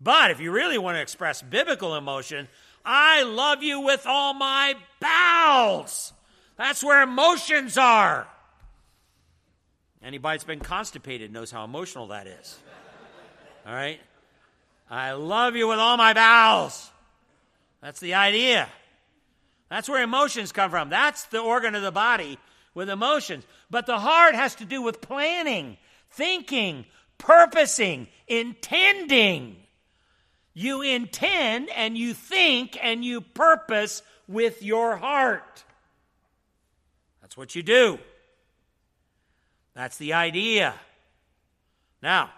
But 0.00 0.30
if 0.30 0.40
you 0.40 0.50
really 0.52 0.78
want 0.78 0.96
to 0.96 1.02
express 1.02 1.42
biblical 1.42 1.94
emotion, 1.94 2.48
I 2.84 3.22
love 3.22 3.62
you 3.62 3.80
with 3.80 4.06
all 4.06 4.34
my 4.34 4.74
bowels. 5.00 6.12
That's 6.56 6.82
where 6.82 7.02
emotions 7.02 7.76
are. 7.76 8.26
Anybody 10.02 10.36
that's 10.36 10.44
been 10.44 10.60
constipated 10.60 11.32
knows 11.32 11.50
how 11.50 11.64
emotional 11.64 12.08
that 12.08 12.26
is. 12.26 12.58
All 13.66 13.72
right? 13.72 14.00
I 14.88 15.12
love 15.12 15.56
you 15.56 15.66
with 15.66 15.78
all 15.78 15.96
my 15.96 16.12
bowels. 16.12 16.90
That's 17.82 17.98
the 18.00 18.14
idea. 18.14 18.68
That's 19.68 19.88
where 19.88 20.02
emotions 20.02 20.52
come 20.52 20.70
from. 20.70 20.90
That's 20.90 21.24
the 21.24 21.40
organ 21.40 21.74
of 21.74 21.82
the 21.82 21.92
body 21.92 22.38
with 22.74 22.88
emotions. 22.88 23.44
But 23.70 23.86
the 23.86 23.98
heart 23.98 24.34
has 24.34 24.54
to 24.56 24.64
do 24.64 24.82
with 24.82 25.00
planning, 25.00 25.76
thinking, 26.10 26.86
purposing, 27.18 28.06
intending. 28.28 29.56
You 30.54 30.82
intend 30.82 31.68
and 31.70 31.98
you 31.98 32.14
think 32.14 32.78
and 32.80 33.04
you 33.04 33.20
purpose 33.20 34.02
with 34.28 34.62
your 34.62 34.96
heart. 34.96 35.64
That's 37.20 37.36
what 37.36 37.54
you 37.54 37.62
do. 37.62 37.98
That's 39.74 39.98
the 39.98 40.14
idea. 40.14 40.74
Now, 42.02 42.30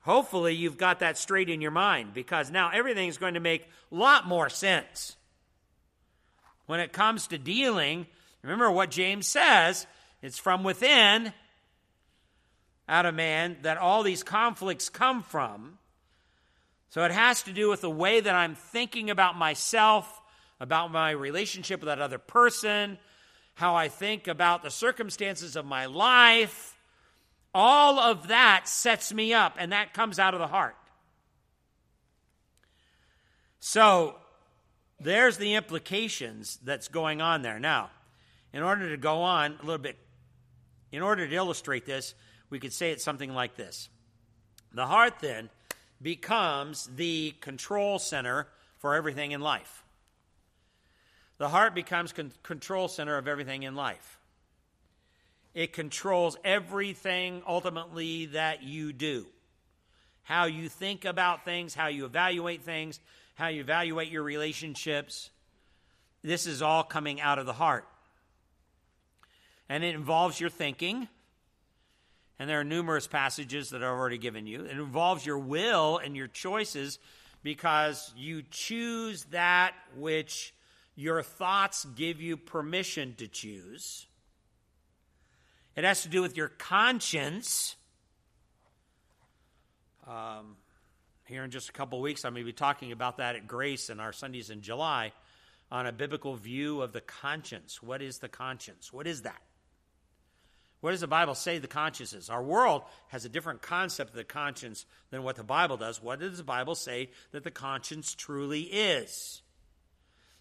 hopefully 0.00 0.54
you've 0.54 0.78
got 0.78 1.00
that 1.00 1.18
straight 1.18 1.50
in 1.50 1.60
your 1.60 1.70
mind 1.70 2.14
because 2.14 2.50
now 2.50 2.70
everything's 2.72 3.18
going 3.18 3.34
to 3.34 3.40
make 3.40 3.68
a 3.92 3.94
lot 3.94 4.26
more 4.26 4.48
sense. 4.48 5.17
When 6.68 6.78
it 6.78 6.92
comes 6.92 7.26
to 7.26 7.38
dealing, 7.38 8.06
remember 8.42 8.70
what 8.70 8.92
James 8.92 9.26
says 9.26 9.88
it's 10.22 10.38
from 10.38 10.62
within, 10.62 11.32
out 12.88 13.06
of 13.06 13.16
man, 13.16 13.56
that 13.62 13.76
all 13.76 14.04
these 14.04 14.22
conflicts 14.22 14.88
come 14.88 15.24
from. 15.24 15.78
So 16.90 17.02
it 17.04 17.10
has 17.10 17.42
to 17.42 17.52
do 17.52 17.68
with 17.68 17.80
the 17.80 17.90
way 17.90 18.20
that 18.20 18.34
I'm 18.34 18.54
thinking 18.54 19.10
about 19.10 19.36
myself, 19.36 20.22
about 20.60 20.92
my 20.92 21.10
relationship 21.10 21.80
with 21.80 21.88
that 21.88 22.00
other 22.00 22.18
person, 22.18 22.98
how 23.54 23.74
I 23.74 23.88
think 23.88 24.28
about 24.28 24.62
the 24.62 24.70
circumstances 24.70 25.56
of 25.56 25.66
my 25.66 25.86
life 25.86 26.76
all 27.54 27.98
of 27.98 28.28
that 28.28 28.68
sets 28.68 29.12
me 29.12 29.32
up, 29.32 29.56
and 29.58 29.72
that 29.72 29.94
comes 29.94 30.18
out 30.18 30.34
of 30.34 30.40
the 30.40 30.46
heart. 30.46 30.76
So 33.60 34.16
there's 35.00 35.38
the 35.38 35.54
implications 35.54 36.58
that's 36.64 36.88
going 36.88 37.20
on 37.20 37.42
there. 37.42 37.58
Now, 37.58 37.90
in 38.52 38.62
order 38.62 38.90
to 38.90 38.96
go 38.96 39.22
on 39.22 39.58
a 39.60 39.64
little 39.64 39.78
bit, 39.78 39.96
in 40.90 41.02
order 41.02 41.26
to 41.26 41.34
illustrate 41.34 41.86
this, 41.86 42.14
we 42.50 42.58
could 42.58 42.72
say 42.72 42.90
it's 42.90 43.04
something 43.04 43.32
like 43.32 43.56
this 43.56 43.88
The 44.72 44.86
heart 44.86 45.14
then 45.20 45.50
becomes 46.00 46.88
the 46.96 47.34
control 47.40 47.98
center 47.98 48.48
for 48.78 48.94
everything 48.94 49.32
in 49.32 49.40
life. 49.40 49.84
The 51.38 51.48
heart 51.48 51.74
becomes 51.74 52.12
con- 52.12 52.32
control 52.42 52.88
center 52.88 53.16
of 53.16 53.28
everything 53.28 53.62
in 53.62 53.76
life. 53.76 54.18
It 55.54 55.72
controls 55.72 56.36
everything 56.44 57.42
ultimately 57.46 58.26
that 58.26 58.62
you 58.62 58.92
do. 58.92 59.26
How 60.22 60.44
you 60.44 60.68
think 60.68 61.04
about 61.04 61.44
things, 61.44 61.74
how 61.74 61.86
you 61.86 62.04
evaluate 62.04 62.62
things, 62.62 63.00
how 63.38 63.46
you 63.46 63.60
evaluate 63.60 64.10
your 64.10 64.24
relationships. 64.24 65.30
This 66.24 66.44
is 66.44 66.60
all 66.60 66.82
coming 66.82 67.20
out 67.20 67.38
of 67.38 67.46
the 67.46 67.52
heart. 67.52 67.86
And 69.68 69.84
it 69.84 69.94
involves 69.94 70.40
your 70.40 70.50
thinking. 70.50 71.06
And 72.40 72.50
there 72.50 72.58
are 72.58 72.64
numerous 72.64 73.06
passages 73.06 73.70
that 73.70 73.84
I've 73.84 73.90
already 73.90 74.18
given 74.18 74.48
you. 74.48 74.64
It 74.64 74.72
involves 74.72 75.24
your 75.24 75.38
will 75.38 75.98
and 75.98 76.16
your 76.16 76.26
choices 76.26 76.98
because 77.44 78.12
you 78.16 78.42
choose 78.50 79.22
that 79.26 79.72
which 79.96 80.52
your 80.96 81.22
thoughts 81.22 81.84
give 81.94 82.20
you 82.20 82.36
permission 82.36 83.14
to 83.18 83.28
choose. 83.28 84.08
It 85.76 85.84
has 85.84 86.02
to 86.02 86.08
do 86.08 86.22
with 86.22 86.36
your 86.36 86.48
conscience. 86.48 87.76
Um, 90.08 90.56
here 91.28 91.44
in 91.44 91.50
just 91.50 91.68
a 91.68 91.72
couple 91.72 92.00
weeks, 92.00 92.24
I'm 92.24 92.32
going 92.32 92.42
to 92.42 92.46
be 92.46 92.52
talking 92.54 92.90
about 92.90 93.18
that 93.18 93.36
at 93.36 93.46
Grace 93.46 93.90
in 93.90 94.00
our 94.00 94.12
Sundays 94.12 94.48
in 94.48 94.62
July 94.62 95.12
on 95.70 95.86
a 95.86 95.92
biblical 95.92 96.34
view 96.36 96.80
of 96.80 96.92
the 96.92 97.02
conscience. 97.02 97.82
What 97.82 98.00
is 98.00 98.18
the 98.18 98.28
conscience? 98.28 98.92
What 98.92 99.06
is 99.06 99.22
that? 99.22 99.40
What 100.80 100.92
does 100.92 101.00
the 101.00 101.06
Bible 101.06 101.34
say 101.34 101.58
the 101.58 101.68
conscience 101.68 102.14
is? 102.14 102.30
Our 102.30 102.42
world 102.42 102.82
has 103.08 103.24
a 103.24 103.28
different 103.28 103.60
concept 103.60 104.10
of 104.10 104.16
the 104.16 104.24
conscience 104.24 104.86
than 105.10 105.22
what 105.22 105.36
the 105.36 105.44
Bible 105.44 105.76
does. 105.76 106.02
What 106.02 106.20
does 106.20 106.38
the 106.38 106.44
Bible 106.44 106.74
say 106.74 107.10
that 107.32 107.44
the 107.44 107.50
conscience 107.50 108.14
truly 108.14 108.62
is? 108.62 109.42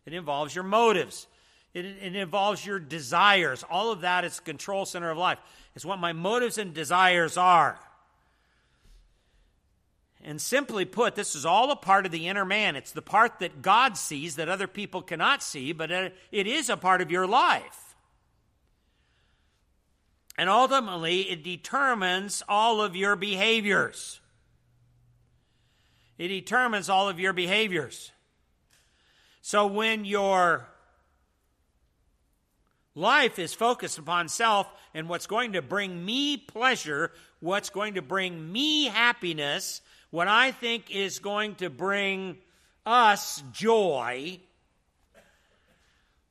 It 0.06 0.14
involves 0.14 0.56
your 0.56 0.64
motives. 0.64 1.28
It, 1.74 1.86
it, 1.86 2.16
involves 2.16 2.66
your 2.66 2.80
desires. 2.80 3.66
All 3.70 3.92
of 3.92 4.02
that 4.02 4.24
is 4.24 4.40
control 4.40 4.86
center 4.86 5.12
of 5.12 5.18
life. 5.18 5.40
It's 5.76 5.86
what 5.86 6.00
my 6.00 6.14
motives 6.14 6.58
and 6.58 6.74
desires 6.74 7.36
are. 7.36 7.78
And 10.28 10.42
simply 10.42 10.84
put, 10.84 11.16
this 11.16 11.36
is 11.36 11.46
all 11.46 11.72
a 11.72 11.76
part 11.78 12.06
of 12.06 12.12
the 12.12 12.28
inner 12.28 12.44
man. 12.44 12.76
It's 12.76 12.92
the 12.92 13.02
part 13.02 13.40
that 13.40 13.62
God 13.62 13.96
sees 13.96 14.36
that 14.36 14.50
other 14.50 14.68
people 14.68 15.02
cannot 15.02 15.42
see, 15.42 15.72
but 15.72 15.90
it 15.90 16.14
is 16.34 16.70
a 16.70 16.76
part 16.76 17.02
of 17.02 17.10
your 17.10 17.26
life. 17.26 17.96
And 20.38 20.50
ultimately, 20.50 21.22
it 21.22 21.46
determines 21.46 22.44
all 22.50 22.82
of 22.82 22.94
your 22.94 23.16
behaviors. 23.16 24.20
It 26.18 26.28
determines 26.28 26.90
all 26.90 27.08
of 27.08 27.22
your 27.22 27.32
behaviors. 27.32 28.12
So 29.42 29.66
when 29.66 30.04
you're 30.04 30.68
Life 32.98 33.38
is 33.38 33.54
focused 33.54 34.00
upon 34.00 34.28
self 34.28 34.66
and 34.92 35.08
what's 35.08 35.28
going 35.28 35.54
to 35.54 35.62
bring 35.62 36.04
me 36.04 36.36
pleasure, 36.36 37.12
what's 37.40 37.70
going 37.70 37.94
to 37.94 38.02
bring 38.02 38.52
me 38.52 38.86
happiness, 38.86 39.82
what 40.10 40.28
I 40.28 40.52
think 40.52 40.90
is 40.90 41.20
going 41.20 41.56
to 41.56 41.70
bring 41.70 42.38
us 42.86 43.44
joy, 43.52 44.40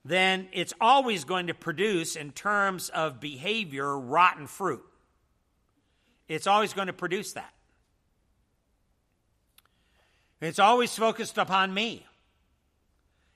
then 0.04 0.48
it's 0.52 0.72
always 0.80 1.24
going 1.24 1.48
to 1.48 1.54
produce, 1.54 2.16
in 2.16 2.32
terms 2.32 2.88
of 2.88 3.20
behavior, 3.20 3.98
rotten 3.98 4.46
fruit. 4.46 4.84
It's 6.28 6.46
always 6.46 6.72
going 6.72 6.86
to 6.86 6.92
produce 6.92 7.32
that. 7.32 7.52
It's 10.40 10.58
always 10.58 10.94
focused 10.94 11.38
upon 11.38 11.72
me. 11.72 12.04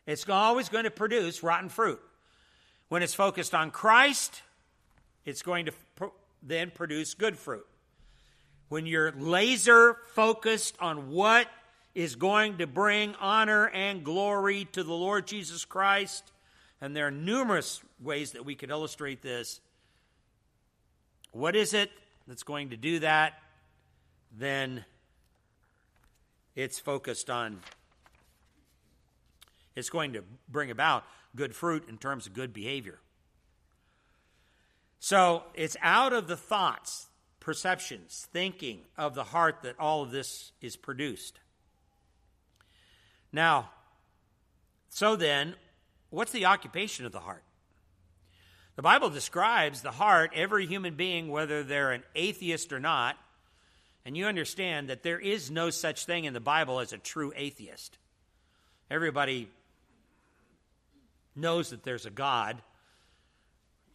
It's 0.07 0.29
always 0.29 0.69
going 0.69 0.85
to 0.85 0.91
produce 0.91 1.43
rotten 1.43 1.69
fruit. 1.69 2.01
When 2.89 3.03
it's 3.03 3.15
focused 3.15 3.55
on 3.55 3.71
Christ, 3.71 4.43
it's 5.25 5.43
going 5.43 5.67
to 5.67 5.73
then 6.43 6.71
produce 6.71 7.15
good 7.15 7.37
fruit. 7.39 7.67
When 8.71 8.87
you're 8.87 9.11
laser 9.11 9.97
focused 10.15 10.77
on 10.81 11.11
what 11.11 11.49
is 11.93 12.15
going 12.15 12.59
to 12.59 12.69
bring 12.69 13.17
honor 13.21 13.67
and 13.67 14.05
glory 14.05 14.67
to 14.73 14.85
the 14.85 14.93
Lord 14.95 15.27
Jesus 15.27 15.65
Christ, 15.65 16.23
and 16.81 16.95
there 16.95 17.09
are 17.09 17.11
numerous 17.11 17.83
ways 18.01 18.31
that 18.31 18.45
we 18.45 18.55
could 18.55 18.71
illustrate 18.71 19.23
this. 19.23 19.61
What 21.33 21.57
is 21.57 21.75
it 21.75 21.91
that's 22.29 22.45
going 22.45 22.71
to 22.71 22.77
do 22.77 23.01
that? 23.01 23.35
Then 24.39 24.85
it's 26.55 26.79
focused 26.79 27.29
on, 27.29 27.59
it's 29.75 29.91
going 29.91 30.13
to 30.13 30.23
bring 30.49 30.71
about 30.71 31.03
good 31.35 31.57
fruit 31.57 31.89
in 31.89 31.99
terms 31.99 32.29
of 32.29 32.35
good 32.35 32.53
behavior. 32.53 33.01
So 35.01 35.43
it's 35.55 35.77
out 35.83 36.13
of 36.13 36.29
the 36.29 36.37
thoughts, 36.37 37.09
perceptions, 37.41 38.29
thinking 38.33 38.83
of 38.97 39.15
the 39.15 39.25
heart 39.25 39.63
that 39.63 39.79
all 39.79 40.03
of 40.03 40.11
this 40.11 40.53
is 40.61 40.77
produced. 40.77 41.41
Now, 43.33 43.71
so 44.91 45.17
then, 45.17 45.55
what's 46.11 46.33
the 46.33 46.47
occupation 46.47 47.07
of 47.07 47.13
the 47.13 47.21
heart? 47.21 47.43
The 48.77 48.83
Bible 48.83 49.11
describes 49.11 49.83
the 49.83 49.91
heart, 49.91 50.33
every 50.35 50.67
human 50.67 50.95
being, 50.95 51.29
whether 51.29 51.63
they're 51.63 51.93
an 51.93 52.03
atheist 52.15 52.73
or 52.73 52.81
not, 52.81 53.17
and 54.05 54.17
you 54.17 54.27
understand 54.27 54.89
that 54.89 55.03
there 55.03 55.19
is 55.19 55.51
no 55.51 55.71
such 55.71 56.07
thing 56.07 56.25
in 56.25 56.33
the 56.33 56.41
Bible 56.41 56.81
as 56.81 56.93
a 56.93 56.99
true 56.99 57.33
atheist. 57.37 57.99
Everybody 58.91 59.49
knows 61.37 61.71
that 61.71 61.85
there's 61.85 62.07
a 62.07 62.11
God. 62.11 62.63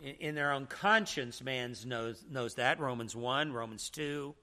In, 0.01 0.35
their 0.35 0.51
own 0.51 0.65
conscience, 0.65 1.41
man 1.41 1.73
knows, 1.85 2.23
knows 2.29 2.55
that. 2.55 2.79
Romans 2.79 3.15
1, 3.15 3.53
Romans 3.53 3.89
2. 3.89 4.35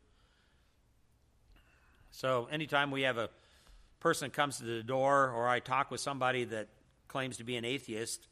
So 2.10 2.48
anytime 2.50 2.90
we 2.90 3.02
have 3.02 3.18
a 3.18 3.28
person 4.00 4.30
comes 4.30 4.58
to 4.58 4.64
the 4.64 4.82
door 4.82 5.30
or 5.30 5.48
I 5.48 5.60
talk 5.60 5.90
with 5.90 6.00
somebody 6.00 6.44
that 6.44 6.68
claims 7.06 7.36
to 7.36 7.44
be 7.44 7.56
an 7.56 7.64
atheist, 7.64 8.28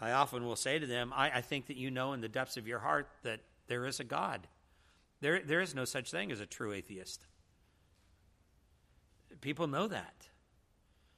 I 0.00 0.12
often 0.12 0.44
will 0.44 0.56
say 0.56 0.78
to 0.78 0.86
them, 0.86 1.12
I, 1.14 1.30
I, 1.30 1.40
think 1.40 1.66
that 1.66 1.76
you 1.76 1.90
know 1.90 2.12
in 2.12 2.20
the 2.20 2.28
depths 2.28 2.56
of 2.56 2.66
your 2.66 2.78
heart 2.78 3.08
that 3.22 3.40
there 3.66 3.86
is 3.86 4.00
a 4.00 4.04
God. 4.04 4.46
There, 5.20 5.40
there 5.40 5.60
is 5.60 5.74
no 5.74 5.84
such 5.84 6.10
thing 6.10 6.32
as 6.32 6.40
a 6.40 6.46
true 6.46 6.72
atheist. 6.72 7.26
People 9.40 9.66
know 9.66 9.88
that. 9.88 10.28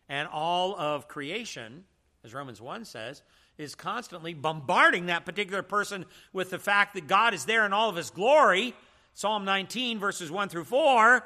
And 0.09 0.29
all 0.29 0.75
of 0.77 1.09
creation 1.09 1.85
as 2.25 2.35
Romans 2.35 2.61
1 2.61 2.85
says, 2.85 3.23
is 3.59 3.75
constantly 3.75 4.35
bombarding 4.35 5.07
that 5.07 5.27
particular 5.27 5.63
person 5.63 6.07
with 6.33 6.51
the 6.51 6.59
fact 6.59 6.95
that 6.95 7.09
God 7.09 7.35
is 7.35 7.45
there 7.45 7.67
in 7.67 7.73
all 7.73 7.89
of 7.89 7.97
his 7.97 8.11
glory. 8.11 8.75
Psalm 9.15 9.45
19, 9.45 9.99
verses 9.99 10.31
1 10.31 10.49
through 10.49 10.65
4. 10.65 11.25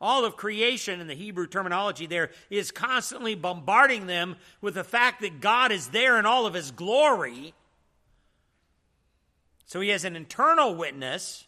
All 0.00 0.24
of 0.24 0.36
creation 0.36 1.00
in 1.00 1.06
the 1.06 1.14
Hebrew 1.14 1.46
terminology 1.46 2.06
there 2.06 2.30
is 2.50 2.70
constantly 2.70 3.34
bombarding 3.34 4.06
them 4.06 4.36
with 4.60 4.74
the 4.74 4.84
fact 4.84 5.20
that 5.22 5.40
God 5.40 5.72
is 5.72 5.88
there 5.88 6.18
in 6.18 6.26
all 6.26 6.46
of 6.46 6.54
his 6.54 6.72
glory. 6.72 7.54
So 9.66 9.80
he 9.80 9.88
has 9.90 10.04
an 10.04 10.16
internal 10.16 10.74
witness, 10.74 11.46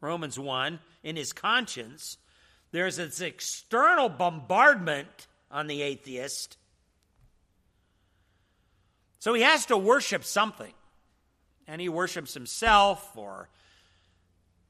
Romans 0.00 0.38
1, 0.38 0.78
in 1.02 1.16
his 1.16 1.32
conscience. 1.32 2.18
There's 2.70 2.96
this 2.96 3.20
external 3.20 4.08
bombardment 4.08 5.26
on 5.50 5.66
the 5.66 5.82
atheist. 5.82 6.56
So 9.26 9.34
he 9.34 9.42
has 9.42 9.66
to 9.66 9.76
worship 9.76 10.22
something. 10.22 10.72
And 11.66 11.80
he 11.80 11.88
worships 11.88 12.32
himself 12.32 13.10
or 13.16 13.48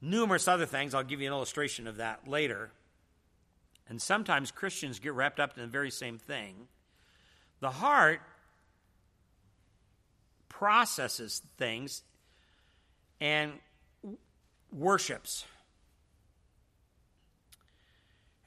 numerous 0.01 0.49
other 0.49 0.65
things. 0.65 0.95
I'll 0.95 1.05
give 1.05 1.21
you 1.21 1.27
an 1.27 1.35
illustration 1.35 1.87
of 1.87 1.99
that 1.99 2.27
later. 2.27 2.71
And 3.87 4.01
sometimes 4.01 4.51
Christians 4.51 4.99
get 4.99 5.13
wrapped 5.13 5.41
up 5.41 5.59
in 5.59 5.61
the 5.61 5.69
very 5.69 5.91
same 5.91 6.17
thing. 6.17 6.69
The 7.61 7.71
heart 7.71 8.23
processes 10.49 11.43
things 11.59 12.03
and 13.21 13.53
worships. 14.73 15.45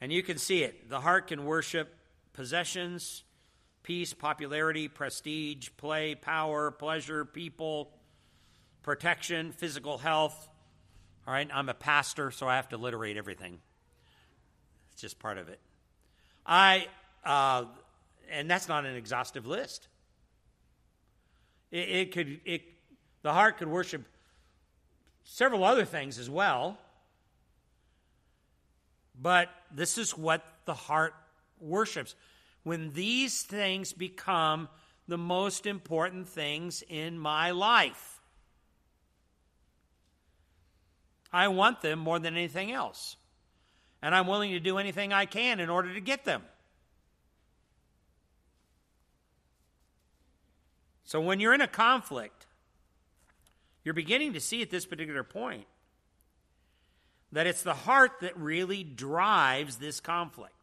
And 0.01 0.12
you 0.12 0.24
can 0.24 0.39
see 0.39 0.64
it. 0.64 0.89
The 0.89 1.01
heart 1.01 1.28
can 1.28 1.45
worship 1.45 1.95
possessions, 2.34 3.22
peace, 3.89 4.13
popularity, 4.13 4.87
prestige, 4.87 5.69
play, 5.75 6.13
power, 6.13 6.69
pleasure, 6.69 7.25
people, 7.25 7.89
protection, 8.83 9.51
physical 9.51 9.97
health, 9.97 10.47
all 11.25 11.33
right, 11.33 11.49
I'm 11.51 11.69
a 11.69 11.73
pastor, 11.73 12.29
so 12.29 12.47
I 12.47 12.57
have 12.57 12.69
to 12.69 12.75
alliterate 12.75 13.17
everything. 13.17 13.57
It's 14.91 15.01
just 15.01 15.17
part 15.17 15.39
of 15.39 15.49
it. 15.49 15.59
I, 16.45 16.85
uh, 17.25 17.65
and 18.29 18.47
that's 18.47 18.67
not 18.67 18.85
an 18.85 18.95
exhaustive 18.95 19.47
list. 19.47 19.87
It, 21.71 21.89
it 21.89 22.11
could, 22.11 22.41
it, 22.45 22.61
the 23.23 23.33
heart 23.33 23.57
could 23.57 23.69
worship 23.69 24.03
several 25.23 25.63
other 25.63 25.83
things 25.83 26.19
as 26.19 26.29
well. 26.29 26.77
But 29.19 29.49
this 29.71 29.97
is 29.97 30.15
what 30.15 30.45
the 30.65 30.75
heart 30.75 31.15
worships. 31.59 32.13
When 32.64 32.91
these 32.91 33.41
things 33.41 33.93
become 33.93 34.70
the 35.10 35.18
most 35.18 35.66
important 35.66 36.30
things 36.30 36.84
in 36.88 37.18
my 37.20 37.51
life. 37.51 38.22
I 41.34 41.47
want 41.49 41.82
them 41.82 41.99
more 41.99 42.20
than 42.20 42.36
anything 42.36 42.72
else. 42.72 43.18
And 44.01 44.16
I'm 44.16 44.28
willing 44.28 44.51
to 44.51 44.60
do 44.60 44.78
anything 44.78 45.12
I 45.12 45.26
can 45.26 45.60
in 45.60 45.70
order 45.70 45.93
to 45.93 45.99
get 45.99 46.26
them. 46.26 46.43
So 51.03 51.20
when 51.20 51.39
you're 51.39 51.55
in 51.55 51.62
a 51.62 51.68
conflict, 51.68 52.45
you're 53.84 53.95
beginning 53.95 54.34
to 54.34 54.39
see 54.39 54.62
at 54.62 54.70
this 54.70 54.86
particular 54.86 55.24
point 55.24 55.66
that 57.32 57.47
it's 57.47 57.64
the 57.64 57.74
heart 57.74 58.12
that 58.22 58.38
really 58.38 58.84
drives 58.84 59.78
this 59.78 59.99
conflict. 59.99 60.53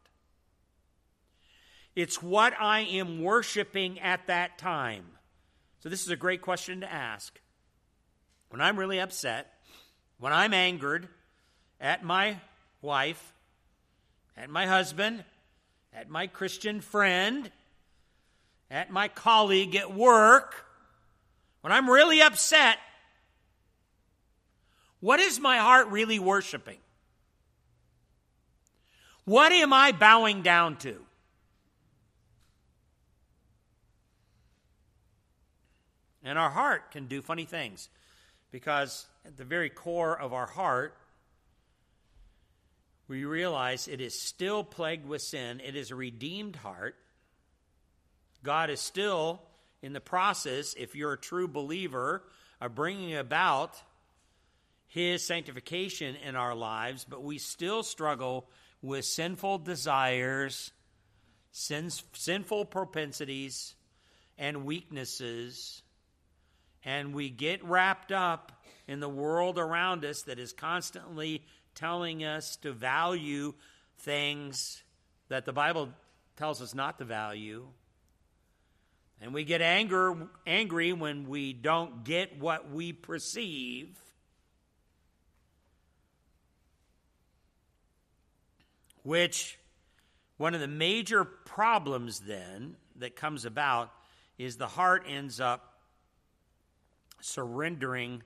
It's 1.97 2.21
what 2.21 2.53
I 2.59 2.81
am 2.81 3.23
worshiping 3.23 3.99
at 4.01 4.27
that 4.27 4.59
time. 4.59 5.03
So, 5.79 5.89
this 5.89 6.03
is 6.03 6.11
a 6.11 6.15
great 6.15 6.43
question 6.43 6.81
to 6.81 6.93
ask. 6.93 7.41
When 8.49 8.61
I'm 8.61 8.77
really 8.77 8.99
upset, 8.99 9.51
when 10.19 10.31
I'm 10.31 10.53
angered 10.53 11.07
at 11.81 12.03
my 12.03 12.37
wife, 12.83 13.33
at 14.37 14.47
my 14.47 14.67
husband, 14.67 15.23
at 15.91 16.07
my 16.07 16.27
Christian 16.27 16.81
friend, 16.81 17.49
at 18.69 18.91
my 18.91 19.07
colleague 19.07 19.75
at 19.75 19.91
work, 19.91 20.65
when 21.61 21.73
I'm 21.73 21.89
really 21.89 22.21
upset, 22.21 22.77
what 24.99 25.19
is 25.19 25.39
my 25.39 25.57
heart 25.57 25.87
really 25.87 26.19
worshiping? 26.19 26.77
What 29.25 29.51
am 29.51 29.73
I 29.73 29.93
bowing 29.93 30.43
down 30.43 30.75
to? 30.77 31.06
And 36.27 36.37
our 36.37 36.49
heart 36.49 36.91
can 36.91 37.07
do 37.07 37.21
funny 37.21 37.45
things 37.45 37.87
because 38.51 39.07
at 39.25 39.37
the 39.37 39.45
very 39.45 39.69
core 39.69 40.19
of 40.19 40.33
our 40.33 40.45
heart, 40.45 40.97
we 43.07 43.23
realize 43.23 43.87
it 43.87 44.01
is 44.01 44.19
still 44.19 44.61
plagued 44.61 45.07
with 45.07 45.21
sin. 45.21 45.61
It 45.63 45.77
is 45.77 45.89
a 45.89 45.95
redeemed 45.95 46.57
heart. 46.57 46.95
God 48.43 48.69
is 48.69 48.81
still 48.81 49.41
in 49.81 49.93
the 49.93 50.01
process, 50.01 50.75
if 50.77 50.95
you're 50.95 51.13
a 51.13 51.17
true 51.17 51.47
believer, 51.47 52.23
of 52.59 52.75
bringing 52.75 53.15
about 53.15 53.81
His 54.87 55.23
sanctification 55.23 56.17
in 56.17 56.35
our 56.35 56.55
lives, 56.55 57.05
but 57.09 57.23
we 57.23 57.37
still 57.37 57.83
struggle 57.83 58.49
with 58.81 59.05
sinful 59.05 59.59
desires, 59.59 60.73
sins, 61.53 62.03
sinful 62.11 62.65
propensities, 62.65 63.75
and 64.37 64.65
weaknesses 64.65 65.83
and 66.87 67.13
we 67.13 67.29
get 67.29 67.61
wrapped 67.65 68.13
up 68.13 68.63
in 68.87 69.01
the 69.01 69.09
world 69.09 69.59
around 69.59 70.05
us 70.05 70.21
that 70.21 70.39
is 70.39 70.53
constantly 70.53 71.43
telling 71.75 72.23
us 72.23 72.55
to 72.55 72.71
value 72.71 73.53
things 73.99 74.81
that 75.27 75.45
the 75.45 75.51
Bible 75.51 75.89
tells 76.37 76.61
us 76.61 76.73
not 76.73 76.97
to 76.99 77.03
value. 77.03 77.67
And 79.19 79.33
we 79.33 79.43
get 79.43 79.61
anger, 79.61 80.29
angry 80.45 80.93
when 80.93 81.27
we 81.27 81.51
don't 81.51 82.05
get 82.05 82.39
what 82.39 82.71
we 82.71 82.93
perceive. 82.93 83.99
Which, 89.03 89.59
one 90.37 90.53
of 90.53 90.61
the 90.61 90.69
major 90.69 91.25
problems 91.25 92.21
then 92.21 92.77
that 92.95 93.17
comes 93.17 93.43
about 93.43 93.91
is 94.37 94.55
the 94.55 94.67
heart 94.67 95.03
ends 95.05 95.41
up 95.41 95.66
surrendering 97.27 98.23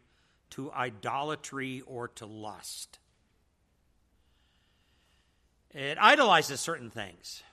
to 0.51 0.71
idolatry 0.71 1.81
or 1.85 2.09
to 2.09 2.25
lust. 2.25 2.99
It 5.73 5.97
idolizes 5.99 6.59
certain 6.59 6.89
things. 6.89 7.43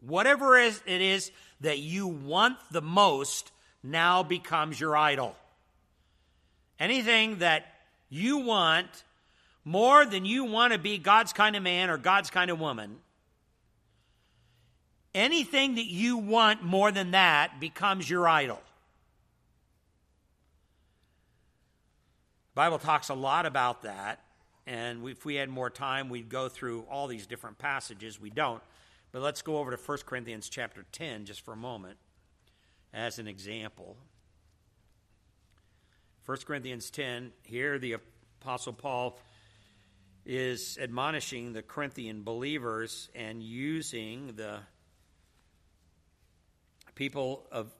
Whatever 0.00 0.56
it 0.56 0.82
is 0.86 1.32
that 1.60 1.78
you 1.78 2.06
want 2.06 2.56
the 2.70 2.82
most 2.82 3.50
now 3.82 4.22
becomes 4.22 4.78
your 4.78 4.96
idol. 4.96 5.34
Anything 6.78 7.38
that 7.38 7.64
you 8.08 8.38
want 8.38 9.04
more 9.64 10.04
than 10.04 10.24
you 10.24 10.44
want 10.44 10.72
to 10.72 10.78
be 10.78 10.98
God's 10.98 11.32
kind 11.32 11.56
of 11.56 11.62
man 11.62 11.90
or 11.90 11.98
God's 11.98 12.30
kind 12.30 12.50
of 12.50 12.60
woman, 12.60 12.98
anything 15.14 15.74
that 15.74 15.86
you 15.86 16.18
want 16.18 16.62
more 16.62 16.92
than 16.92 17.10
that 17.12 17.58
becomes 17.58 18.08
your 18.08 18.28
idol. 18.28 18.60
Bible 22.56 22.78
talks 22.78 23.10
a 23.10 23.14
lot 23.14 23.44
about 23.44 23.82
that, 23.82 24.24
and 24.66 25.06
if 25.06 25.26
we 25.26 25.34
had 25.34 25.50
more 25.50 25.68
time, 25.68 26.08
we'd 26.08 26.30
go 26.30 26.48
through 26.48 26.86
all 26.90 27.06
these 27.06 27.26
different 27.26 27.58
passages. 27.58 28.18
We 28.18 28.30
don't. 28.30 28.62
But 29.12 29.20
let's 29.20 29.42
go 29.42 29.58
over 29.58 29.76
to 29.76 29.76
1 29.76 29.98
Corinthians 30.06 30.48
chapter 30.48 30.86
10 30.90 31.26
just 31.26 31.42
for 31.42 31.52
a 31.52 31.56
moment 31.56 31.98
as 32.94 33.18
an 33.18 33.28
example. 33.28 33.98
1 36.24 36.38
Corinthians 36.46 36.90
10, 36.90 37.30
here 37.42 37.78
the 37.78 37.96
Apostle 38.40 38.72
Paul 38.72 39.18
is 40.24 40.78
admonishing 40.80 41.52
the 41.52 41.60
Corinthian 41.60 42.22
believers 42.22 43.10
and 43.14 43.42
using 43.42 44.32
the 44.34 44.60
people 46.94 47.46
of 47.52 47.70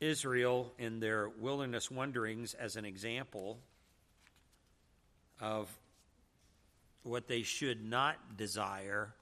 Israel 0.00 0.72
in 0.80 0.98
their 0.98 1.28
wilderness 1.28 1.92
wanderings 1.92 2.54
as 2.54 2.74
an 2.74 2.84
example 2.84 3.60
of 5.40 5.68
what 7.02 7.28
they 7.28 7.42
should 7.42 7.84
not 7.84 8.36
desire. 8.36 9.14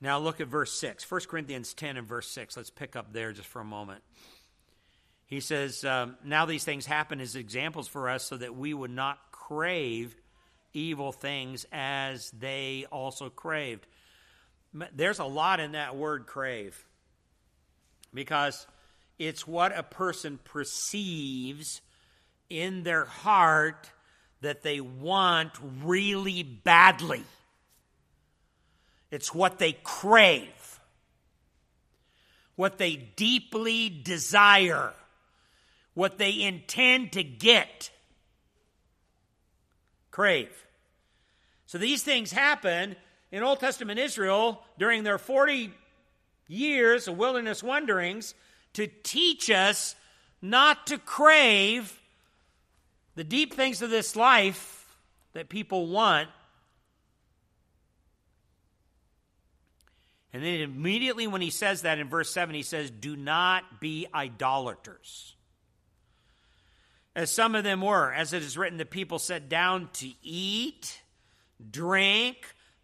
Now 0.00 0.18
look 0.18 0.40
at 0.40 0.48
verse 0.48 0.72
6. 0.78 1.10
1 1.10 1.20
Corinthians 1.28 1.72
10 1.72 1.96
and 1.96 2.06
verse 2.06 2.28
6. 2.28 2.56
Let's 2.56 2.70
pick 2.70 2.96
up 2.96 3.12
there 3.12 3.32
just 3.32 3.48
for 3.48 3.60
a 3.60 3.64
moment. 3.64 4.02
He 5.26 5.40
says, 5.40 5.84
um, 5.84 6.16
Now 6.24 6.44
these 6.46 6.64
things 6.64 6.86
happen 6.86 7.20
as 7.20 7.36
examples 7.36 7.88
for 7.88 8.08
us 8.08 8.24
so 8.24 8.36
that 8.36 8.54
we 8.54 8.74
would 8.74 8.90
not 8.90 9.18
crave 9.30 10.14
evil 10.74 11.12
things 11.12 11.64
as 11.72 12.30
they 12.32 12.86
also 12.90 13.30
craved. 13.30 13.86
There's 14.94 15.20
a 15.20 15.24
lot 15.24 15.60
in 15.60 15.72
that 15.72 15.96
word 15.96 16.26
crave 16.26 16.84
because 18.12 18.66
it's 19.18 19.46
what 19.46 19.76
a 19.76 19.82
person 19.82 20.38
perceives 20.44 21.80
in 22.50 22.82
their 22.82 23.04
heart 23.04 23.90
that 24.40 24.62
they 24.62 24.80
want 24.80 25.52
really 25.82 26.42
badly. 26.42 27.24
It's 29.10 29.34
what 29.34 29.58
they 29.58 29.72
crave, 29.84 30.80
what 32.56 32.78
they 32.78 32.96
deeply 32.96 33.88
desire, 33.88 34.92
what 35.94 36.18
they 36.18 36.42
intend 36.42 37.12
to 37.12 37.22
get. 37.22 37.90
Crave. 40.10 40.66
So 41.66 41.78
these 41.78 42.02
things 42.02 42.32
happen 42.32 42.96
in 43.32 43.42
Old 43.42 43.60
Testament 43.60 43.98
Israel 43.98 44.62
during 44.78 45.04
their 45.04 45.18
40 45.18 45.72
years 46.46 47.08
of 47.08 47.16
wilderness 47.16 47.62
wanderings 47.62 48.34
to 48.74 48.86
teach 49.02 49.50
us 49.50 49.96
not 50.42 50.86
to 50.88 50.98
crave 50.98 52.00
the 53.14 53.24
deep 53.24 53.54
things 53.54 53.82
of 53.82 53.90
this 53.90 54.14
life 54.14 54.96
that 55.32 55.48
people 55.48 55.86
want. 55.86 56.28
And 60.32 60.42
then 60.42 60.60
immediately 60.60 61.26
when 61.26 61.40
he 61.40 61.50
says 61.50 61.82
that 61.82 61.98
in 61.98 62.08
verse 62.08 62.30
7, 62.30 62.54
he 62.54 62.62
says, 62.62 62.90
Do 62.90 63.16
not 63.16 63.80
be 63.80 64.06
idolaters. 64.12 65.36
As 67.16 67.30
some 67.30 67.54
of 67.54 67.62
them 67.62 67.80
were, 67.80 68.12
as 68.12 68.32
it 68.32 68.42
is 68.42 68.58
written, 68.58 68.76
the 68.76 68.84
people 68.84 69.20
sat 69.20 69.48
down 69.48 69.88
to 69.94 70.10
eat, 70.22 71.00
drink, 71.70 72.36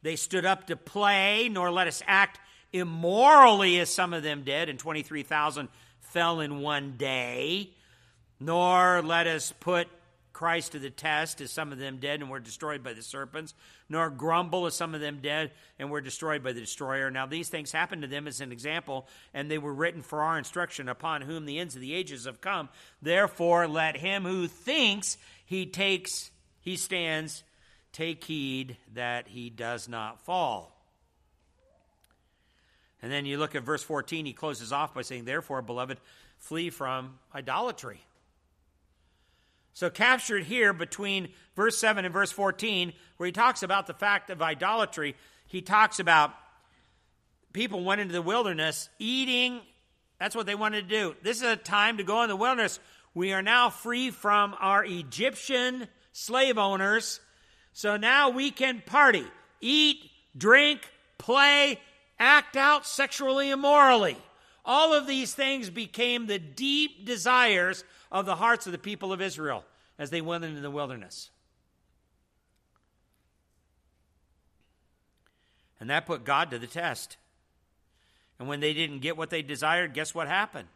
they 0.03 0.15
stood 0.15 0.47
up 0.47 0.69
to 0.69 0.77
play, 0.77 1.49
nor 1.49 1.73
let 1.73 1.89
us 1.89 2.03
act 2.07 2.39
immorally 2.73 3.79
as 3.81 3.91
some 3.91 4.13
of 4.13 4.23
them 4.23 4.43
did, 4.43 4.69
and 4.69 4.79
23,000 4.79 5.69
fell 6.01 6.41
in 6.41 6.61
one 6.61 6.95
day, 6.97 7.71
nor 8.39 9.03
let 9.03 9.27
us 9.27 9.53
put 9.61 9.89
Christ 10.33 10.73
to 10.73 10.79
the 10.79 10.89
test, 10.89 11.43
as 11.43 11.51
some 11.51 11.71
of 11.71 11.79
them 11.79 11.99
did 11.99 12.23
and 12.23 12.31
were 12.31 12.41
destroyed 12.41 12.83
by 12.83 12.95
the 12.95 13.03
serpents, 13.03 13.53
nor 13.91 14.09
grumble 14.09 14.65
as 14.65 14.75
some 14.75 14.95
of 14.95 15.01
them 15.03 15.19
did 15.21 15.51
and 15.79 15.91
were 15.91 16.01
destroyed 16.01 16.43
by 16.43 16.53
the 16.53 16.61
destroyer. 16.61 17.11
Now, 17.11 17.27
these 17.27 17.51
things 17.51 17.73
happened 17.73 18.03
to 18.03 18.09
them 18.09 18.27
as 18.27 18.41
an 18.41 18.51
example, 18.51 19.07
and 19.35 19.51
they 19.51 19.59
were 19.59 19.75
written 19.75 20.01
for 20.01 20.23
our 20.23 20.39
instruction, 20.39 20.89
upon 20.89 21.21
whom 21.21 21.45
the 21.45 21.59
ends 21.59 21.75
of 21.75 21.83
the 21.83 21.95
ages 21.95 22.25
have 22.25 22.41
come. 22.41 22.71
Therefore, 23.03 23.69
let 23.69 23.99
him 23.99 24.25
who 24.25 24.49
thinks 24.49 25.19
he 25.45 25.67
takes, 25.67 26.31
he 26.63 26.77
stands, 26.77 27.43
take 27.93 28.25
heed 28.25 28.79
that 28.95 29.29
he 29.29 29.51
does 29.51 29.89
not 29.89 30.23
fall. 30.23 30.80
And 33.03 33.11
then 33.11 33.25
you 33.25 33.39
look 33.39 33.55
at 33.55 33.63
verse 33.63 33.83
14, 33.83 34.27
he 34.27 34.33
closes 34.33 34.73
off 34.73 34.95
by 34.95 35.03
saying, 35.03 35.25
Therefore, 35.25 35.63
beloved, 35.63 35.99
flee 36.39 36.71
from 36.71 37.19
idolatry. 37.35 38.01
So, 39.73 39.89
captured 39.89 40.45
here 40.45 40.73
between 40.73 41.29
verse 41.57 41.79
7 41.79 42.05
and 42.05 42.13
verse 42.13 42.33
14, 42.33 42.93
where 43.17 43.27
he 43.27 43.33
talks 43.33 43.63
about 43.63 43.87
the 43.87 43.95
fact 43.95 44.29
of 44.29 44.43
idolatry, 44.43 45.17
he 45.47 45.63
talks 45.63 45.99
about 45.99 46.35
people 47.53 47.83
went 47.85 48.01
into 48.01 48.13
the 48.13 48.23
wilderness 48.23 48.89
eating. 48.99 49.61
That's 50.19 50.37
what 50.37 50.47
they 50.47 50.55
wanted 50.55 50.89
to 50.89 50.95
do. 50.95 51.17
This 51.23 51.39
is 51.39 51.45
a 51.45 51.57
time 51.57 51.97
to 51.97 52.05
go 52.05 52.23
in 52.23 52.29
the 52.29 52.37
wilderness. 52.37 52.79
We 53.15 53.33
are 53.33 53.43
now 53.43 53.71
free 53.71 54.11
from 54.11 54.55
our 54.61 54.85
Egyptian 54.85 55.89
slave 56.13 56.59
owners. 56.59 57.21
So 57.73 57.97
now 57.97 58.31
we 58.31 58.51
can 58.51 58.83
party, 58.85 59.25
eat, 59.61 60.11
drink, 60.37 60.81
play, 61.19 61.81
act 62.21 62.57
out 62.57 62.87
sexually 62.87 63.51
immorally. 63.51 64.17
All 64.65 64.93
of 64.93 65.07
these 65.07 65.35
things 65.35 65.71
became 65.71 66.27
the 66.27 66.39
deep 66.39 67.07
desires 67.07 67.83
of 68.13 68.27
the 68.27 68.37
hearts 68.37 68.67
of 68.67 68.73
the 68.73 68.79
people 68.79 69.13
of 69.13 69.23
Israel 69.23 69.65
as 69.99 70.11
they 70.11 70.21
went 70.21 70.45
into 70.45 70.61
the 70.61 70.71
wilderness. 70.71 71.31
And 75.81 75.89
that 75.89 76.07
put 76.07 76.25
God 76.25 76.51
to 76.51 76.59
the 76.59 76.67
test. 76.67 77.17
And 78.39 78.47
when 78.47 78.61
they 78.61 78.75
didn't 78.75 79.01
get 79.01 79.17
what 79.17 79.31
they 79.31 79.43
desired, 79.43 79.95
guess 79.95 80.15
what 80.15 80.29
happened? 80.29 80.69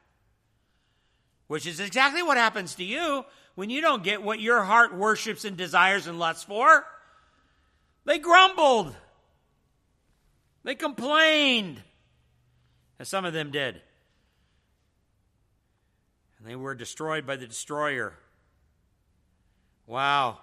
Which 1.47 1.67
is 1.67 1.79
exactly 1.79 2.23
what 2.23 2.39
happens 2.39 2.75
to 2.77 2.85
you 2.85 3.25
when 3.55 3.69
you 3.69 3.83
don't 3.83 4.03
get 4.03 4.23
what 4.23 4.41
your 4.41 4.63
heart 4.65 4.95
worships 4.95 5.45
and 5.45 5.57
desires 5.57 6.07
and 6.07 6.19
lusts 6.19 6.45
for. 6.45 6.87
They 8.07 8.19
grumbled. 8.19 8.95
They 10.65 10.75
complained, 10.75 11.83
as 12.99 13.09
some 13.09 13.25
of 13.25 13.35
them 13.35 13.51
did. 13.51 13.81
And 16.39 16.49
they 16.49 16.57
were 16.57 16.75
destroyed 16.75 17.27
by 17.27 17.37
the 17.37 17.47
destroyer. 17.47 18.15
Wow. 19.87 20.39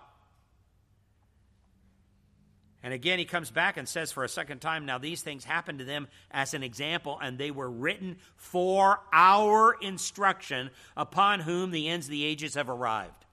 And 2.84 2.94
again, 2.94 3.20
he 3.20 3.26
comes 3.26 3.52
back 3.52 3.78
and 3.78 3.88
says 3.88 4.12
for 4.12 4.24
a 4.24 4.30
second 4.30 4.60
time, 4.60 4.86
now 4.86 4.98
these 4.98 5.22
things 5.22 5.44
happened 5.44 5.80
to 5.80 5.86
them 5.86 6.08
as 6.30 6.54
an 6.54 6.64
example, 6.64 7.20
and 7.22 7.38
they 7.38 7.52
were 7.52 7.70
written 7.70 8.18
for 8.36 9.00
our 9.12 9.74
instruction, 9.82 10.70
upon 10.96 11.42
whom 11.42 11.72
the 11.72 11.90
ends 11.90 12.08
of 12.08 12.12
the 12.12 12.26
ages 12.26 12.56
have 12.56 12.70
arrived. 12.70 13.26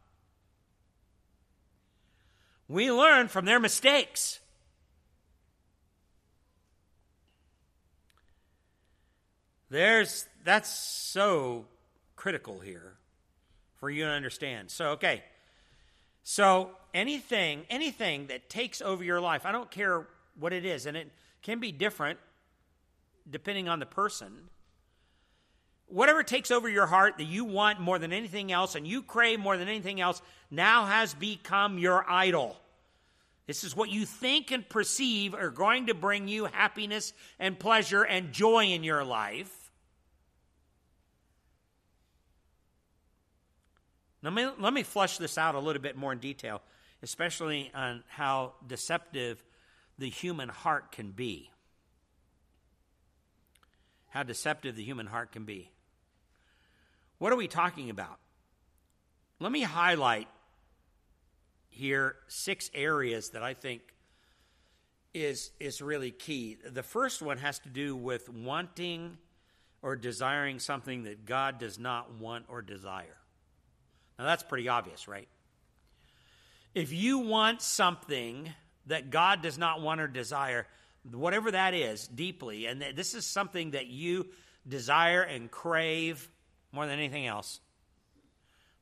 We 2.66 2.93
learn 2.93 3.28
from 3.28 3.47
their 3.47 3.61
mistakes. 3.61 4.41
There's 9.71 10.27
that's 10.45 10.71
so 10.71 11.66
critical 12.16 12.59
here 12.59 12.95
for 13.77 13.91
you 13.91 14.05
to 14.05 14.11
understand. 14.11 14.71
So, 14.71 14.91
okay. 14.91 15.23
So, 16.23 16.71
anything, 16.93 17.64
anything 17.71 18.27
that 18.27 18.51
takes 18.51 18.83
over 18.83 19.03
your 19.03 19.21
life, 19.21 19.47
I 19.47 19.53
don't 19.53 19.71
care 19.71 20.07
what 20.39 20.53
it 20.53 20.64
is, 20.64 20.87
and 20.87 20.97
it 20.97 21.11
can 21.43 21.61
be 21.61 21.73
different 21.73 22.19
depending 23.31 23.69
on 23.69 23.79
the 23.79 23.87
person. 23.87 24.33
Whatever 25.87 26.23
takes 26.23 26.51
over 26.51 26.69
your 26.69 26.87
heart 26.87 27.16
that 27.19 27.25
you 27.25 27.45
want 27.45 27.81
more 27.81 27.99
than 27.99 28.12
anything 28.12 28.53
else 28.53 28.75
and 28.75 28.87
you 28.87 29.03
crave 29.03 29.41
more 29.41 29.57
than 29.57 29.69
anything 29.69 30.01
else 30.01 30.21
now 30.51 30.85
has 30.85 31.14
become 31.14 31.79
your 31.79 32.05
idol. 32.11 32.57
This 33.49 33.64
is 33.64 33.74
what 33.74 33.88
you 33.88 34.05
think 34.05 34.51
and 34.51 34.68
perceive 34.68 35.34
are 35.34 35.49
going 35.49 35.86
to 35.86 35.94
bring 35.94 36.28
you 36.28 36.44
happiness 36.44 37.14
and 37.38 37.59
pleasure 37.59 38.03
and 38.03 38.30
joy 38.30 38.66
in 38.66 38.84
your 38.84 39.03
life. 39.03 39.70
Let 44.22 44.34
me, 44.34 44.51
let 44.59 44.74
me 44.74 44.82
flush 44.82 45.16
this 45.16 45.38
out 45.38 45.55
a 45.55 45.61
little 45.61 45.80
bit 45.80 45.96
more 45.96 46.12
in 46.12 46.18
detail, 46.18 46.61
especially 47.03 47.70
on 47.74 48.05
how 48.09 48.53
deceptive 48.66 49.42
the 49.96 50.11
human 50.11 50.51
heart 50.51 50.92
can 50.92 51.12
be. 51.12 51.51
How 54.11 54.24
deceptive 54.24 54.76
the 54.76 54.84
human 54.84 55.07
heart 55.07 55.32
can 55.32 55.44
be. 55.44 55.70
What 57.16 57.32
are 57.32 57.36
we 57.36 57.49
talking 57.49 57.88
about? 57.88 58.18
Let 59.40 59.53
me 59.53 59.62
highlight 59.62 60.28
here 61.69 62.16
six 62.29 62.71
areas 62.75 63.31
that 63.31 63.43
I 63.43 63.55
think 63.55 63.83
is 65.14 65.51
is 65.59 65.81
really 65.81 66.11
key. 66.11 66.57
The 66.64 66.83
first 66.83 67.23
one 67.23 67.39
has 67.39 67.59
to 67.61 67.69
do 67.69 67.97
with 67.97 68.29
wanting 68.29 69.19
or 69.83 69.97
desiring 69.97 70.59
something 70.59 71.05
that 71.05 71.25
God 71.25 71.59
does 71.59 71.79
not 71.79 72.14
want 72.14 72.47
or 72.49 72.62
desire. 72.62 73.16
Now, 74.19 74.25
that's 74.25 74.43
pretty 74.43 74.69
obvious, 74.69 75.07
right? 75.07 75.29
If 76.75 76.93
you 76.93 77.21
want 77.21 77.62
something 77.62 78.53
that 78.87 79.11
God 79.11 79.43
does 79.43 79.59
not 79.59 79.81
want 79.81 80.01
or 80.01 80.09
desire, 80.09 80.66
whatever 81.11 81.53
that 81.53 81.75
is, 81.75 82.09
deeply, 82.09 82.66
and 82.66 82.85
this 82.95 83.14
is 83.14 83.25
something 83.25 83.73
that 83.73 83.87
you 83.87 84.27
desire 84.66 85.23
and 85.23 85.51
crave 85.51 86.29
more 86.73 86.87
than 86.87 86.99
anything 86.99 87.27
else, 87.27 87.61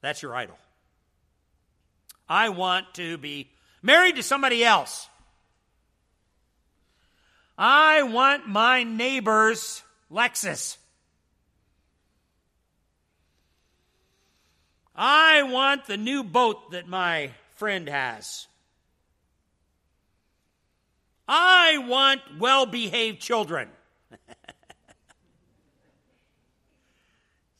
that's 0.00 0.22
your 0.22 0.34
idol. 0.34 0.56
I 2.28 2.48
want 2.48 2.94
to 2.94 3.18
be 3.18 3.50
married 3.82 4.16
to 4.16 4.22
somebody 4.22 4.64
else. 4.64 5.08
I 7.58 8.02
want 8.02 8.48
my 8.48 8.82
neighbor's 8.82 9.82
Lexus. 10.10 10.76
I 14.94 15.42
want 15.42 15.86
the 15.86 15.96
new 15.96 16.24
boat 16.24 16.70
that 16.72 16.88
my 16.88 17.30
friend 17.56 17.88
has. 17.88 18.46
I 21.28 21.78
want 21.86 22.20
well 22.38 22.66
behaved 22.66 23.20
children. 23.20 23.68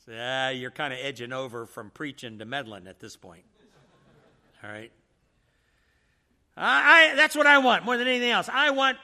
so, 0.05 0.13
uh, 0.13 0.49
you're 0.49 0.71
kind 0.71 0.93
of 0.93 0.99
edging 1.01 1.33
over 1.33 1.65
from 1.65 1.89
preaching 1.91 2.39
to 2.39 2.45
meddling 2.45 2.87
at 2.87 2.99
this 2.99 3.15
point. 3.15 3.43
All 4.63 4.69
right? 4.69 4.91
I, 6.55 7.11
I, 7.11 7.15
that's 7.15 7.35
what 7.35 7.45
I 7.45 7.59
want 7.59 7.85
more 7.85 7.97
than 7.97 8.07
anything 8.07 8.31
else. 8.31 8.49
I 8.51 8.71
want, 8.71 8.97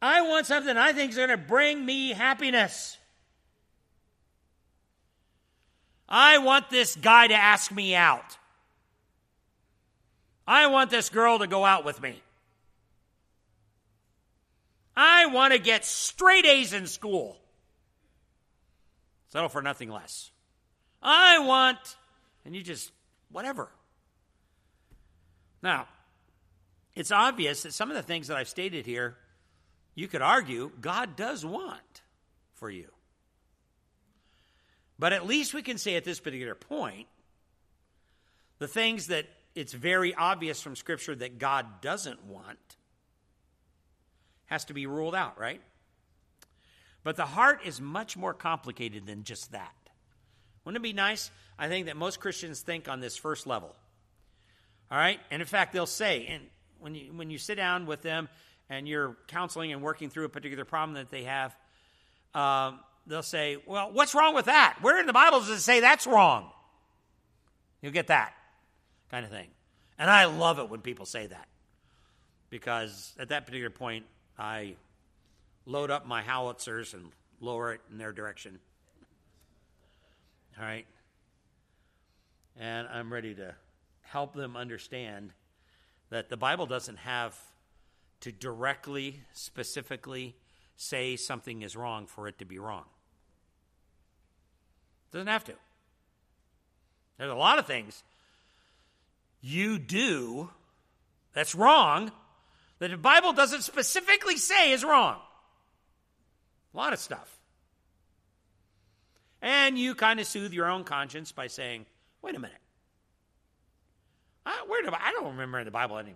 I 0.00 0.22
want 0.22 0.46
something 0.46 0.76
I 0.76 0.92
think 0.92 1.10
is 1.10 1.16
going 1.16 1.30
to 1.30 1.36
bring 1.36 1.84
me 1.84 2.10
happiness. 2.10 2.96
I 6.08 6.38
want 6.38 6.70
this 6.70 6.96
guy 6.96 7.26
to 7.26 7.34
ask 7.34 7.70
me 7.70 7.94
out. 7.94 8.38
I 10.46 10.68
want 10.68 10.90
this 10.90 11.10
girl 11.10 11.40
to 11.40 11.46
go 11.46 11.64
out 11.64 11.84
with 11.84 12.00
me. 12.00 12.22
I 14.96 15.26
want 15.26 15.52
to 15.52 15.58
get 15.58 15.84
straight 15.84 16.46
A's 16.46 16.72
in 16.72 16.86
school. 16.86 17.36
Settle 19.28 19.48
for 19.48 19.60
nothing 19.60 19.90
less. 19.90 20.30
I 21.02 21.40
want, 21.40 21.78
and 22.44 22.56
you 22.56 22.62
just, 22.62 22.90
whatever. 23.30 23.68
Now, 25.62 25.88
it's 26.94 27.10
obvious 27.10 27.62
that 27.62 27.74
some 27.74 27.90
of 27.90 27.96
the 27.96 28.02
things 28.02 28.28
that 28.28 28.36
I've 28.36 28.48
stated 28.48 28.86
here, 28.86 29.16
you 29.94 30.08
could 30.08 30.22
argue 30.22 30.70
God 30.80 31.16
does 31.16 31.44
want 31.44 32.02
for 32.54 32.70
you. 32.70 32.88
But 34.98 35.12
at 35.12 35.26
least 35.26 35.54
we 35.54 35.62
can 35.62 35.78
say 35.78 35.94
at 35.94 36.04
this 36.04 36.20
particular 36.20 36.54
point, 36.54 37.06
the 38.58 38.68
things 38.68 39.08
that 39.08 39.26
it's 39.54 39.72
very 39.72 40.14
obvious 40.14 40.60
from 40.60 40.76
Scripture 40.76 41.14
that 41.14 41.38
God 41.38 41.80
doesn't 41.80 42.24
want 42.24 42.58
has 44.46 44.64
to 44.66 44.74
be 44.74 44.86
ruled 44.86 45.14
out, 45.14 45.38
right? 45.38 45.60
But 47.04 47.16
the 47.16 47.26
heart 47.26 47.60
is 47.64 47.80
much 47.80 48.16
more 48.16 48.34
complicated 48.34 49.06
than 49.06 49.22
just 49.24 49.52
that. 49.52 49.74
Wouldn't 50.64 50.82
it 50.82 50.82
be 50.82 50.92
nice? 50.92 51.30
I 51.58 51.68
think 51.68 51.86
that 51.86 51.96
most 51.96 52.20
Christians 52.20 52.60
think 52.60 52.88
on 52.88 53.00
this 53.00 53.16
first 53.16 53.46
level. 53.46 53.74
All 54.90 54.98
right? 54.98 55.20
And 55.30 55.42
in 55.42 55.48
fact, 55.48 55.72
they'll 55.72 55.86
say, 55.86 56.26
and 56.26 56.44
when 56.80 56.94
you, 56.94 57.12
when 57.14 57.30
you 57.30 57.38
sit 57.38 57.56
down 57.56 57.86
with 57.86 58.02
them 58.02 58.28
and 58.70 58.88
you're 58.88 59.16
counseling 59.26 59.72
and 59.72 59.82
working 59.82 60.10
through 60.10 60.24
a 60.24 60.28
particular 60.28 60.64
problem 60.64 60.94
that 60.94 61.10
they 61.10 61.24
have, 61.24 61.56
um, 62.34 62.80
they'll 63.06 63.22
say, 63.22 63.56
Well, 63.66 63.90
what's 63.92 64.14
wrong 64.14 64.34
with 64.34 64.46
that? 64.46 64.78
Where 64.80 65.00
in 65.00 65.06
the 65.06 65.12
Bible 65.12 65.40
does 65.40 65.50
it 65.50 65.60
say 65.60 65.80
that's 65.80 66.06
wrong? 66.06 66.50
You'll 67.82 67.92
get 67.92 68.08
that 68.08 68.34
kind 69.10 69.24
of 69.24 69.30
thing. 69.30 69.48
And 69.98 70.10
I 70.10 70.26
love 70.26 70.58
it 70.58 70.68
when 70.68 70.80
people 70.80 71.06
say 71.06 71.26
that 71.26 71.48
because 72.50 73.14
at 73.18 73.28
that 73.30 73.46
particular 73.46 73.70
point, 73.70 74.04
I 74.38 74.76
load 75.66 75.90
up 75.90 76.06
my 76.06 76.22
howitzers 76.22 76.94
and 76.94 77.10
lower 77.40 77.72
it 77.72 77.80
in 77.90 77.98
their 77.98 78.12
direction. 78.12 78.58
All 80.58 80.64
right? 80.64 80.86
And 82.58 82.88
I'm 82.88 83.12
ready 83.12 83.34
to 83.34 83.54
help 84.10 84.34
them 84.34 84.56
understand 84.56 85.32
that 86.10 86.28
the 86.28 86.36
Bible 86.36 86.66
doesn't 86.66 86.98
have 86.98 87.38
to 88.20 88.32
directly, 88.32 89.20
specifically 89.32 90.34
say 90.76 91.16
something 91.16 91.62
is 91.62 91.76
wrong 91.76 92.06
for 92.06 92.28
it 92.28 92.38
to 92.38 92.44
be 92.44 92.58
wrong. 92.58 92.84
It 95.08 95.16
doesn't 95.16 95.28
have 95.28 95.44
to. 95.44 95.54
There's 97.18 97.30
a 97.30 97.34
lot 97.34 97.58
of 97.58 97.66
things 97.66 98.02
you 99.40 99.78
do 99.78 100.50
that's 101.32 101.54
wrong 101.54 102.10
that 102.78 102.90
the 102.90 102.96
Bible 102.96 103.32
doesn't 103.32 103.62
specifically 103.62 104.36
say 104.36 104.72
is 104.72 104.84
wrong. 104.84 105.18
A 106.72 106.76
lot 106.76 106.92
of 106.92 106.98
stuff. 106.98 107.38
And 109.40 109.78
you 109.78 109.94
kind 109.94 110.18
of 110.18 110.26
soothe 110.26 110.52
your 110.52 110.70
own 110.70 110.84
conscience 110.84 111.32
by 111.32 111.46
saying, 111.46 111.86
wait 112.22 112.34
a 112.34 112.38
minute. 112.38 112.58
I, 114.48 114.64
where 114.66 114.82
do, 114.82 114.90
I 114.90 115.12
don't 115.12 115.32
remember 115.32 115.58
in 115.58 115.66
the 115.66 115.70
Bible 115.70 115.98
any 115.98 116.14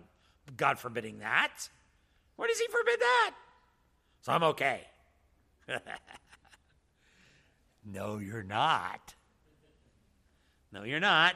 God 0.57 0.79
forbidding 0.79 1.19
that. 1.19 1.69
Where 2.35 2.47
does 2.47 2.59
he 2.59 2.67
forbid 2.67 2.99
that? 2.99 3.31
So 4.21 4.31
I'm 4.31 4.43
okay. 4.43 4.81
no, 7.85 8.17
you're 8.17 8.43
not. 8.43 9.13
No, 10.71 10.83
you're 10.83 10.99
not. 10.99 11.35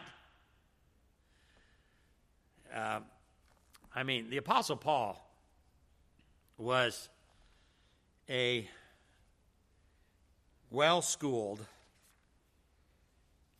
Uh, 2.73 3.01
I 3.93 4.03
mean, 4.03 4.29
the 4.29 4.37
Apostle 4.37 4.75
Paul 4.75 5.23
was 6.57 7.09
a 8.27 8.67
well 10.71 11.03
schooled 11.03 11.63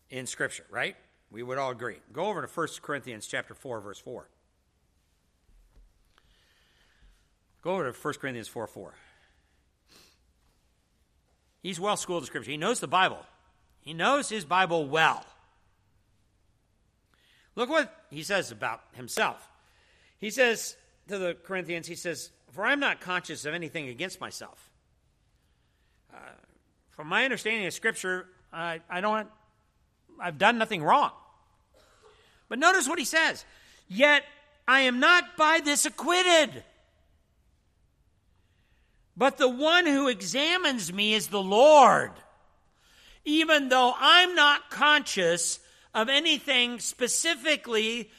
in 0.09 0.25
Scripture, 0.25 0.65
right? 0.71 0.95
We 1.31 1.43
would 1.43 1.57
all 1.57 1.71
agree. 1.71 1.97
Go 2.13 2.25
over 2.25 2.41
to 2.41 2.47
1 2.47 2.67
Corinthians 2.81 3.27
chapter 3.27 3.53
4, 3.53 3.81
verse 3.81 3.99
4. 3.99 4.27
Go 7.61 7.73
over 7.73 7.91
to 7.91 7.97
1 7.97 8.13
Corinthians 8.15 8.47
4 8.47 8.67
4. 8.67 8.93
He's 11.61 11.79
well 11.79 11.97
schooled 11.97 12.23
in 12.23 12.27
Scripture. 12.27 12.51
He 12.51 12.57
knows 12.57 12.79
the 12.79 12.87
Bible. 12.87 13.25
He 13.81 13.93
knows 13.93 14.29
his 14.29 14.45
Bible 14.45 14.87
well. 14.87 15.25
Look 17.55 17.69
what 17.69 17.93
he 18.09 18.23
says 18.23 18.51
about 18.51 18.81
himself. 18.93 19.49
He 20.19 20.29
says 20.29 20.77
to 21.07 21.17
the 21.17 21.35
Corinthians, 21.43 21.87
he 21.87 21.95
says, 21.95 22.31
For 22.51 22.65
I'm 22.65 22.79
not 22.79 23.01
conscious 23.01 23.45
of 23.45 23.53
anything 23.53 23.89
against 23.89 24.21
myself. 24.21 24.69
Uh, 26.13 26.17
from 26.91 27.07
my 27.07 27.23
understanding 27.23 27.65
of 27.65 27.73
Scripture, 27.73 28.27
I, 28.53 28.81
I 28.89 29.01
don't, 29.01 29.27
I've 30.19 30.37
done 30.37 30.57
nothing 30.57 30.83
wrong. 30.83 31.11
But 32.49 32.59
notice 32.59 32.87
what 32.87 32.99
he 32.99 33.05
says. 33.05 33.45
Yet 33.87 34.23
I 34.67 34.81
am 34.81 34.99
not 34.99 35.37
by 35.37 35.61
this 35.63 35.85
acquitted. 35.85 36.63
But 39.15 39.37
the 39.37 39.49
one 39.49 39.85
who 39.85 40.07
examines 40.07 40.93
me 40.93 41.13
is 41.13 41.27
the 41.27 41.41
Lord. 41.41 42.11
Even 43.25 43.69
though 43.69 43.93
I'm 43.97 44.35
not 44.35 44.69
conscious 44.69 45.59
of 45.93 46.09
anything 46.09 46.79
specifically 46.79 48.11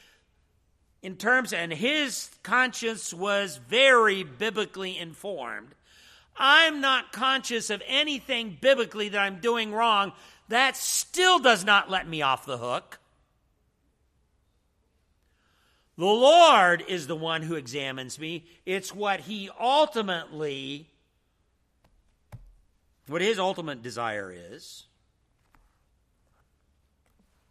in 1.01 1.15
terms, 1.15 1.53
and 1.53 1.71
his 1.71 2.29
conscience 2.43 3.13
was 3.13 3.57
very 3.69 4.23
biblically 4.23 4.97
informed. 4.97 5.69
I'm 6.35 6.81
not 6.81 7.11
conscious 7.11 7.69
of 7.69 7.81
anything 7.87 8.57
biblically 8.59 9.09
that 9.09 9.19
I'm 9.19 9.39
doing 9.39 9.71
wrong. 9.73 10.11
That 10.49 10.75
still 10.75 11.39
does 11.39 11.63
not 11.63 11.89
let 11.89 12.07
me 12.07 12.21
off 12.21 12.45
the 12.45 12.57
hook. 12.57 12.99
The 15.95 16.05
Lord 16.05 16.83
is 16.87 17.07
the 17.07 17.15
one 17.15 17.43
who 17.43 17.55
examines 17.55 18.17
me. 18.17 18.45
It's 18.65 18.93
what 18.93 19.21
he 19.21 19.49
ultimately, 19.59 20.87
what 23.07 23.21
his 23.21 23.37
ultimate 23.37 23.83
desire 23.83 24.33
is. 24.33 24.85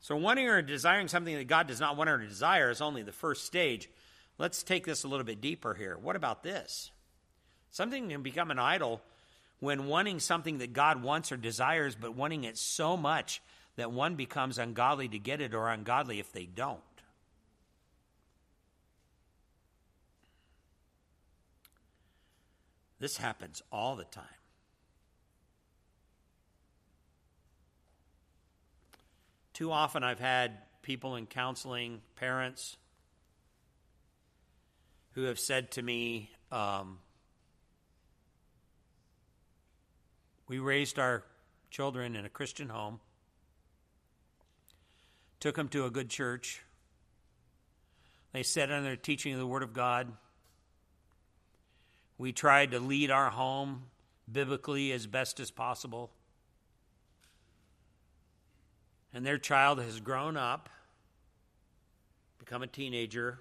So, 0.01 0.17
wanting 0.17 0.49
or 0.49 0.63
desiring 0.63 1.09
something 1.09 1.37
that 1.37 1.47
God 1.47 1.67
does 1.67 1.81
not 1.81 1.97
want 1.97 2.09
or 2.09 2.17
desire 2.17 2.71
is 2.71 2.81
only 2.81 3.03
the 3.03 3.13
first 3.13 3.45
stage. 3.45 3.91
Let's 4.39 4.63
take 4.63 4.87
this 4.87 5.05
a 5.05 5.09
little 5.09 5.27
bit 5.27 5.41
deeper 5.41 5.75
here. 5.75 5.99
What 6.01 6.17
about 6.17 6.43
this? 6.43 6.91
Something 7.71 8.09
can 8.09 8.23
become 8.23 8.51
an 8.51 8.59
idol 8.59 9.03
when 9.61 9.87
wanting 9.87 10.21
something 10.21 10.59
that 10.59 10.73
God 10.73 11.03
wants 11.03 11.33
or 11.33 11.37
desires, 11.37 11.97
but 12.01 12.15
wanting 12.15 12.45
it 12.45 12.57
so 12.57 12.97
much 12.97 13.43
that 13.77 13.93
one 13.93 14.15
becomes 14.15 14.59
ungodly 14.59 15.09
to 15.09 15.19
get 15.19 15.41
it 15.41 15.55
or 15.55 15.69
ungodly 15.69 16.21
if 16.21 16.33
they 16.33 16.47
don't. 16.47 16.81
This 23.01 23.17
happens 23.17 23.63
all 23.71 23.97
the 23.97 24.05
time. 24.05 24.25
Too 29.53 29.71
often 29.73 30.05
I've 30.05 30.21
had 30.21 30.59
people 30.83 31.17
in 31.17 31.27
counseling, 31.27 32.01
parents, 32.17 32.77
who 35.13 35.25
have 35.25 35.39
said 35.39 35.73
to 35.73 35.83
me, 35.83 36.31
um, 36.53 36.99
We 40.49 40.59
raised 40.59 40.99
our 40.99 41.25
children 41.71 42.17
in 42.17 42.25
a 42.25 42.29
Christian 42.29 42.71
home, 42.71 43.01
took 45.41 45.57
them 45.57 45.69
to 45.69 45.85
a 45.85 45.91
good 45.91 46.09
church. 46.09 46.63
They 48.33 48.43
sat 48.43 48.73
under 48.73 48.91
the 48.91 48.97
teaching 48.97 49.33
of 49.35 49.39
the 49.39 49.47
Word 49.47 49.63
of 49.63 49.73
God. 49.73 50.13
We 52.17 52.33
tried 52.33 52.73
to 52.73 52.81
lead 52.81 53.11
our 53.11 53.31
home 53.31 53.85
biblically 54.31 54.93
as 54.93 55.07
best 55.07 55.39
as 55.39 55.51
possible 55.51 56.11
and 59.13 59.25
their 59.25 59.39
child 59.39 59.81
has 59.81 60.01
grown 60.01 60.37
up, 60.37 60.69
become 62.39 62.63
a 62.63 62.67
teenager, 62.67 63.41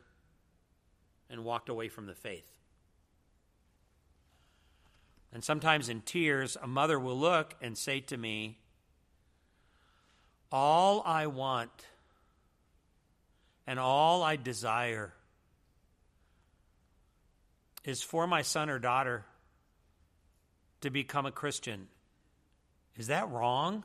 and 1.30 1.44
walked 1.44 1.70
away 1.70 1.90
from 1.90 2.06
the 2.06 2.16
faith. 2.16 2.57
And 5.34 5.44
sometimes 5.44 5.90
in 5.90 6.02
tears, 6.02 6.58
a 6.62 6.68
mother 6.68 7.00
will 7.00 7.18
look 7.18 7.56
and 7.62 7.78
say 7.78 8.00
to 8.02 8.18
me, 8.18 8.58
All 10.52 11.02
I 11.06 11.28
want 11.28 11.72
and 13.68 13.80
all 13.80 14.24
I 14.24 14.38
desire 14.38 15.14
is 17.84 18.02
for 18.02 18.26
my 18.26 18.42
son 18.42 18.70
or 18.70 18.80
daughter 18.80 19.26
to 20.82 20.90
become 20.90 21.26
a 21.26 21.32
Christian. 21.32 21.88
Is 22.96 23.08
that 23.08 23.30
wrong? 23.30 23.84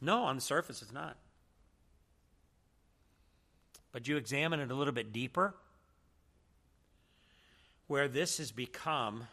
No, 0.00 0.24
on 0.24 0.36
the 0.36 0.42
surface, 0.42 0.82
it's 0.82 0.92
not. 0.92 1.16
But 3.92 4.08
you 4.08 4.16
examine 4.16 4.60
it 4.60 4.70
a 4.70 4.74
little 4.74 4.92
bit 4.92 5.12
deeper, 5.12 5.54
where 7.92 8.08
this 8.08 8.38
has 8.38 8.50
become 8.50 9.24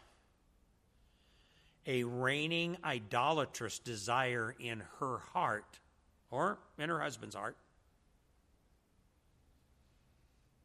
a 1.86 2.04
reigning 2.04 2.76
idolatrous 2.84 3.78
desire 3.78 4.54
in 4.60 4.82
her 4.98 5.16
heart 5.32 5.78
or 6.30 6.58
in 6.78 6.90
her 6.90 7.00
husband's 7.00 7.34
heart 7.34 7.56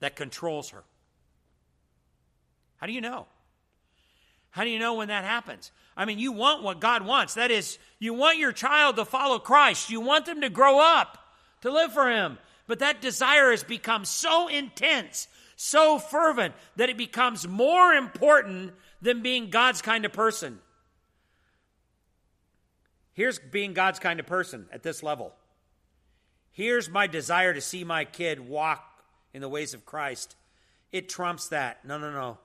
that 0.02 0.18
controls 0.18 0.72
her. 0.72 0.84
How 2.76 2.88
do 2.88 2.92
you 2.92 3.00
know? 3.00 3.28
How 4.50 4.66
do 4.66 4.72
you 4.72 4.80
know 4.80 4.96
when 4.96 5.08
that 5.08 5.24
happens? 5.24 5.72
I 5.96 6.04
mean, 6.04 6.20
you 6.20 6.34
want 6.34 6.64
what 6.64 6.82
God 6.82 7.06
wants. 7.06 7.36
That 7.36 7.50
is, 7.50 7.80
you 7.98 8.14
want 8.14 8.40
your 8.40 8.52
child 8.52 8.98
to 8.98 9.06
follow 9.06 9.40
Christ. 9.40 9.90
You 9.90 10.02
want 10.02 10.26
them 10.26 10.42
to 10.42 10.50
grow 10.50 10.82
up, 10.82 11.18
to 11.62 11.72
live 11.72 11.94
for 11.94 12.12
Him. 12.12 12.40
But 12.68 12.80
that 12.80 13.00
desire 13.00 13.52
has 13.52 13.64
become 13.64 14.04
so 14.04 14.50
intense, 14.50 15.30
so 15.56 16.00
fervent, 16.00 16.54
that 16.76 16.90
it 16.90 16.98
becomes 16.98 17.48
more 17.48 17.94
important 17.94 18.74
than 19.02 19.22
being 19.22 19.50
God's 19.50 19.82
kind 19.82 20.06
of 20.06 20.14
person. 20.14 20.60
Here's 23.14 23.40
being 23.40 23.74
God's 23.74 24.00
kind 24.00 24.20
of 24.20 24.26
person 24.26 24.68
at 24.72 24.84
this 24.84 25.02
level. 25.02 25.34
Here's 26.52 26.90
my 26.90 27.08
desire 27.08 27.54
to 27.54 27.62
see 27.62 27.84
my 27.84 28.06
kid 28.06 28.40
walk 28.40 28.84
in 29.34 29.42
the 29.42 29.50
ways 29.50 29.74
of 29.74 29.86
Christ. 29.86 30.36
It 30.92 31.10
trumps 31.10 31.48
that. 31.50 31.84
No, 31.86 31.98
no, 31.98 32.12
no. 32.12 32.38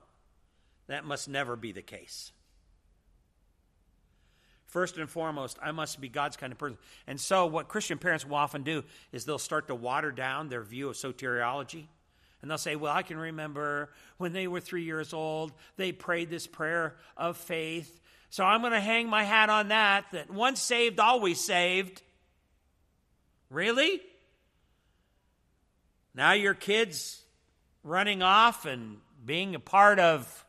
That 0.87 1.05
must 1.05 1.29
never 1.29 1.55
be 1.55 1.71
the 1.71 1.81
case. 1.81 2.31
First 4.67 4.97
and 4.97 5.09
foremost, 5.09 5.57
I 5.61 5.71
must 5.71 5.99
be 5.99 6.07
God's 6.07 6.37
kind 6.37 6.53
of 6.53 6.57
person. 6.57 6.77
And 7.05 7.19
so, 7.19 7.45
what 7.45 7.67
Christian 7.67 7.97
parents 7.97 8.25
will 8.25 8.35
often 8.35 8.63
do 8.63 8.83
is 9.11 9.25
they'll 9.25 9.37
start 9.37 9.67
to 9.67 9.75
water 9.75 10.11
down 10.11 10.47
their 10.47 10.63
view 10.63 10.89
of 10.89 10.95
soteriology. 10.95 11.87
And 12.41 12.49
they'll 12.49 12.57
say, 12.57 12.75
Well, 12.75 12.93
I 12.93 13.03
can 13.03 13.17
remember 13.17 13.89
when 14.17 14.33
they 14.33 14.47
were 14.47 14.59
three 14.59 14.83
years 14.83 15.13
old, 15.13 15.53
they 15.77 15.91
prayed 15.91 16.29
this 16.29 16.47
prayer 16.47 16.95
of 17.17 17.37
faith 17.37 18.01
so 18.31 18.45
I'm 18.45 18.61
going 18.61 18.71
to 18.71 18.79
hang 18.79 19.09
my 19.09 19.25
hat 19.25 19.49
on 19.49 19.67
that, 19.67 20.05
that 20.13 20.31
once 20.31 20.61
saved, 20.61 21.01
always 21.01 21.37
saved. 21.37 22.01
Really? 23.49 24.01
Now 26.15 26.31
your 26.31 26.53
kid's 26.53 27.21
running 27.83 28.23
off 28.23 28.65
and 28.65 28.99
being 29.25 29.53
a 29.53 29.59
part 29.59 29.99
of 29.99 30.45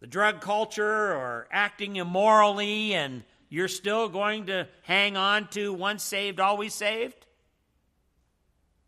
the 0.00 0.06
drug 0.06 0.42
culture 0.42 1.14
or 1.14 1.48
acting 1.50 1.96
immorally, 1.96 2.92
and 2.92 3.24
you're 3.48 3.66
still 3.66 4.10
going 4.10 4.46
to 4.46 4.68
hang 4.82 5.16
on 5.16 5.48
to 5.52 5.72
once 5.72 6.02
saved, 6.02 6.40
always 6.40 6.74
saved? 6.74 7.24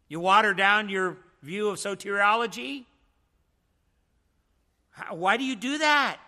You 0.09 0.20
water 0.20 0.53
down 0.53 0.91
your 0.91 1.16
view 1.45 1.68
of 1.68 1.76
soteriology? 1.76 2.86
Why 5.11 5.36
do 5.36 5.45
you 5.45 5.57
do 5.57 5.78
that? 5.78 6.18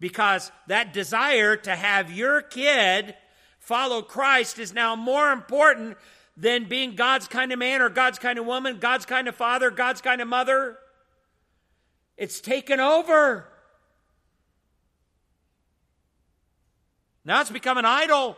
because 0.00 0.52
that 0.66 0.92
desire 0.92 1.56
to 1.56 1.74
have 1.74 2.10
your 2.10 2.42
kid 2.42 3.14
follow 3.58 4.02
Christ 4.02 4.58
is 4.58 4.72
now 4.72 4.96
more 4.96 5.32
important 5.32 5.96
than 6.36 6.68
being 6.68 6.94
God's 6.94 7.26
kind 7.26 7.52
of 7.52 7.58
man 7.58 7.82
or 7.82 7.88
God's 7.88 8.18
kind 8.18 8.38
of 8.38 8.46
woman, 8.46 8.78
God's 8.78 9.06
kind 9.06 9.26
of 9.26 9.34
father, 9.34 9.70
God's 9.70 10.00
kind 10.00 10.20
of 10.20 10.28
mother. 10.28 10.78
It's 12.16 12.40
taken 12.40 12.80
over. 12.80 13.46
Now 17.24 17.40
it's 17.40 17.50
become 17.50 17.76
an 17.76 17.84
idol. 17.84 18.36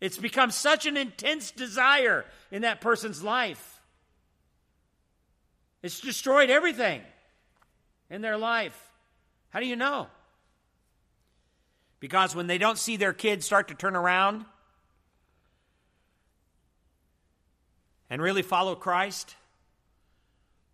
It's 0.00 0.16
become 0.16 0.50
such 0.50 0.86
an 0.86 0.96
intense 0.96 1.50
desire 1.50 2.24
in 2.50 2.62
that 2.62 2.80
person's 2.80 3.22
life. 3.22 3.69
It's 5.82 6.00
destroyed 6.00 6.50
everything 6.50 7.02
in 8.10 8.22
their 8.22 8.36
life. 8.36 8.78
How 9.50 9.60
do 9.60 9.66
you 9.66 9.76
know? 9.76 10.08
Because 11.98 12.34
when 12.34 12.46
they 12.46 12.58
don't 12.58 12.78
see 12.78 12.96
their 12.96 13.12
kids 13.12 13.44
start 13.44 13.68
to 13.68 13.74
turn 13.74 13.96
around 13.96 14.44
and 18.08 18.20
really 18.20 18.42
follow 18.42 18.74
Christ, 18.74 19.36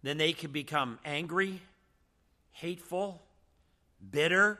then 0.02 0.18
they 0.18 0.32
can 0.32 0.52
become 0.52 0.98
angry, 1.04 1.60
hateful, 2.52 3.22
bitter, 4.10 4.58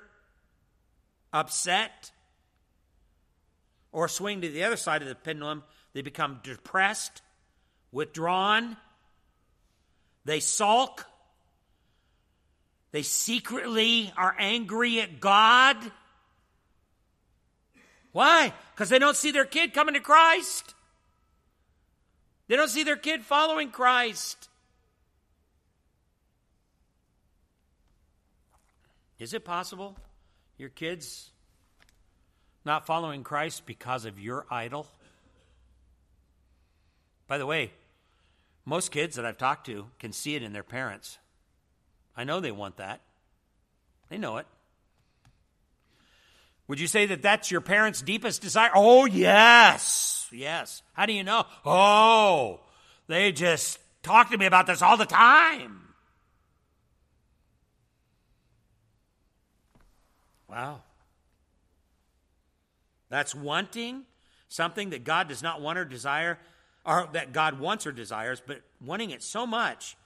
upset, 1.33 2.11
or 3.93 4.09
swing 4.09 4.41
to 4.41 4.49
the 4.49 4.65
other 4.65 4.77
side 4.77 5.03
of 5.03 5.09
the 5.09 5.15
pendulum. 5.15 5.63
They 5.93 6.03
become 6.03 6.41
depressed, 6.43 7.23
withdrawn, 7.93 8.77
they 10.27 10.41
sulk 10.41 11.07
they 12.97 13.03
secretly 13.03 14.11
are 14.17 14.35
angry 14.39 15.03
at 15.03 15.21
God. 15.21 15.77
Why? 18.13 18.55
Because 18.75 18.89
they 18.89 18.99
don't 18.99 19.19
see 19.19 19.33
their 19.33 19.45
kid 19.45 19.75
coming 19.75 19.93
to 19.93 20.01
Christ. 20.01 20.75
They 22.49 22.57
don't 22.57 22.71
see 22.71 22.85
their 22.85 22.97
kid 22.97 23.23
following 23.23 23.71
Christ. 23.71 24.49
Is 29.19 29.35
it 29.35 29.45
possible 29.45 29.95
your 30.57 30.71
kids 30.71 31.29
not 32.65 32.87
following 32.87 33.25
Christ 33.25 33.67
because 33.67 34.07
of 34.07 34.19
your 34.19 34.47
idol? 34.51 34.87
By 37.27 37.37
the 37.37 37.45
way, 37.45 37.73
most 38.67 38.91
kids 38.91 39.17
that 39.17 39.25
I've 39.25 39.39
talked 39.39 39.65
to 39.67 39.87
can 39.99 40.13
see 40.13 40.35
it 40.35 40.43
in 40.43 40.53
their 40.53 40.63
parents. 40.63 41.19
I 42.17 42.25
know 42.25 42.41
they 42.41 42.53
want 42.53 42.77
that. 42.77 43.01
They 44.11 44.19
know 44.19 44.37
it. 44.37 44.47
Would 46.69 46.81
you 46.81 46.89
say 46.89 47.07
that 47.07 47.23
that's 47.23 47.51
your 47.51 47.61
parents' 47.61 48.03
deepest 48.03 48.43
desire? 48.43 48.71
Oh, 48.75 49.07
yes. 49.07 50.27
Yes. 50.33 50.83
How 50.95 51.07
do 51.07 51.13
you 51.13 51.23
know? 51.23 51.45
Oh, 51.65 52.61
they 53.07 53.31
just 53.31 53.79
talk 54.03 54.31
to 54.31 54.39
me 54.39 54.47
about 54.47 54.67
this 54.67 54.83
all 54.83 54.97
the 54.97 55.07
time. 55.07 55.83
Wow. 60.49 60.83
That's 63.11 63.35
wanting 63.35 64.03
something 64.49 64.91
that 64.91 65.05
God 65.05 65.29
does 65.29 65.43
not 65.43 65.61
want 65.61 65.79
or 65.79 65.85
desire, 65.85 66.39
or 66.87 67.09
that 67.13 67.33
God 67.33 67.59
wants 67.59 67.87
or 67.87 67.93
desires, 67.93 68.41
but 68.47 68.63
wanting 68.85 69.11
it 69.11 69.23
so 69.23 69.47
much 69.47 69.97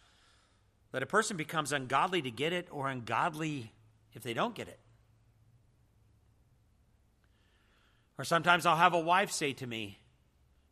that 0.93 1.03
a 1.03 1.07
person 1.07 1.37
becomes 1.37 1.73
ungodly 1.73 2.23
to 2.23 2.31
get 2.31 2.53
it 2.53 2.67
or 2.71 2.89
ungodly 2.89 3.73
if 4.15 4.23
they 4.23 4.35
don't 4.35 4.55
get 4.55 4.67
it. 4.67 4.79
Or 8.19 8.25
sometimes 8.25 8.67
I'll 8.67 8.77
have 8.77 8.95
a 8.95 9.01
wife 9.01 9.31
say 9.31 9.53
to 9.55 9.67
me, 9.67 9.99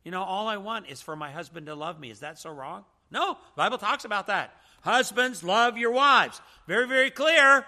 You 0.04 0.10
know, 0.10 0.22
all 0.22 0.48
I 0.48 0.56
want 0.56 0.88
is 0.88 1.00
for 1.00 1.14
my 1.14 1.30
husband 1.30 1.66
to 1.66 1.74
love 1.74 2.00
me. 2.00 2.10
Is 2.10 2.20
that 2.20 2.38
so 2.38 2.50
wrong? 2.50 2.84
No, 3.10 3.38
Bible 3.56 3.78
talks 3.78 4.04
about 4.04 4.26
that. 4.26 4.54
Husbands, 4.82 5.42
love 5.42 5.78
your 5.78 5.92
wives. 5.92 6.40
Very, 6.66 6.86
very 6.86 7.10
clear. 7.10 7.64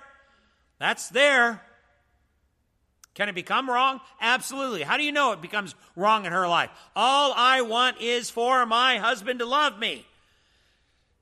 That's 0.79 1.09
there. 1.09 1.63
Can 3.21 3.29
it 3.29 3.35
become 3.35 3.69
wrong? 3.69 4.01
Absolutely. 4.19 4.81
How 4.81 4.97
do 4.97 5.03
you 5.03 5.13
know 5.13 5.33
it 5.33 5.43
becomes 5.43 5.75
wrong 5.95 6.25
in 6.25 6.33
her 6.33 6.49
life? 6.49 6.71
All 6.97 7.35
I 7.37 7.61
want 7.61 8.01
is 8.01 8.31
for 8.31 8.65
my 8.65 8.97
husband 8.97 9.41
to 9.41 9.45
love 9.45 9.79
me. 9.79 10.07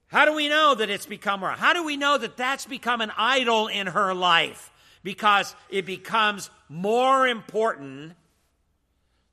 How 0.06 0.24
do 0.24 0.32
we 0.32 0.48
know 0.48 0.76
that 0.76 0.90
it's 0.90 1.06
become 1.06 1.42
wrong? 1.42 1.58
How 1.58 1.72
do 1.72 1.82
we 1.82 1.96
know 1.96 2.16
that 2.16 2.36
that's 2.36 2.66
become 2.66 3.00
an 3.00 3.10
idol 3.16 3.66
in 3.66 3.88
her 3.88 4.14
life? 4.14 4.70
Because 5.02 5.56
it 5.70 5.86
becomes 5.86 6.50
more 6.68 7.26
important 7.26 8.12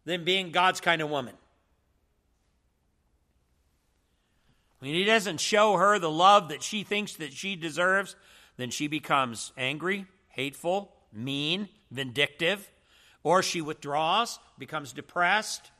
than 0.05 0.24
being 0.24 0.49
God's 0.49 0.82
kind 0.82 1.03
of 1.03 1.09
woman. 1.11 1.36
When 4.80 4.89
he 4.89 5.03
doesn't 5.03 5.39
show 5.39 5.76
her 5.76 5.99
the 5.99 6.09
love 6.09 6.49
that 6.49 6.63
she 6.63 6.82
thinks 6.82 7.13
that 7.18 7.32
she 7.32 7.55
deserves, 7.55 8.16
then 8.57 8.72
she 8.72 8.88
becomes 8.88 9.51
angry, 9.55 10.07
hateful, 10.30 10.95
mean, 11.16 11.70
vindictive, 11.91 12.70
or 13.24 13.41
she 13.41 13.61
withdraws, 13.61 14.39
becomes 14.57 14.93
depressed, 14.93 15.72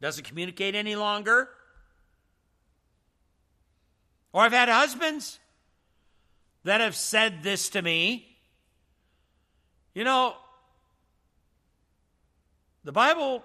doesn't 0.00 0.24
communicate 0.24 0.74
any 0.74 0.96
longer. 0.96 1.48
Or 4.32 4.42
I've 4.42 4.52
had 4.52 4.68
husbands 4.68 5.38
that 6.64 6.80
have 6.80 6.96
said 6.96 7.42
this 7.42 7.68
to 7.70 7.82
me. 7.82 8.36
You 9.94 10.02
know, 10.02 10.34
the 12.82 12.92
Bible 12.92 13.44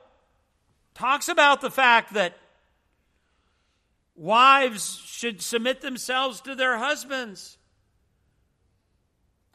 talks 0.96 1.30
about 1.30 1.62
the 1.62 1.70
fact 1.70 2.14
that 2.16 2.38
wives 4.16 5.02
should 5.06 5.42
submit 5.42 5.82
themselves 5.82 6.42
to 6.42 6.56
their 6.56 6.78
husbands. 6.78 7.59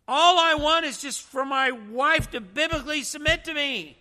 All 0.07 0.39
I 0.39 0.55
want 0.55 0.85
is 0.85 1.01
just 1.01 1.23
for 1.23 1.45
my 1.45 1.71
wife 1.71 2.31
to 2.33 2.41
biblically 2.41 3.03
submit 3.03 3.45
to 3.45 3.55
me, 3.55 3.97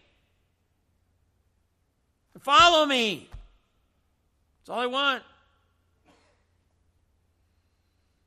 follow 2.42 2.86
me. 2.86 3.30
That's 4.60 4.70
all 4.70 4.80
I 4.80 4.86
want. 4.86 5.24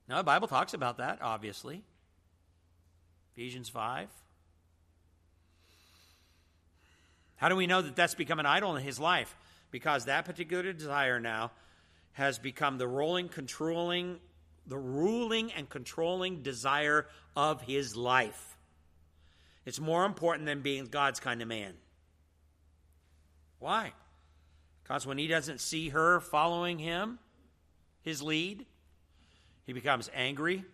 Now, 0.08 0.18
the 0.18 0.24
Bible 0.24 0.48
talks 0.48 0.72
about 0.72 0.98
that, 0.98 1.18
obviously. 1.20 1.82
Ephesians 3.34 3.68
5. 3.68 4.08
How 7.36 7.48
do 7.48 7.56
we 7.56 7.66
know 7.66 7.82
that 7.82 7.96
that's 7.96 8.14
become 8.14 8.40
an 8.40 8.46
idol 8.46 8.76
in 8.76 8.82
his 8.82 8.98
life? 8.98 9.36
Because 9.70 10.06
that 10.06 10.24
particular 10.24 10.72
desire 10.72 11.20
now 11.20 11.50
has 12.12 12.38
become 12.38 12.78
the 12.78 12.88
rolling, 12.88 13.28
controlling, 13.28 14.18
the 14.66 14.78
ruling 14.78 15.52
and 15.52 15.68
controlling 15.68 16.42
desire 16.42 17.06
of 17.36 17.62
his 17.62 17.96
life. 17.96 18.56
It's 19.64 19.80
more 19.80 20.04
important 20.04 20.46
than 20.46 20.62
being 20.62 20.86
God's 20.86 21.20
kind 21.20 21.42
of 21.42 21.48
man. 21.48 21.74
Why? 23.58 23.92
Because 24.82 25.06
when 25.06 25.18
he 25.18 25.26
doesn't 25.26 25.60
see 25.60 25.88
her 25.88 26.20
following 26.20 26.78
him, 26.78 27.18
his 28.02 28.22
lead, 28.22 28.64
he 29.64 29.72
becomes 29.72 30.08
angry, 30.14 30.64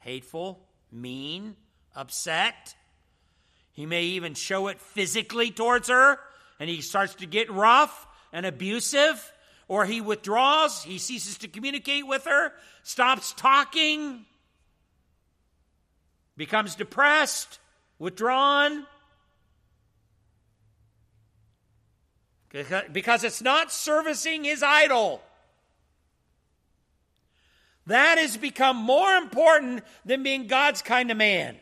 hateful, 0.00 0.60
mean, 0.92 1.56
upset. 1.96 2.74
He 3.72 3.86
may 3.86 4.04
even 4.04 4.34
show 4.34 4.68
it 4.68 4.80
physically 4.80 5.50
towards 5.50 5.88
her, 5.88 6.18
and 6.60 6.68
he 6.68 6.82
starts 6.82 7.14
to 7.16 7.26
get 7.26 7.50
rough 7.50 8.06
and 8.32 8.44
abusive, 8.44 9.32
or 9.68 9.84
he 9.84 10.00
withdraws, 10.00 10.82
he 10.84 10.98
ceases 10.98 11.38
to 11.38 11.48
communicate 11.48 12.06
with 12.06 12.24
her, 12.24 12.52
stops 12.82 13.32
talking, 13.32 14.24
becomes 16.36 16.74
depressed, 16.74 17.58
withdrawn. 17.98 18.86
Because 22.92 23.24
it's 23.24 23.42
not 23.42 23.72
servicing 23.72 24.44
his 24.44 24.62
idol. 24.62 25.20
That 27.86 28.16
has 28.18 28.36
become 28.36 28.76
more 28.76 29.16
important 29.16 29.82
than 30.04 30.22
being 30.22 30.46
God's 30.46 30.80
kind 30.80 31.10
of 31.10 31.16
man. 31.16 31.56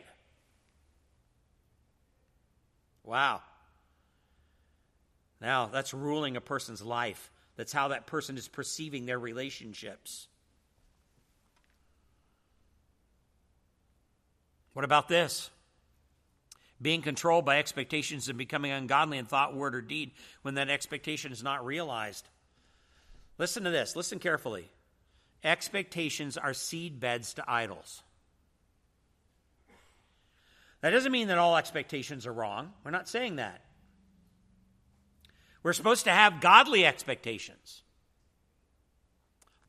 Wow. 3.03 3.41
Now, 5.41 5.65
that's 5.65 5.93
ruling 5.93 6.37
a 6.37 6.41
person's 6.41 6.81
life. 6.81 7.31
That's 7.63 7.71
how 7.71 7.87
that 7.87 8.07
person 8.07 8.37
is 8.37 8.49
perceiving 8.49 9.05
their 9.05 9.17
relationships. 9.17 10.27
What 14.73 14.83
about 14.83 15.07
this? 15.07 15.49
Being 16.81 17.01
controlled 17.01 17.45
by 17.45 17.59
expectations 17.59 18.27
and 18.27 18.37
becoming 18.37 18.73
ungodly 18.73 19.17
in 19.17 19.23
thought, 19.23 19.55
word, 19.55 19.75
or 19.75 19.81
deed 19.81 20.11
when 20.41 20.55
that 20.55 20.69
expectation 20.69 21.31
is 21.31 21.41
not 21.41 21.65
realized. 21.65 22.27
Listen 23.37 23.63
to 23.63 23.69
this. 23.69 23.95
Listen 23.95 24.19
carefully. 24.19 24.69
Expectations 25.41 26.35
are 26.35 26.53
seed 26.53 26.99
beds 26.99 27.33
to 27.35 27.45
idols. 27.47 28.03
That 30.81 30.89
doesn't 30.89 31.13
mean 31.13 31.29
that 31.29 31.37
all 31.37 31.55
expectations 31.55 32.27
are 32.27 32.33
wrong. 32.33 32.73
We're 32.83 32.91
not 32.91 33.07
saying 33.07 33.37
that. 33.37 33.61
We're 35.63 35.73
supposed 35.73 36.03
to 36.03 36.11
have 36.11 36.41
godly 36.41 36.85
expectations. 36.85 37.81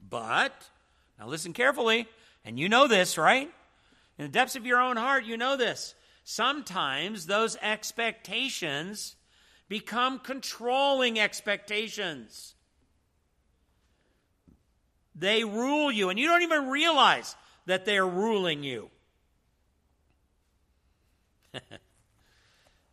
But, 0.06 0.68
now 1.18 1.28
listen 1.28 1.52
carefully, 1.52 2.08
and 2.44 2.58
you 2.58 2.68
know 2.68 2.86
this, 2.88 3.16
right? 3.16 3.50
In 4.18 4.24
the 4.26 4.30
depths 4.30 4.56
of 4.56 4.66
your 4.66 4.80
own 4.80 4.96
heart, 4.96 5.24
you 5.24 5.36
know 5.36 5.56
this. 5.56 5.94
Sometimes 6.24 7.26
those 7.26 7.56
expectations 7.56 9.16
become 9.68 10.18
controlling 10.18 11.18
expectations. 11.18 12.54
They 15.14 15.44
rule 15.44 15.92
you, 15.92 16.10
and 16.10 16.18
you 16.18 16.26
don't 16.26 16.42
even 16.42 16.68
realize 16.68 17.36
that 17.66 17.84
they're 17.84 18.06
ruling 18.06 18.64
you. 18.64 18.90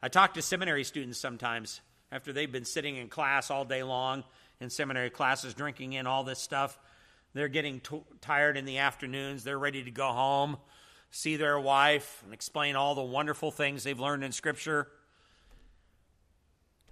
I 0.03 0.07
talk 0.07 0.35
to 0.35 0.41
seminary 0.41 0.83
students 0.83 1.19
sometimes 1.19 1.81
after 2.11 2.33
they've 2.33 2.51
been 2.51 2.65
sitting 2.65 2.97
in 2.97 3.07
class 3.07 3.49
all 3.49 3.65
day 3.65 3.83
long 3.83 4.23
in 4.59 4.69
seminary 4.69 5.09
classes, 5.09 5.53
drinking 5.53 5.93
in 5.93 6.05
all 6.07 6.23
this 6.23 6.39
stuff. 6.39 6.77
They're 7.33 7.47
getting 7.47 7.79
t- 7.79 8.03
tired 8.19 8.57
in 8.57 8.65
the 8.65 8.79
afternoons. 8.79 9.43
They're 9.43 9.57
ready 9.57 9.83
to 9.83 9.91
go 9.91 10.07
home, 10.07 10.57
see 11.09 11.37
their 11.37 11.59
wife, 11.59 12.21
and 12.25 12.33
explain 12.33 12.75
all 12.75 12.93
the 12.93 13.01
wonderful 13.01 13.51
things 13.51 13.83
they've 13.83 13.99
learned 13.99 14.23
in 14.23 14.31
Scripture. 14.31 14.87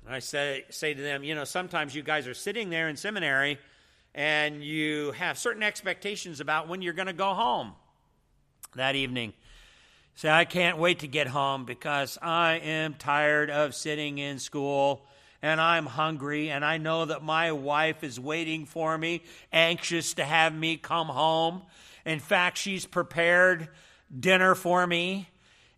And 0.06 0.16
I 0.16 0.20
say, 0.20 0.66
say 0.70 0.94
to 0.94 1.02
them, 1.02 1.24
you 1.24 1.36
know, 1.36 1.44
sometimes 1.44 1.94
you 1.94 2.02
guys 2.02 2.28
are 2.28 2.34
sitting 2.34 2.70
there 2.70 2.88
in 2.88 2.96
seminary 2.96 3.60
and 4.16 4.64
you 4.64 5.12
have 5.12 5.38
certain 5.38 5.62
expectations 5.62 6.40
about 6.40 6.68
when 6.68 6.82
you're 6.82 6.94
going 6.94 7.08
to 7.08 7.14
go 7.14 7.34
home 7.34 7.74
that 8.76 8.96
evening. 8.96 9.34
Say, 10.20 10.30
I 10.30 10.44
can't 10.44 10.78
wait 10.78 11.00
to 11.00 11.08
get 11.08 11.28
home 11.28 11.64
because 11.64 12.18
I 12.22 12.56
am 12.56 12.96
tired 12.96 13.50
of 13.50 13.74
sitting 13.74 14.18
in 14.18 14.38
school 14.40 15.06
and 15.42 15.62
I'm 15.62 15.86
hungry 15.86 16.50
and 16.50 16.66
I 16.66 16.78
know 16.78 17.06
that 17.06 17.24
my 17.24 17.54
wife 17.54 18.04
is 18.04 18.20
waiting 18.20 18.66
for 18.66 18.98
me, 18.98 19.24
anxious 19.54 20.16
to 20.16 20.26
have 20.26 20.54
me 20.54 20.76
come 20.76 21.08
home. 21.08 21.62
In 22.06 22.20
fact, 22.20 22.58
she's 22.58 22.86
prepared 22.86 23.70
dinner 24.14 24.56
for 24.56 24.86
me 24.86 25.30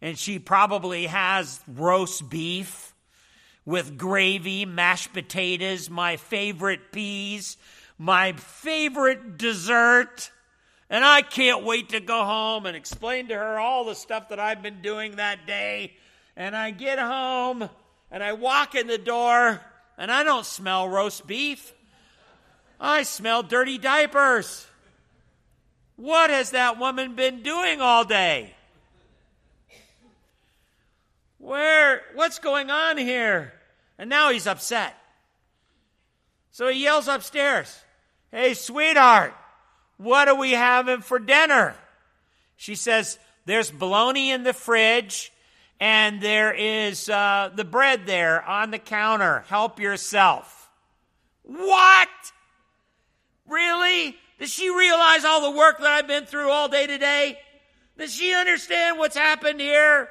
and 0.01 0.17
she 0.17 0.39
probably 0.39 1.05
has 1.05 1.59
roast 1.67 2.27
beef 2.27 2.95
with 3.63 3.95
gravy, 3.95 4.65
mashed 4.65 5.13
potatoes, 5.13 5.87
my 5.87 6.17
favorite 6.17 6.91
peas, 6.91 7.57
my 7.99 8.31
favorite 8.31 9.37
dessert. 9.37 10.31
And 10.91 11.05
I 11.05 11.21
can't 11.21 11.63
wait 11.63 11.89
to 11.89 12.01
go 12.01 12.25
home 12.25 12.65
and 12.65 12.75
explain 12.75 13.29
to 13.29 13.33
her 13.33 13.57
all 13.57 13.85
the 13.85 13.95
stuff 13.95 14.27
that 14.27 14.41
I've 14.41 14.61
been 14.61 14.81
doing 14.81 15.15
that 15.15 15.47
day. 15.47 15.93
And 16.35 16.53
I 16.53 16.71
get 16.71 16.99
home 16.99 17.69
and 18.11 18.21
I 18.21 18.33
walk 18.33 18.75
in 18.75 18.87
the 18.87 18.97
door 18.97 19.61
and 19.97 20.11
I 20.11 20.23
don't 20.23 20.45
smell 20.45 20.89
roast 20.89 21.25
beef. 21.25 21.73
I 22.77 23.03
smell 23.03 23.41
dirty 23.41 23.77
diapers. 23.77 24.67
What 25.95 26.29
has 26.29 26.51
that 26.51 26.77
woman 26.77 27.15
been 27.15 27.41
doing 27.41 27.79
all 27.79 28.03
day? 28.03 28.53
Where, 31.37 32.01
what's 32.15 32.39
going 32.39 32.69
on 32.69 32.97
here? 32.97 33.53
And 33.97 34.09
now 34.09 34.29
he's 34.29 34.45
upset. 34.45 34.93
So 36.51 36.67
he 36.67 36.83
yells 36.83 37.07
upstairs, 37.07 37.81
Hey, 38.29 38.55
sweetheart, 38.55 39.33
what 40.01 40.27
are 40.27 40.35
we 40.35 40.51
having 40.51 41.01
for 41.01 41.19
dinner? 41.19 41.75
She 42.55 42.75
says, 42.75 43.19
There's 43.45 43.69
bologna 43.69 44.31
in 44.31 44.43
the 44.43 44.53
fridge, 44.53 45.31
and 45.79 46.21
there 46.21 46.53
is 46.53 47.07
uh, 47.07 47.51
the 47.53 47.63
bread 47.63 48.05
there 48.05 48.43
on 48.43 48.71
the 48.71 48.79
counter. 48.79 49.43
Help 49.47 49.79
yourself. 49.79 50.69
What? 51.43 52.09
Really? 53.47 54.15
Does 54.39 54.49
she 54.49 54.69
realize 54.69 55.23
all 55.23 55.51
the 55.51 55.57
work 55.57 55.77
that 55.79 55.87
I've 55.87 56.07
been 56.07 56.25
through 56.25 56.49
all 56.49 56.67
day 56.67 56.87
today? 56.87 57.37
Does 57.97 58.15
she 58.15 58.33
understand 58.33 58.97
what's 58.97 59.15
happened 59.15 59.61
here? 59.61 60.09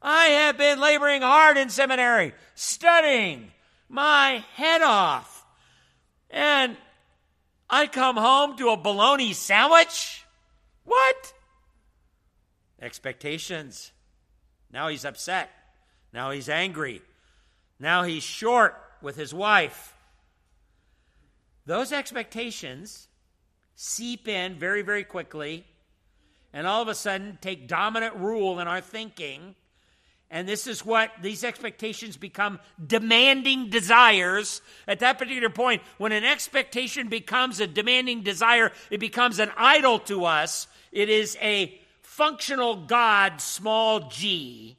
I 0.00 0.26
have 0.26 0.58
been 0.58 0.80
laboring 0.80 1.22
hard 1.22 1.56
in 1.56 1.70
seminary, 1.70 2.34
studying 2.54 3.50
my 3.88 4.44
head 4.54 4.82
off. 4.82 5.44
And 6.30 6.76
I 7.72 7.86
come 7.86 8.18
home 8.18 8.58
to 8.58 8.68
a 8.68 8.76
bologna 8.76 9.32
sandwich? 9.32 10.26
What? 10.84 11.32
Expectations. 12.82 13.92
Now 14.70 14.88
he's 14.88 15.06
upset. 15.06 15.48
Now 16.12 16.32
he's 16.32 16.50
angry. 16.50 17.00
Now 17.80 18.02
he's 18.02 18.22
short 18.22 18.76
with 19.00 19.16
his 19.16 19.32
wife. 19.32 19.96
Those 21.64 21.92
expectations 21.92 23.08
seep 23.74 24.28
in 24.28 24.58
very, 24.58 24.82
very 24.82 25.02
quickly 25.02 25.64
and 26.52 26.66
all 26.66 26.82
of 26.82 26.88
a 26.88 26.94
sudden 26.94 27.38
take 27.40 27.68
dominant 27.68 28.16
rule 28.16 28.60
in 28.60 28.68
our 28.68 28.82
thinking 28.82 29.54
and 30.32 30.48
this 30.48 30.66
is 30.66 30.82
what 30.82 31.12
these 31.20 31.44
expectations 31.44 32.16
become 32.16 32.58
demanding 32.84 33.68
desires. 33.68 34.62
At 34.88 35.00
that 35.00 35.18
particular 35.18 35.50
point, 35.50 35.82
when 35.98 36.10
an 36.10 36.24
expectation 36.24 37.08
becomes 37.08 37.60
a 37.60 37.66
demanding 37.66 38.22
desire, 38.22 38.72
it 38.90 38.98
becomes 38.98 39.38
an 39.38 39.50
idol 39.58 39.98
to 40.00 40.24
us. 40.24 40.68
It 40.90 41.10
is 41.10 41.36
a 41.42 41.78
functional 42.00 42.86
God, 42.86 43.42
small 43.42 44.08
g. 44.08 44.78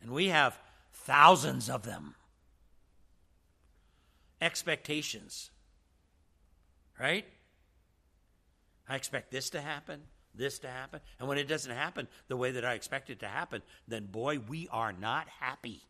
And 0.00 0.12
we 0.12 0.28
have 0.28 0.56
thousands 0.92 1.68
of 1.68 1.82
them. 1.82 2.14
Expectations. 4.40 5.50
Right? 7.00 7.24
I 8.88 8.96
expect 8.96 9.30
this 9.30 9.50
to 9.50 9.60
happen, 9.60 10.02
this 10.34 10.58
to 10.60 10.68
happen. 10.68 11.00
And 11.18 11.28
when 11.28 11.38
it 11.38 11.48
doesn't 11.48 11.72
happen 11.72 12.08
the 12.28 12.36
way 12.36 12.52
that 12.52 12.64
I 12.64 12.74
expect 12.74 13.10
it 13.10 13.20
to 13.20 13.28
happen, 13.28 13.62
then 13.88 14.06
boy, 14.06 14.38
we 14.38 14.68
are 14.70 14.92
not 14.92 15.28
happy. 15.40 15.82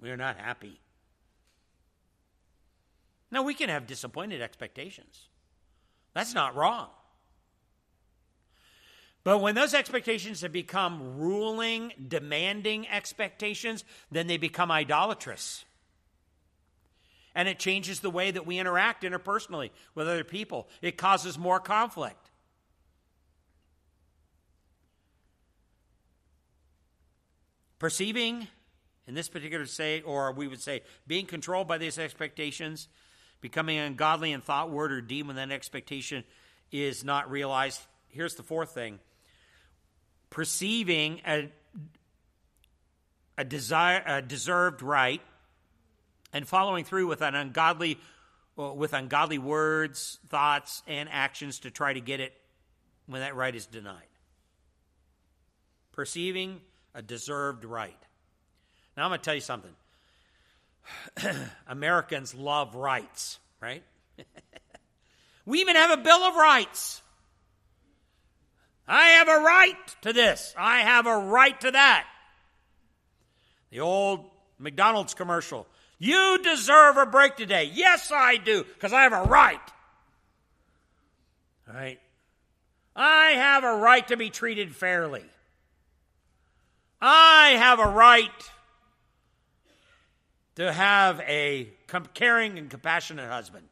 We 0.00 0.10
are 0.10 0.16
not 0.16 0.36
happy. 0.38 0.80
Now, 3.30 3.42
we 3.42 3.54
can 3.54 3.68
have 3.68 3.86
disappointed 3.86 4.40
expectations. 4.40 5.28
That's 6.12 6.34
not 6.34 6.54
wrong. 6.54 6.88
But 9.24 9.38
when 9.38 9.54
those 9.54 9.72
expectations 9.72 10.42
have 10.42 10.52
become 10.52 11.18
ruling, 11.18 11.92
demanding 12.06 12.86
expectations, 12.86 13.82
then 14.12 14.26
they 14.26 14.36
become 14.36 14.70
idolatrous. 14.70 15.64
And 17.34 17.48
it 17.48 17.58
changes 17.58 18.00
the 18.00 18.10
way 18.10 18.30
that 18.30 18.46
we 18.46 18.58
interact 18.58 19.02
interpersonally 19.02 19.70
with 19.94 20.08
other 20.08 20.24
people. 20.24 20.68
It 20.82 20.96
causes 20.96 21.36
more 21.36 21.58
conflict. 21.58 22.30
Perceiving, 27.78 28.46
in 29.06 29.14
this 29.14 29.28
particular 29.28 29.66
say, 29.66 30.00
or 30.00 30.32
we 30.32 30.48
would 30.48 30.60
say, 30.60 30.82
being 31.06 31.26
controlled 31.26 31.68
by 31.68 31.76
these 31.76 31.98
expectations, 31.98 32.88
becoming 33.40 33.78
ungodly 33.78 34.32
in 34.32 34.40
thought, 34.40 34.70
word, 34.70 34.92
or 34.92 35.00
deed 35.00 35.26
when 35.26 35.36
that 35.36 35.50
expectation 35.50 36.24
is 36.72 37.04
not 37.04 37.30
realized. 37.30 37.80
Here's 38.08 38.36
the 38.36 38.42
fourth 38.42 38.70
thing 38.70 39.00
perceiving 40.30 41.20
a, 41.26 41.50
a, 43.36 43.44
desire, 43.44 44.02
a 44.06 44.22
deserved 44.22 44.82
right 44.82 45.20
and 46.34 46.46
following 46.46 46.84
through 46.84 47.06
with 47.06 47.22
an 47.22 47.34
ungodly 47.34 47.98
uh, 48.58 48.72
with 48.72 48.92
ungodly 48.92 49.38
words, 49.38 50.18
thoughts, 50.28 50.82
and 50.86 51.08
actions 51.10 51.60
to 51.60 51.70
try 51.70 51.92
to 51.92 52.00
get 52.00 52.20
it 52.20 52.32
when 53.06 53.20
that 53.20 53.34
right 53.34 53.54
is 53.54 53.66
denied. 53.66 54.02
Perceiving 55.92 56.60
a 56.94 57.02
deserved 57.02 57.64
right. 57.64 57.96
Now 58.96 59.04
I'm 59.04 59.10
going 59.10 59.20
to 59.20 59.24
tell 59.24 59.34
you 59.34 59.40
something. 59.40 59.72
Americans 61.66 62.34
love 62.34 62.74
rights, 62.74 63.38
right? 63.60 63.82
we 65.46 65.60
even 65.60 65.74
have 65.74 65.98
a 65.98 66.02
Bill 66.02 66.22
of 66.22 66.36
Rights. 66.36 67.00
I 68.86 69.08
have 69.08 69.28
a 69.28 69.38
right 69.38 69.96
to 70.02 70.12
this. 70.12 70.54
I 70.56 70.80
have 70.80 71.06
a 71.06 71.16
right 71.16 71.58
to 71.62 71.70
that. 71.72 72.06
The 73.70 73.80
old 73.80 74.30
McDonald's 74.58 75.14
commercial. 75.14 75.66
You 75.98 76.38
deserve 76.42 76.96
a 76.96 77.06
break 77.06 77.36
today. 77.36 77.70
Yes, 77.72 78.10
I 78.12 78.36
do, 78.36 78.64
because 78.64 78.92
I 78.92 79.02
have 79.02 79.12
a 79.12 79.22
right. 79.22 79.60
All 81.68 81.74
right? 81.74 82.00
I 82.96 83.30
have 83.30 83.64
a 83.64 83.76
right 83.76 84.06
to 84.08 84.16
be 84.16 84.30
treated 84.30 84.74
fairly. 84.74 85.24
I 87.00 87.54
have 87.58 87.78
a 87.80 87.88
right 87.88 88.30
to 90.56 90.72
have 90.72 91.20
a 91.20 91.68
caring 92.14 92.58
and 92.58 92.70
compassionate 92.70 93.28
husband. 93.28 93.66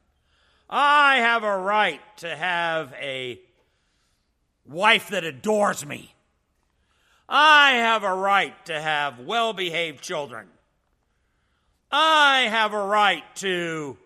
I 0.69 1.17
have 1.17 1.45
a 1.45 1.57
right 1.59 2.01
to 2.19 2.35
have 2.35 2.93
a 2.95 3.41
wife 4.67 5.09
that 5.11 5.25
adores 5.25 5.87
me. 5.87 6.15
I 7.29 7.73
have 7.73 8.03
a 8.05 8.15
right 8.15 8.55
to 8.67 8.81
have 8.81 9.21
well 9.21 9.53
behaved 9.53 10.03
children. 10.03 10.49
I 11.93 12.47
have 12.49 12.73
a 12.73 12.85
right 12.85 13.23
to 13.37 13.99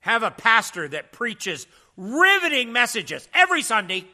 have 0.00 0.22
a 0.22 0.30
pastor 0.30 0.88
that 0.88 1.12
preaches 1.12 1.66
riveting 1.96 2.72
messages 2.72 3.28
every 3.32 3.62
Sunday. 3.62 4.06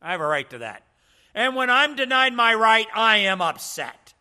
I 0.00 0.12
have 0.12 0.20
a 0.20 0.26
right 0.26 0.48
to 0.50 0.58
that. 0.58 0.82
And 1.34 1.56
when 1.56 1.68
I'm 1.68 1.96
denied 1.96 2.34
my 2.34 2.54
right, 2.54 2.86
I 2.94 3.18
am 3.18 3.40
upset. 3.40 4.14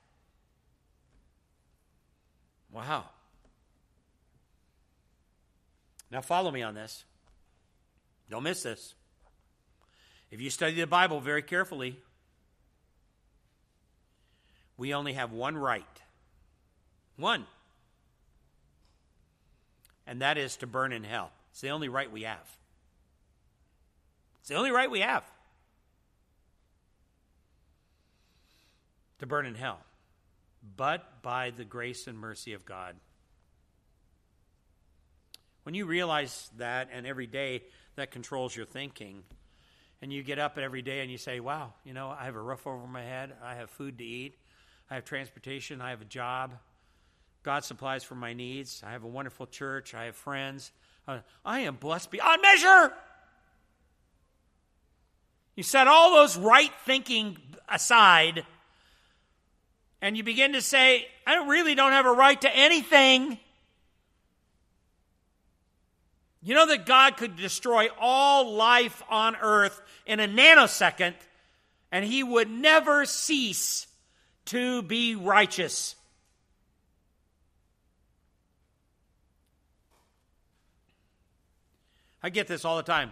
Wow. 2.71 3.05
Now, 6.09 6.21
follow 6.21 6.49
me 6.49 6.63
on 6.63 6.73
this. 6.73 7.05
Don't 8.29 8.43
miss 8.43 8.63
this. 8.63 8.95
If 10.31 10.41
you 10.41 10.49
study 10.49 10.73
the 10.73 10.88
Bible 10.88 11.19
very 11.19 11.43
carefully, 11.43 11.99
we 14.78 14.93
only 14.93 15.13
have 15.13 15.32
one 15.32 15.57
right. 15.57 15.86
One. 17.17 17.45
And 20.05 20.21
that 20.21 20.38
is 20.38 20.57
to 20.57 20.67
burn 20.67 20.91
in 20.91 21.03
hell. 21.03 21.32
It's 21.51 21.61
the 21.61 21.69
only 21.69 21.89
right 21.89 22.11
we 22.11 22.24
have. 22.24 22.57
It's 24.39 24.49
the 24.49 24.55
only 24.55 24.71
right 24.71 24.89
we 24.89 24.99
have. 24.99 25.24
To 29.19 29.26
burn 29.26 29.45
in 29.45 29.55
hell. 29.55 29.80
But 30.76 31.21
by 31.21 31.51
the 31.51 31.63
grace 31.63 32.07
and 32.07 32.17
mercy 32.17 32.53
of 32.53 32.65
God. 32.65 32.95
When 35.63 35.76
you 35.76 35.86
realize 35.86 36.49
that, 36.57 36.89
and 36.91 37.07
every 37.07 37.28
day 37.28 37.63
that 37.95 38.11
controls 38.11 38.55
your 38.55 38.65
thinking, 38.65 39.24
and 40.01 40.11
you 40.11 40.24
get 40.24 40.39
up 40.39 40.57
every 40.57 40.82
day 40.82 40.99
and 40.99 41.09
you 41.09 41.17
say, 41.17 41.39
Wow, 41.39 41.74
you 41.86 41.93
know, 41.93 42.09
I 42.09 42.26
have 42.26 42.36
a 42.36 42.41
roof 42.41 42.67
over 42.67 42.86
my 42.86 43.03
head, 43.03 43.32
I 43.41 43.55
have 43.55 43.69
food 43.69 43.97
to 43.99 44.03
eat, 44.03 44.36
I 44.89 44.95
have 44.95 45.05
transportation, 45.05 45.81
I 45.81 45.91
have 45.91 46.01
a 46.01 46.05
job. 46.05 46.53
God 47.43 47.65
supplies 47.65 48.03
for 48.03 48.15
my 48.15 48.34
needs. 48.34 48.81
I 48.86 48.91
have 48.91 49.03
a 49.03 49.07
wonderful 49.07 49.47
church. 49.47 49.93
I 49.93 50.05
have 50.05 50.15
friends. 50.15 50.71
Uh, 51.05 51.19
I 51.43 51.61
am 51.61 51.75
blessed 51.75 52.09
beyond 52.09 52.41
measure. 52.41 52.93
You 55.55 55.63
set 55.63 55.88
all 55.88 56.15
those 56.15 56.38
right 56.38 56.71
thinking 56.86 57.38
aside 57.69 58.45
and 60.01 60.17
you 60.17 60.23
begin 60.23 60.53
to 60.53 60.61
say, 60.61 61.07
I 61.25 61.45
really 61.47 61.75
don't 61.75 61.91
have 61.91 62.05
a 62.05 62.11
right 62.11 62.39
to 62.41 62.53
anything. 62.53 63.38
You 66.41 66.55
know 66.55 66.67
that 66.67 66.86
God 66.86 67.15
could 67.15 67.38
destroy 67.38 67.88
all 67.99 68.53
life 68.53 69.01
on 69.09 69.38
earth 69.38 69.81
in 70.05 70.19
a 70.19 70.27
nanosecond 70.27 71.13
and 71.91 72.03
he 72.03 72.23
would 72.23 72.49
never 72.49 73.05
cease 73.05 73.88
to 74.46 74.82
be 74.82 75.16
righteous. 75.16 75.96
I 82.22 82.30
get 82.30 82.48
this 82.48 82.64
all 82.64 82.78
the 82.78 82.84
time. 82.84 83.12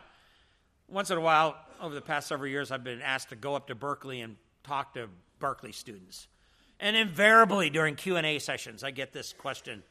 Once 0.87 1.09
in 1.09 1.17
a 1.17 1.21
while, 1.21 1.57
over 1.81 1.95
the 1.95 2.01
past 2.01 2.27
several 2.27 2.49
years, 2.49 2.71
I've 2.71 2.83
been 2.83 3.01
asked 3.01 3.29
to 3.29 3.35
go 3.35 3.55
up 3.55 3.67
to 3.67 3.75
Berkeley 3.75 4.21
and 4.21 4.37
talk 4.63 4.93
to 4.93 5.07
Berkeley 5.39 5.71
students. 5.71 6.27
And 6.79 6.95
invariably 6.95 7.69
during 7.69 7.95
Q&A 7.95 8.39
sessions, 8.39 8.83
I 8.83 8.91
get 8.91 9.11
this 9.13 9.33
question 9.33 9.83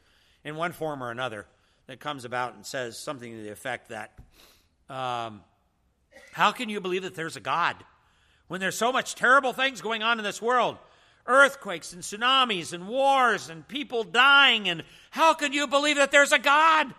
in 0.45 0.57
one 0.57 0.73
form 0.73 1.03
or 1.03 1.11
another 1.11 1.47
that 1.87 2.01
comes 2.01 2.25
about 2.25 2.55
and 2.55 2.65
says 2.65 2.99
something 2.99 3.33
to 3.33 3.43
the 3.43 3.51
effect 3.51 3.91
that, 3.91 4.19
um, 4.89 5.43
how 6.33 6.53
can 6.53 6.69
you 6.69 6.81
believe 6.81 7.03
that 7.03 7.15
there's 7.15 7.37
a 7.37 7.41
God 7.41 7.77
when 8.49 8.61
there's 8.61 8.77
so 8.77 8.93
much 8.93 9.15
terrible 9.15 9.53
things 9.53 9.81
going 9.81 10.03
on 10.03 10.19
in 10.19 10.25
this 10.25 10.41
world? 10.41 10.79
Earthquakes 11.27 11.93
and 11.93 12.03
tsunamis 12.03 12.73
and 12.73 12.89
wars 12.89 13.49
and 13.49 13.67
people 13.67 14.05
dying. 14.05 14.69
And 14.69 14.83
how 15.11 15.35
can 15.35 15.53
you 15.53 15.67
believe 15.67 15.97
that 15.97 16.11
there's 16.11 16.33
a 16.33 16.39
God? 16.39 16.93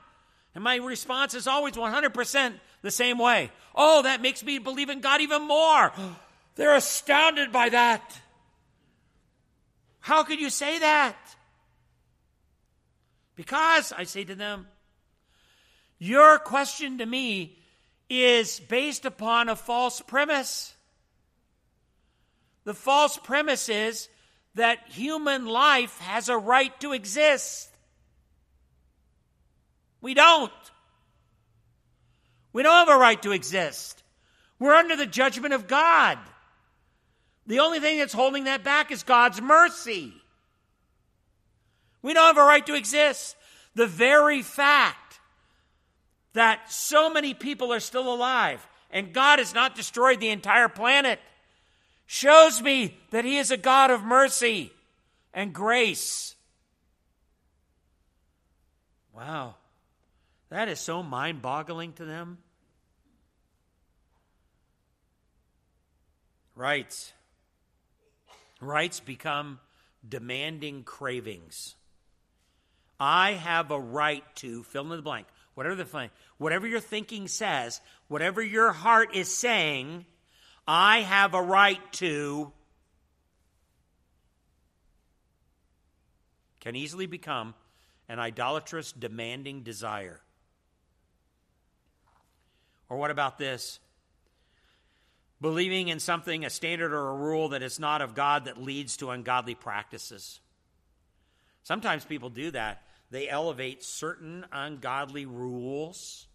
And 0.54 0.64
my 0.64 0.76
response 0.78 1.34
is 1.34 1.48
always 1.48 1.74
100% 1.74 2.54
the 2.82 2.92
same 2.92 3.18
way. 3.18 3.52
Oh, 3.74 4.02
that 4.04 4.22
makes 4.22 4.44
me 4.44 4.60
believe 4.60 4.90
in 4.90 5.02
God 5.02 5.22
even 5.22 5.48
more. 5.48 5.92
They're 6.56 6.76
astounded 6.76 7.52
by 7.52 7.70
that. 7.70 8.20
How 10.02 10.24
could 10.24 10.40
you 10.40 10.50
say 10.50 10.80
that? 10.80 11.16
Because, 13.36 13.94
I 13.94 14.04
say 14.04 14.24
to 14.26 14.36
them, 14.36 14.68
your 15.98 16.40
question 16.40 16.98
to 16.98 17.06
me 17.06 17.58
is 18.10 18.60
based 18.60 19.06
upon 19.06 19.48
a 19.48 19.56
false 19.56 20.02
premise. 20.02 20.74
The 22.72 22.76
false 22.76 23.18
premise 23.18 23.68
is 23.68 24.08
that 24.56 24.80
human 24.88 25.46
life 25.46 26.00
has 26.00 26.30
a 26.30 26.38
right 26.38 26.72
to 26.80 26.94
exist. 26.94 27.70
We 30.00 30.14
don't. 30.14 30.54
We 32.54 32.64
don't 32.64 32.88
have 32.88 32.96
a 32.96 32.98
right 32.98 33.22
to 33.24 33.34
exist. 33.34 34.02
We're 34.58 34.74
under 34.74 34.96
the 34.96 35.06
judgment 35.06 35.54
of 35.54 35.68
God. 35.68 36.18
The 37.46 37.60
only 37.60 37.82
thing 37.82 37.98
that's 37.98 38.14
holding 38.14 38.46
that 38.46 38.64
back 38.64 38.90
is 38.90 39.04
God's 39.04 39.42
mercy. 39.42 40.14
We 42.02 42.14
don't 42.14 42.28
have 42.28 42.38
a 42.38 42.48
right 42.48 42.66
to 42.68 42.76
exist. 42.76 43.36
The 43.76 43.86
very 43.86 44.44
fact 44.44 45.20
that 46.32 46.72
so 46.72 47.10
many 47.10 47.34
people 47.34 47.74
are 47.74 47.82
still 47.82 48.14
alive 48.14 48.66
and 48.90 49.12
God 49.12 49.40
has 49.40 49.54
not 49.54 49.76
destroyed 49.76 50.22
the 50.22 50.30
entire 50.30 50.70
planet 50.70 51.20
shows 52.12 52.62
me 52.62 52.94
that 53.12 53.24
He 53.24 53.38
is 53.38 53.52
a 53.52 53.58
God 53.58 53.90
of 53.90 54.04
mercy 54.04 54.74
and 55.34 55.54
grace. 55.54 56.36
Wow. 59.16 59.56
That 60.50 60.68
is 60.68 60.82
so 60.82 61.02
mind 61.04 61.42
boggling 61.42 61.94
to 61.94 62.04
them. 62.04 62.40
Rights. 66.54 67.14
Rights 68.60 69.00
become 69.00 69.62
demanding 70.08 70.84
cravings. 70.84 71.76
I 73.00 73.32
have 73.32 73.72
a 73.72 73.80
right 73.80 74.26
to 74.36 74.64
fill 74.64 74.84
in 74.84 74.90
the 74.90 75.02
blank, 75.02 75.28
whatever 75.54 75.76
the 75.76 76.10
whatever 76.38 76.68
your 76.68 76.82
thinking 76.82 77.30
says, 77.30 77.80
whatever 78.10 78.42
your 78.42 78.74
heart 78.74 79.16
is 79.16 79.34
saying, 79.34 80.06
I 80.68 81.02
have 81.02 81.34
a 81.34 81.42
right 81.42 81.80
to 81.94 82.52
can 86.62 86.76
easily 86.76 87.08
become 87.08 87.56
an 88.08 88.20
idolatrous, 88.20 88.92
demanding 88.92 89.64
desire. 89.64 90.22
Or 92.88 92.98
what 92.98 93.12
about 93.12 93.38
this? 93.38 93.80
Believing 95.40 95.88
in 95.88 96.00
something, 96.00 96.46
a 96.46 96.50
standard 96.50 96.94
or 96.94 97.10
a 97.10 97.16
rule 97.16 97.50
that 97.50 97.64
is 97.64 97.80
not 97.80 98.02
of 98.02 98.14
God 98.14 98.46
that 98.46 98.62
leads 98.62 98.98
to 98.98 99.10
ungodly 99.10 99.56
practices. 99.56 100.40
Sometimes 101.64 102.06
people 102.06 102.30
do 102.30 102.52
that. 102.52 102.84
They 103.10 103.28
elevate 103.28 103.84
certain 103.84 104.46
ungodly 104.52 105.26
rules. 105.26 106.28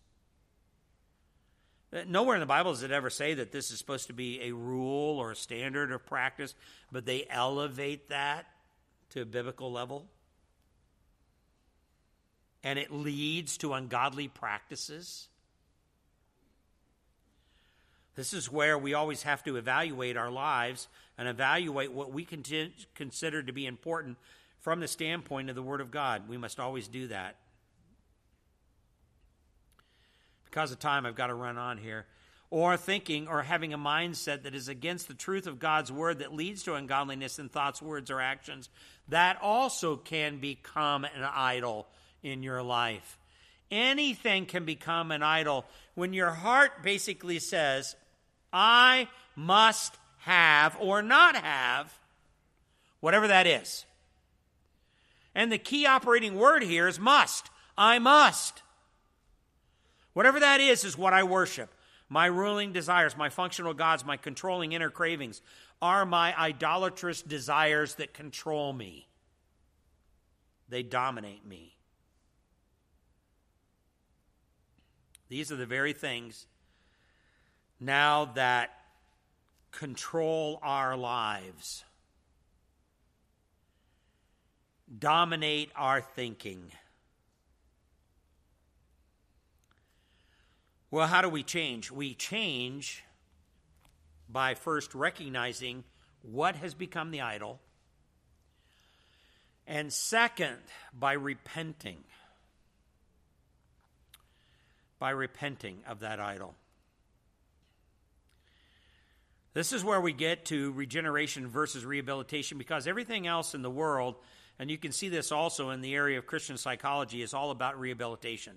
Nowhere 2.06 2.34
in 2.36 2.40
the 2.40 2.46
Bible 2.46 2.72
does 2.72 2.82
it 2.82 2.90
ever 2.90 3.10
say 3.10 3.34
that 3.34 3.52
this 3.52 3.70
is 3.70 3.78
supposed 3.78 4.08
to 4.08 4.12
be 4.12 4.42
a 4.42 4.52
rule 4.52 5.18
or 5.18 5.30
a 5.30 5.36
standard 5.36 5.92
of 5.92 6.04
practice, 6.04 6.54
but 6.92 7.06
they 7.06 7.26
elevate 7.30 8.08
that 8.08 8.46
to 9.10 9.22
a 9.22 9.24
biblical 9.24 9.72
level. 9.72 10.06
And 12.62 12.78
it 12.78 12.90
leads 12.90 13.56
to 13.58 13.72
ungodly 13.72 14.28
practices. 14.28 15.28
This 18.16 18.32
is 18.32 18.50
where 18.50 18.76
we 18.76 18.94
always 18.94 19.22
have 19.22 19.44
to 19.44 19.56
evaluate 19.56 20.16
our 20.16 20.30
lives 20.30 20.88
and 21.16 21.28
evaluate 21.28 21.92
what 21.92 22.12
we 22.12 22.24
consider 22.24 23.42
to 23.42 23.52
be 23.52 23.66
important 23.66 24.16
from 24.60 24.80
the 24.80 24.88
standpoint 24.88 25.48
of 25.50 25.54
the 25.54 25.62
Word 25.62 25.80
of 25.80 25.90
God. 25.90 26.28
We 26.28 26.36
must 26.36 26.58
always 26.58 26.88
do 26.88 27.06
that. 27.08 27.36
Because 30.56 30.72
of 30.72 30.78
time, 30.78 31.04
I've 31.04 31.14
got 31.14 31.26
to 31.26 31.34
run 31.34 31.58
on 31.58 31.76
here. 31.76 32.06
Or 32.48 32.78
thinking 32.78 33.28
or 33.28 33.42
having 33.42 33.74
a 33.74 33.78
mindset 33.78 34.44
that 34.44 34.54
is 34.54 34.68
against 34.68 35.06
the 35.06 35.12
truth 35.12 35.46
of 35.46 35.58
God's 35.58 35.92
Word 35.92 36.20
that 36.20 36.32
leads 36.32 36.62
to 36.62 36.72
ungodliness 36.72 37.38
in 37.38 37.50
thoughts, 37.50 37.82
words, 37.82 38.10
or 38.10 38.22
actions. 38.22 38.70
That 39.08 39.38
also 39.42 39.96
can 39.96 40.38
become 40.38 41.04
an 41.04 41.24
idol 41.24 41.88
in 42.22 42.42
your 42.42 42.62
life. 42.62 43.18
Anything 43.70 44.46
can 44.46 44.64
become 44.64 45.10
an 45.10 45.22
idol 45.22 45.66
when 45.94 46.14
your 46.14 46.30
heart 46.30 46.82
basically 46.82 47.38
says, 47.38 47.94
I 48.50 49.08
must 49.34 49.98
have 50.20 50.74
or 50.80 51.02
not 51.02 51.36
have 51.36 51.92
whatever 53.00 53.28
that 53.28 53.46
is. 53.46 53.84
And 55.34 55.52
the 55.52 55.58
key 55.58 55.84
operating 55.84 56.38
word 56.38 56.62
here 56.62 56.88
is 56.88 56.98
must. 56.98 57.50
I 57.76 57.98
must. 57.98 58.62
Whatever 60.16 60.40
that 60.40 60.62
is, 60.62 60.82
is 60.82 60.96
what 60.96 61.12
I 61.12 61.24
worship. 61.24 61.74
My 62.08 62.24
ruling 62.24 62.72
desires, 62.72 63.18
my 63.18 63.28
functional 63.28 63.74
gods, 63.74 64.02
my 64.02 64.16
controlling 64.16 64.72
inner 64.72 64.88
cravings 64.88 65.42
are 65.82 66.06
my 66.06 66.34
idolatrous 66.40 67.20
desires 67.20 67.96
that 67.96 68.14
control 68.14 68.72
me. 68.72 69.08
They 70.70 70.82
dominate 70.82 71.44
me. 71.44 71.76
These 75.28 75.52
are 75.52 75.56
the 75.56 75.66
very 75.66 75.92
things 75.92 76.46
now 77.78 78.24
that 78.36 78.70
control 79.70 80.58
our 80.62 80.96
lives, 80.96 81.84
dominate 84.98 85.70
our 85.76 86.00
thinking. 86.00 86.72
Well, 90.90 91.06
how 91.08 91.20
do 91.20 91.28
we 91.28 91.42
change? 91.42 91.90
We 91.90 92.14
change 92.14 93.02
by 94.28 94.54
first 94.54 94.94
recognizing 94.94 95.84
what 96.22 96.56
has 96.56 96.74
become 96.74 97.10
the 97.10 97.20
idol, 97.20 97.60
and 99.66 99.92
second, 99.92 100.58
by 100.92 101.14
repenting. 101.14 101.98
By 104.98 105.10
repenting 105.10 105.78
of 105.88 106.00
that 106.00 106.20
idol. 106.20 106.54
This 109.54 109.72
is 109.72 109.82
where 109.82 110.00
we 110.00 110.12
get 110.12 110.44
to 110.46 110.70
regeneration 110.72 111.48
versus 111.48 111.84
rehabilitation 111.84 112.58
because 112.58 112.86
everything 112.86 113.26
else 113.26 113.54
in 113.54 113.62
the 113.62 113.70
world, 113.70 114.16
and 114.58 114.70
you 114.70 114.78
can 114.78 114.92
see 114.92 115.08
this 115.08 115.32
also 115.32 115.70
in 115.70 115.80
the 115.80 115.94
area 115.94 116.18
of 116.18 116.26
Christian 116.26 116.58
psychology, 116.58 117.22
is 117.22 117.34
all 117.34 117.50
about 117.50 117.80
rehabilitation. 117.80 118.56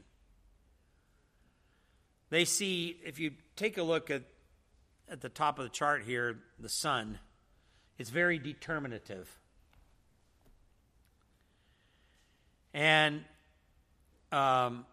They 2.30 2.46
see, 2.46 2.98
if 3.04 3.20
you 3.20 3.32
take 3.56 3.78
a 3.78 3.84
look 3.84 4.10
at, 4.10 4.24
at 5.10 5.22
the 5.22 5.30
top 5.30 5.60
of 5.60 5.64
the 5.64 5.70
chart 5.70 6.04
here, 6.04 6.38
the 6.60 6.70
sun, 6.70 7.20
it's 7.98 8.10
very 8.10 8.38
determinative. 8.38 9.30
And 12.74 13.24
um, 14.32 14.86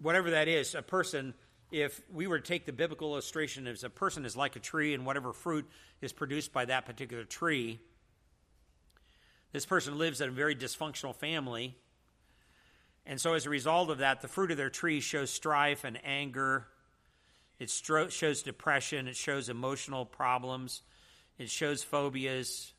whatever 0.00 0.32
that 0.32 0.48
is, 0.48 0.74
a 0.74 0.82
person 0.82 1.34
if 1.70 2.00
we 2.12 2.26
were 2.26 2.38
to 2.38 2.46
take 2.46 2.64
the 2.64 2.72
biblical 2.72 3.12
illustration 3.12 3.66
as 3.66 3.84
a 3.84 3.90
person 3.90 4.24
is 4.24 4.36
like 4.36 4.56
a 4.56 4.60
tree 4.60 4.94
and 4.94 5.04
whatever 5.04 5.32
fruit 5.32 5.68
is 6.00 6.12
produced 6.12 6.52
by 6.52 6.64
that 6.64 6.86
particular 6.86 7.24
tree, 7.24 7.80
this 9.52 9.66
person 9.66 9.98
lives 9.98 10.20
in 10.20 10.28
a 10.28 10.32
very 10.32 10.56
dysfunctional 10.56 11.14
family. 11.14 11.76
And 13.08 13.18
so, 13.18 13.32
as 13.32 13.46
a 13.46 13.50
result 13.50 13.88
of 13.88 13.98
that, 13.98 14.20
the 14.20 14.28
fruit 14.28 14.50
of 14.50 14.58
their 14.58 14.68
tree 14.68 15.00
shows 15.00 15.30
strife 15.30 15.84
and 15.84 15.98
anger. 16.04 16.66
It 17.58 17.68
stro- 17.68 18.10
shows 18.10 18.42
depression. 18.42 19.08
It 19.08 19.16
shows 19.16 19.48
emotional 19.48 20.04
problems. 20.04 20.82
It 21.38 21.48
shows 21.48 21.82
phobias. 21.82 22.74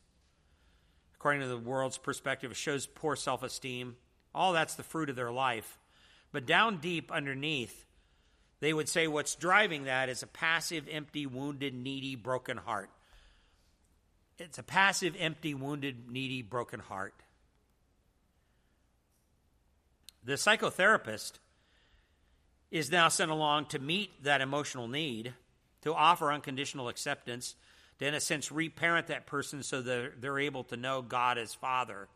According 1.16 1.42
to 1.42 1.48
the 1.48 1.58
world's 1.58 1.98
perspective, 1.98 2.52
it 2.52 2.56
shows 2.56 2.86
poor 2.86 3.16
self 3.16 3.42
esteem. 3.42 3.96
All 4.32 4.52
that's 4.52 4.76
the 4.76 4.84
fruit 4.84 5.10
of 5.10 5.16
their 5.16 5.32
life. 5.32 5.80
But 6.30 6.46
down 6.46 6.78
deep 6.78 7.10
underneath, 7.10 7.84
they 8.60 8.72
would 8.72 8.88
say 8.88 9.08
what's 9.08 9.34
driving 9.34 9.84
that 9.84 10.08
is 10.08 10.22
a 10.22 10.28
passive, 10.28 10.86
empty, 10.88 11.26
wounded, 11.26 11.74
needy, 11.74 12.14
broken 12.14 12.56
heart. 12.56 12.90
It's 14.38 14.58
a 14.58 14.62
passive, 14.62 15.16
empty, 15.18 15.54
wounded, 15.54 16.08
needy, 16.08 16.42
broken 16.42 16.78
heart. 16.78 17.14
The 20.22 20.34
psychotherapist 20.34 21.32
is 22.70 22.90
now 22.90 23.08
sent 23.08 23.30
along 23.30 23.66
to 23.66 23.78
meet 23.78 24.22
that 24.24 24.40
emotional 24.40 24.86
need, 24.86 25.34
to 25.82 25.94
offer 25.94 26.32
unconditional 26.32 26.88
acceptance, 26.88 27.56
to, 27.98 28.06
in 28.06 28.14
a 28.14 28.20
sense, 28.20 28.52
reparent 28.52 29.08
that 29.08 29.26
person 29.26 29.62
so 29.62 29.82
that 29.82 30.20
they're 30.20 30.38
able 30.38 30.64
to 30.64 30.76
know 30.76 31.02
God 31.02 31.38
as 31.38 31.54
Father. 31.54 32.08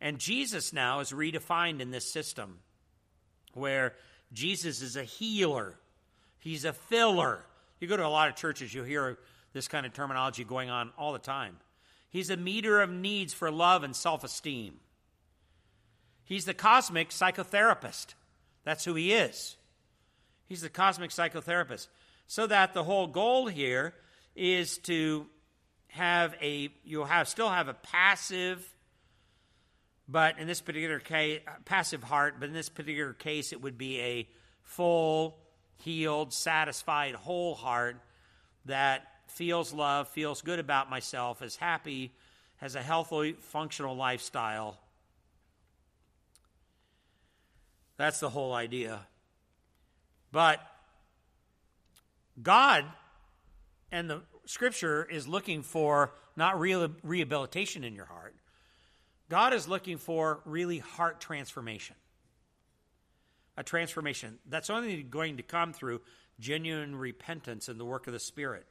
And 0.00 0.18
Jesus 0.18 0.72
now 0.72 1.00
is 1.00 1.12
redefined 1.12 1.80
in 1.80 1.90
this 1.90 2.10
system 2.10 2.58
where 3.54 3.94
Jesus 4.32 4.80
is 4.80 4.96
a 4.96 5.04
healer, 5.04 5.74
he's 6.38 6.64
a 6.64 6.72
filler. 6.72 7.44
You 7.80 7.88
go 7.88 7.96
to 7.96 8.06
a 8.06 8.08
lot 8.08 8.28
of 8.28 8.36
churches, 8.36 8.74
you'll 8.74 8.84
hear 8.84 9.18
this 9.54 9.66
kind 9.66 9.86
of 9.86 9.94
terminology 9.94 10.44
going 10.44 10.68
on 10.68 10.92
all 10.98 11.12
the 11.14 11.18
time. 11.18 11.56
He's 12.10 12.28
a 12.28 12.36
meter 12.36 12.80
of 12.80 12.90
needs 12.90 13.32
for 13.32 13.50
love 13.50 13.82
and 13.84 13.96
self 13.96 14.24
esteem. 14.24 14.80
He's 16.30 16.44
the 16.44 16.54
cosmic 16.54 17.10
psychotherapist. 17.10 18.14
That's 18.62 18.84
who 18.84 18.94
he 18.94 19.12
is. 19.12 19.56
He's 20.46 20.60
the 20.60 20.68
cosmic 20.68 21.10
psychotherapist. 21.10 21.88
So 22.28 22.46
that 22.46 22.72
the 22.72 22.84
whole 22.84 23.08
goal 23.08 23.48
here 23.48 23.94
is 24.36 24.78
to 24.78 25.26
have 25.88 26.36
a, 26.40 26.70
you'll 26.84 27.04
have, 27.04 27.26
still 27.26 27.50
have 27.50 27.66
a 27.66 27.74
passive 27.74 28.64
but 30.10 30.38
in 30.38 30.46
this 30.46 30.60
particular 30.60 30.98
case, 30.98 31.40
passive 31.64 32.02
heart, 32.02 32.36
but 32.40 32.48
in 32.48 32.54
this 32.54 32.68
particular 32.68 33.12
case, 33.12 33.52
it 33.52 33.62
would 33.62 33.78
be 33.78 34.00
a 34.00 34.28
full, 34.62 35.38
healed, 35.78 36.32
satisfied, 36.32 37.14
whole 37.14 37.54
heart 37.54 37.96
that 38.64 39.06
feels 39.28 39.72
love, 39.72 40.08
feels 40.08 40.42
good 40.42 40.58
about 40.58 40.90
myself, 40.90 41.42
is 41.42 41.54
happy, 41.54 42.12
has 42.56 42.74
a 42.74 42.82
healthy, 42.82 43.34
functional 43.34 43.94
lifestyle. 43.96 44.78
That's 48.00 48.18
the 48.18 48.30
whole 48.30 48.54
idea. 48.54 49.00
But 50.32 50.58
God 52.42 52.86
and 53.92 54.08
the 54.08 54.22
scripture 54.46 55.04
is 55.04 55.28
looking 55.28 55.62
for 55.62 56.14
not 56.34 56.58
rehabilitation 56.58 57.84
in 57.84 57.94
your 57.94 58.06
heart, 58.06 58.34
God 59.28 59.52
is 59.52 59.68
looking 59.68 59.98
for 59.98 60.40
really 60.46 60.78
heart 60.78 61.20
transformation. 61.20 61.94
A 63.58 63.62
transformation 63.62 64.38
that's 64.48 64.70
only 64.70 65.02
going 65.02 65.36
to 65.36 65.42
come 65.42 65.74
through 65.74 66.00
genuine 66.38 66.96
repentance 66.96 67.68
and 67.68 67.78
the 67.78 67.84
work 67.84 68.06
of 68.06 68.14
the 68.14 68.18
Spirit. 68.18 68.64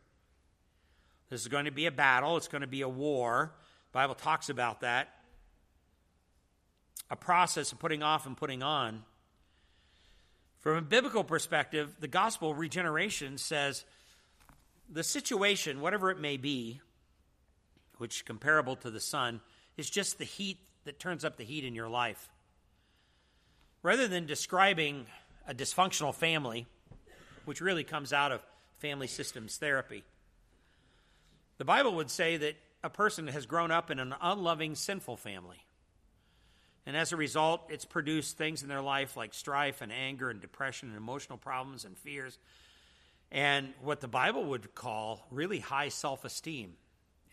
This 1.30 1.42
is 1.42 1.48
going 1.48 1.66
to 1.66 1.72
be 1.72 1.86
a 1.86 1.92
battle, 1.92 2.36
it's 2.36 2.48
going 2.48 2.62
to 2.62 2.68
be 2.68 2.82
a 2.82 2.90
war. 2.90 3.54
The 3.92 3.96
Bible 3.96 4.16
talks 4.16 4.50
about 4.50 4.82
that. 4.82 5.10
A 7.12 7.16
process 7.16 7.72
of 7.72 7.78
putting 7.78 8.02
off 8.02 8.26
and 8.26 8.36
putting 8.36 8.64
on. 8.64 9.04
From 10.60 10.78
a 10.78 10.82
biblical 10.82 11.24
perspective, 11.24 11.96
the 12.00 12.08
gospel 12.08 12.54
regeneration 12.54 13.38
says 13.38 13.86
the 14.90 15.04
situation, 15.04 15.80
whatever 15.80 16.12
it 16.12 16.20
may 16.20 16.36
be, 16.36 16.82
which 17.98 18.18
is 18.18 18.22
comparable 18.24 18.76
to 18.78 18.92
the 18.92 19.00
sun, 19.00 19.40
is 19.78 19.90
just 19.90 20.18
the 20.18 20.26
heat 20.26 20.58
that 20.84 21.00
turns 21.00 21.24
up 21.24 21.38
the 21.38 21.46
heat 21.46 21.64
in 21.64 21.76
your 21.76 21.88
life. 21.88 22.30
Rather 23.84 24.08
than 24.08 24.26
describing 24.26 25.06
a 25.48 25.54
dysfunctional 25.54 26.14
family, 26.14 26.68
which 27.46 27.62
really 27.62 27.86
comes 27.86 28.12
out 28.12 28.32
of 28.32 28.42
family 28.80 29.08
systems 29.08 29.56
therapy, 29.58 30.04
the 31.58 31.66
Bible 31.66 31.96
would 31.96 32.10
say 32.10 32.36
that 32.38 32.56
a 32.84 32.90
person 32.90 33.28
has 33.28 33.46
grown 33.46 33.72
up 33.72 33.92
in 33.92 34.00
an 34.00 34.14
unloving, 34.22 34.76
sinful 34.76 35.18
family. 35.18 35.64
And 36.86 36.98
as 36.98 37.12
a 37.12 37.18
result, 37.18 37.70
it's 37.70 37.86
produced 37.86 38.38
things 38.38 38.64
in 38.64 38.70
their 38.70 38.82
life 38.82 39.16
like 39.16 39.34
strife 39.34 39.82
and 39.82 39.92
anger 39.92 40.30
and 40.30 40.42
depression 40.42 40.90
and 40.90 40.98
emotional 40.98 41.38
problems 41.38 41.86
and 41.86 41.98
fears. 41.98 42.38
And 43.32 43.74
what 43.82 44.02
the 44.02 44.08
Bible 44.08 44.46
would 44.46 44.74
call 44.74 45.28
really 45.30 45.60
high 45.60 45.90
self 45.90 46.26
esteem 46.26 46.74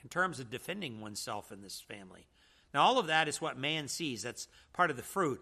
in 0.02 0.08
terms 0.08 0.40
of 0.40 0.50
defending 0.50 1.00
oneself 1.00 1.50
in 1.50 1.62
this 1.62 1.80
family. 1.80 2.26
Now, 2.74 2.82
all 2.82 2.98
of 2.98 3.06
that 3.06 3.28
is 3.28 3.40
what 3.40 3.58
man 3.58 3.88
sees. 3.88 4.22
That's 4.22 4.48
part 4.72 4.90
of 4.90 4.96
the 4.96 5.02
fruit. 5.02 5.40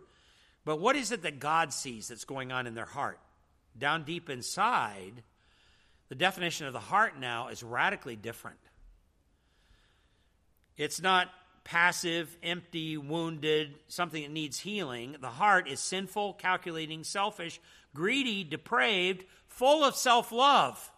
But 0.64 0.81
what 0.81 0.97
is 0.97 1.12
it 1.12 1.22
that 1.22 1.40
God 1.40 1.72
sees 1.72 2.09
that's 2.09 2.24
going 2.24 2.52
on 2.52 2.66
in 2.66 2.74
their 2.74 2.85
heart? 2.85 3.18
Down 3.76 4.05
deep 4.05 4.31
inside, 4.31 5.22
the 6.09 6.14
definition 6.14 6.66
of 6.66 6.72
the 6.72 6.78
heart 6.78 7.18
now 7.18 7.48
is 7.48 7.62
radically 7.62 8.16
different. 8.16 8.59
It's 10.76 11.02
not 11.02 11.28
passive, 11.65 12.36
empty, 12.43 12.97
wounded, 12.97 13.74
something 13.89 14.23
that 14.23 14.31
needs 14.31 14.61
healing. 14.61 15.16
The 15.20 15.28
heart 15.28 15.66
is 15.66 15.81
sinful, 15.81 16.35
calculating, 16.35 17.03
selfish, 17.05 17.61
greedy, 17.95 18.45
depraved, 18.45 19.24
full 19.49 19.82
of 19.82 19.97
self 19.97 20.31
love. 20.31 20.93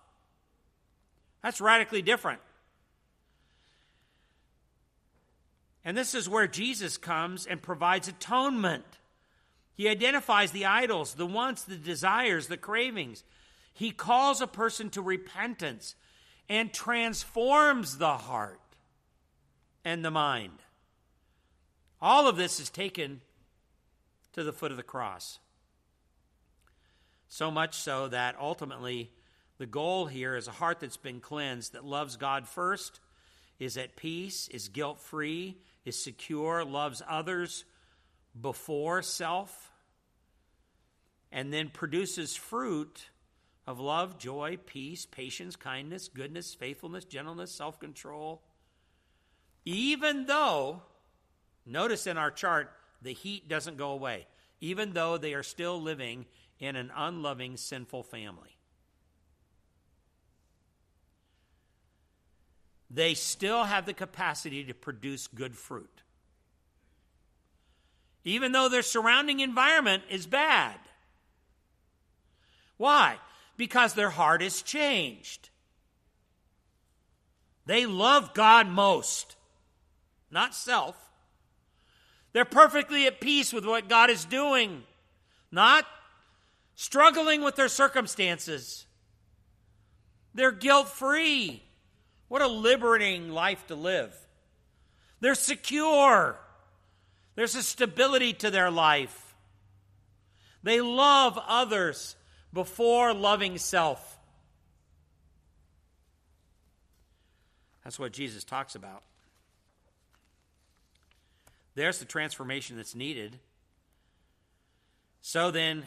That's 1.43 1.60
radically 1.60 2.02
different. 2.02 2.40
And 5.84 5.97
this 5.97 6.16
is 6.16 6.28
where 6.28 6.48
Jesus 6.48 6.97
comes 6.97 7.47
and 7.47 7.62
provides 7.62 8.09
atonement. 8.09 8.84
He 9.76 9.88
identifies 9.88 10.51
the 10.51 10.64
idols, 10.64 11.14
the 11.14 11.26
wants, 11.26 11.62
the 11.62 11.76
desires, 11.76 12.48
the 12.48 12.56
cravings. 12.56 13.22
He 13.72 13.93
calls 13.93 14.40
a 14.40 14.48
person 14.48 14.90
to 14.90 15.02
repentance 15.02 15.94
and 16.48 16.72
transforms 16.72 17.98
the 17.98 18.16
heart 18.16 18.59
and 19.86 20.04
the 20.04 20.10
mind. 20.10 20.58
All 22.02 22.26
of 22.26 22.36
this 22.36 22.58
is 22.58 22.70
taken 22.70 23.20
to 24.32 24.42
the 24.42 24.52
foot 24.52 24.72
of 24.72 24.76
the 24.76 24.82
cross. 24.82 25.38
So 27.28 27.52
much 27.52 27.76
so 27.76 28.08
that 28.08 28.34
ultimately 28.40 29.12
the 29.58 29.66
goal 29.66 30.06
here 30.06 30.34
is 30.34 30.48
a 30.48 30.50
heart 30.50 30.80
that's 30.80 30.96
been 30.96 31.20
cleansed, 31.20 31.74
that 31.74 31.84
loves 31.84 32.16
God 32.16 32.48
first, 32.48 32.98
is 33.60 33.76
at 33.76 33.94
peace, 33.94 34.48
is 34.48 34.68
guilt 34.68 34.98
free, 34.98 35.56
is 35.84 36.02
secure, 36.02 36.64
loves 36.64 37.00
others 37.08 37.64
before 38.38 39.02
self, 39.02 39.70
and 41.30 41.52
then 41.52 41.68
produces 41.68 42.34
fruit 42.34 43.08
of 43.68 43.78
love, 43.78 44.18
joy, 44.18 44.58
peace, 44.66 45.06
patience, 45.06 45.54
kindness, 45.54 46.08
goodness, 46.08 46.54
faithfulness, 46.54 47.04
gentleness, 47.04 47.52
self 47.52 47.78
control 47.78 48.42
even 49.66 50.26
though, 50.26 50.80
notice 51.66 52.06
in 52.06 52.16
our 52.16 52.30
chart, 52.30 52.70
the 53.02 53.12
heat 53.12 53.48
doesn't 53.48 53.76
go 53.76 53.90
away, 53.90 54.26
even 54.60 54.93
though 54.93 55.18
they 55.18 55.34
are 55.34 55.43
still 55.43 55.82
living 55.82 56.24
in 56.60 56.76
an 56.76 56.90
unloving, 56.97 57.56
sinful 57.56 58.05
family. 58.05 58.56
They 62.88 63.14
still 63.14 63.64
have 63.64 63.84
the 63.84 63.93
capacity 63.93 64.64
to 64.64 64.72
produce 64.72 65.26
good 65.26 65.56
fruit. 65.56 66.02
Even 68.24 68.52
though 68.52 68.68
their 68.68 68.82
surrounding 68.82 69.40
environment 69.40 70.05
is 70.09 70.26
bad. 70.26 70.76
Why? 72.76 73.16
Because 73.56 73.94
their 73.94 74.10
heart 74.10 74.43
is 74.43 74.62
changed. 74.62 75.51
They 77.66 77.86
love 77.86 78.32
God 78.32 78.68
most 78.68 79.35
not 80.36 80.54
self. 80.54 80.94
They're 82.34 82.44
perfectly 82.44 83.06
at 83.06 83.22
peace 83.22 83.54
with 83.54 83.64
what 83.64 83.88
God 83.88 84.10
is 84.10 84.26
doing, 84.26 84.82
not 85.50 85.86
struggling 86.74 87.40
with 87.40 87.56
their 87.56 87.68
circumstances. 87.68 88.84
They're 90.34 90.52
guilt 90.52 90.88
free. 90.88 91.62
What 92.28 92.42
a 92.42 92.48
liberating 92.48 93.30
life 93.30 93.66
to 93.68 93.74
live. 93.74 94.14
They're 95.20 95.34
secure. 95.34 96.38
There's 97.34 97.54
a 97.54 97.62
stability 97.62 98.34
to 98.34 98.50
their 98.50 98.70
life. 98.70 99.34
They 100.62 100.82
love 100.82 101.38
others 101.48 102.14
before 102.52 103.14
loving 103.14 103.56
self. 103.56 104.18
That's 107.84 107.98
what 107.98 108.12
Jesus 108.12 108.44
talks 108.44 108.74
about. 108.74 109.02
There's 111.76 111.98
the 111.98 112.06
transformation 112.06 112.76
that's 112.76 112.94
needed. 112.94 113.38
So 115.20 115.50
then, 115.50 115.84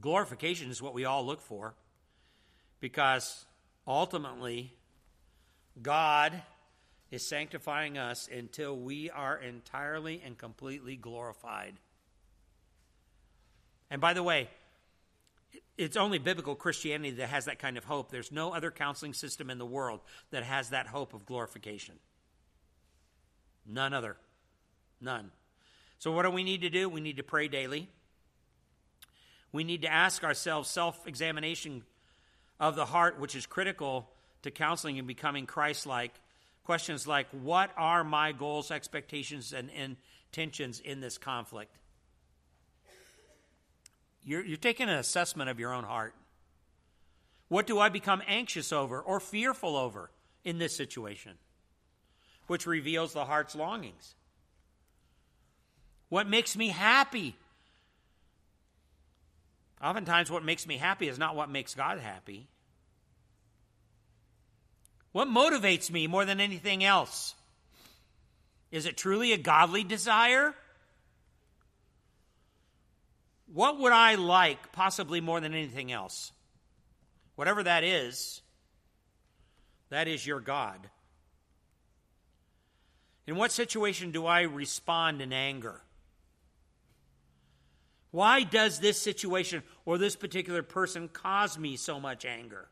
glorification 0.00 0.70
is 0.70 0.80
what 0.80 0.94
we 0.94 1.04
all 1.04 1.26
look 1.26 1.40
for 1.40 1.74
because 2.78 3.44
ultimately, 3.86 4.72
God 5.82 6.40
is 7.10 7.26
sanctifying 7.26 7.98
us 7.98 8.28
until 8.32 8.76
we 8.76 9.10
are 9.10 9.36
entirely 9.36 10.22
and 10.24 10.38
completely 10.38 10.94
glorified. 10.94 11.74
And 13.90 14.00
by 14.00 14.12
the 14.12 14.22
way, 14.22 14.48
it's 15.76 15.96
only 15.96 16.18
biblical 16.18 16.54
Christianity 16.54 17.10
that 17.16 17.30
has 17.30 17.46
that 17.46 17.58
kind 17.58 17.76
of 17.76 17.84
hope. 17.84 18.12
There's 18.12 18.30
no 18.30 18.54
other 18.54 18.70
counseling 18.70 19.14
system 19.14 19.50
in 19.50 19.58
the 19.58 19.66
world 19.66 19.98
that 20.30 20.44
has 20.44 20.70
that 20.70 20.86
hope 20.86 21.12
of 21.12 21.26
glorification. 21.26 21.96
None 23.66 23.92
other. 23.92 24.16
None. 25.00 25.30
So, 25.98 26.12
what 26.12 26.22
do 26.22 26.30
we 26.30 26.44
need 26.44 26.62
to 26.62 26.70
do? 26.70 26.88
We 26.88 27.00
need 27.00 27.18
to 27.18 27.22
pray 27.22 27.48
daily. 27.48 27.88
We 29.52 29.64
need 29.64 29.82
to 29.82 29.92
ask 29.92 30.24
ourselves 30.24 30.68
self 30.68 31.06
examination 31.06 31.82
of 32.58 32.76
the 32.76 32.86
heart, 32.86 33.18
which 33.18 33.34
is 33.34 33.46
critical 33.46 34.10
to 34.42 34.50
counseling 34.50 34.98
and 34.98 35.06
becoming 35.06 35.46
Christ 35.46 35.86
like. 35.86 36.12
Questions 36.64 37.06
like 37.06 37.26
What 37.30 37.70
are 37.76 38.04
my 38.04 38.32
goals, 38.32 38.70
expectations, 38.70 39.52
and 39.52 39.70
intentions 39.70 40.80
in 40.80 41.00
this 41.00 41.18
conflict? 41.18 41.76
You're, 44.22 44.44
you're 44.44 44.56
taking 44.58 44.88
an 44.88 44.96
assessment 44.96 45.50
of 45.50 45.58
your 45.58 45.72
own 45.72 45.84
heart. 45.84 46.14
What 47.48 47.66
do 47.66 47.78
I 47.78 47.88
become 47.88 48.22
anxious 48.28 48.72
over 48.72 49.00
or 49.00 49.18
fearful 49.18 49.76
over 49.76 50.10
in 50.44 50.58
this 50.58 50.76
situation? 50.76 51.32
Which 52.50 52.66
reveals 52.66 53.12
the 53.12 53.24
heart's 53.24 53.54
longings. 53.54 54.16
What 56.08 56.26
makes 56.26 56.56
me 56.56 56.66
happy? 56.66 57.36
Oftentimes, 59.80 60.32
what 60.32 60.44
makes 60.44 60.66
me 60.66 60.76
happy 60.76 61.06
is 61.06 61.16
not 61.16 61.36
what 61.36 61.48
makes 61.48 61.76
God 61.76 62.00
happy. 62.00 62.48
What 65.12 65.28
motivates 65.28 65.92
me 65.92 66.08
more 66.08 66.24
than 66.24 66.40
anything 66.40 66.82
else? 66.82 67.36
Is 68.72 68.84
it 68.84 68.96
truly 68.96 69.32
a 69.32 69.38
godly 69.38 69.84
desire? 69.84 70.52
What 73.54 73.78
would 73.78 73.92
I 73.92 74.16
like, 74.16 74.72
possibly 74.72 75.20
more 75.20 75.38
than 75.38 75.54
anything 75.54 75.92
else? 75.92 76.32
Whatever 77.36 77.62
that 77.62 77.84
is, 77.84 78.42
that 79.90 80.08
is 80.08 80.26
your 80.26 80.40
God. 80.40 80.90
In 83.30 83.36
what 83.36 83.52
situation 83.52 84.10
do 84.10 84.26
I 84.26 84.40
respond 84.40 85.22
in 85.22 85.32
anger? 85.32 85.80
Why 88.10 88.42
does 88.42 88.80
this 88.80 89.00
situation 89.00 89.62
or 89.84 89.98
this 89.98 90.16
particular 90.16 90.64
person 90.64 91.06
cause 91.06 91.56
me 91.56 91.76
so 91.76 92.00
much 92.00 92.24
anger? 92.24 92.66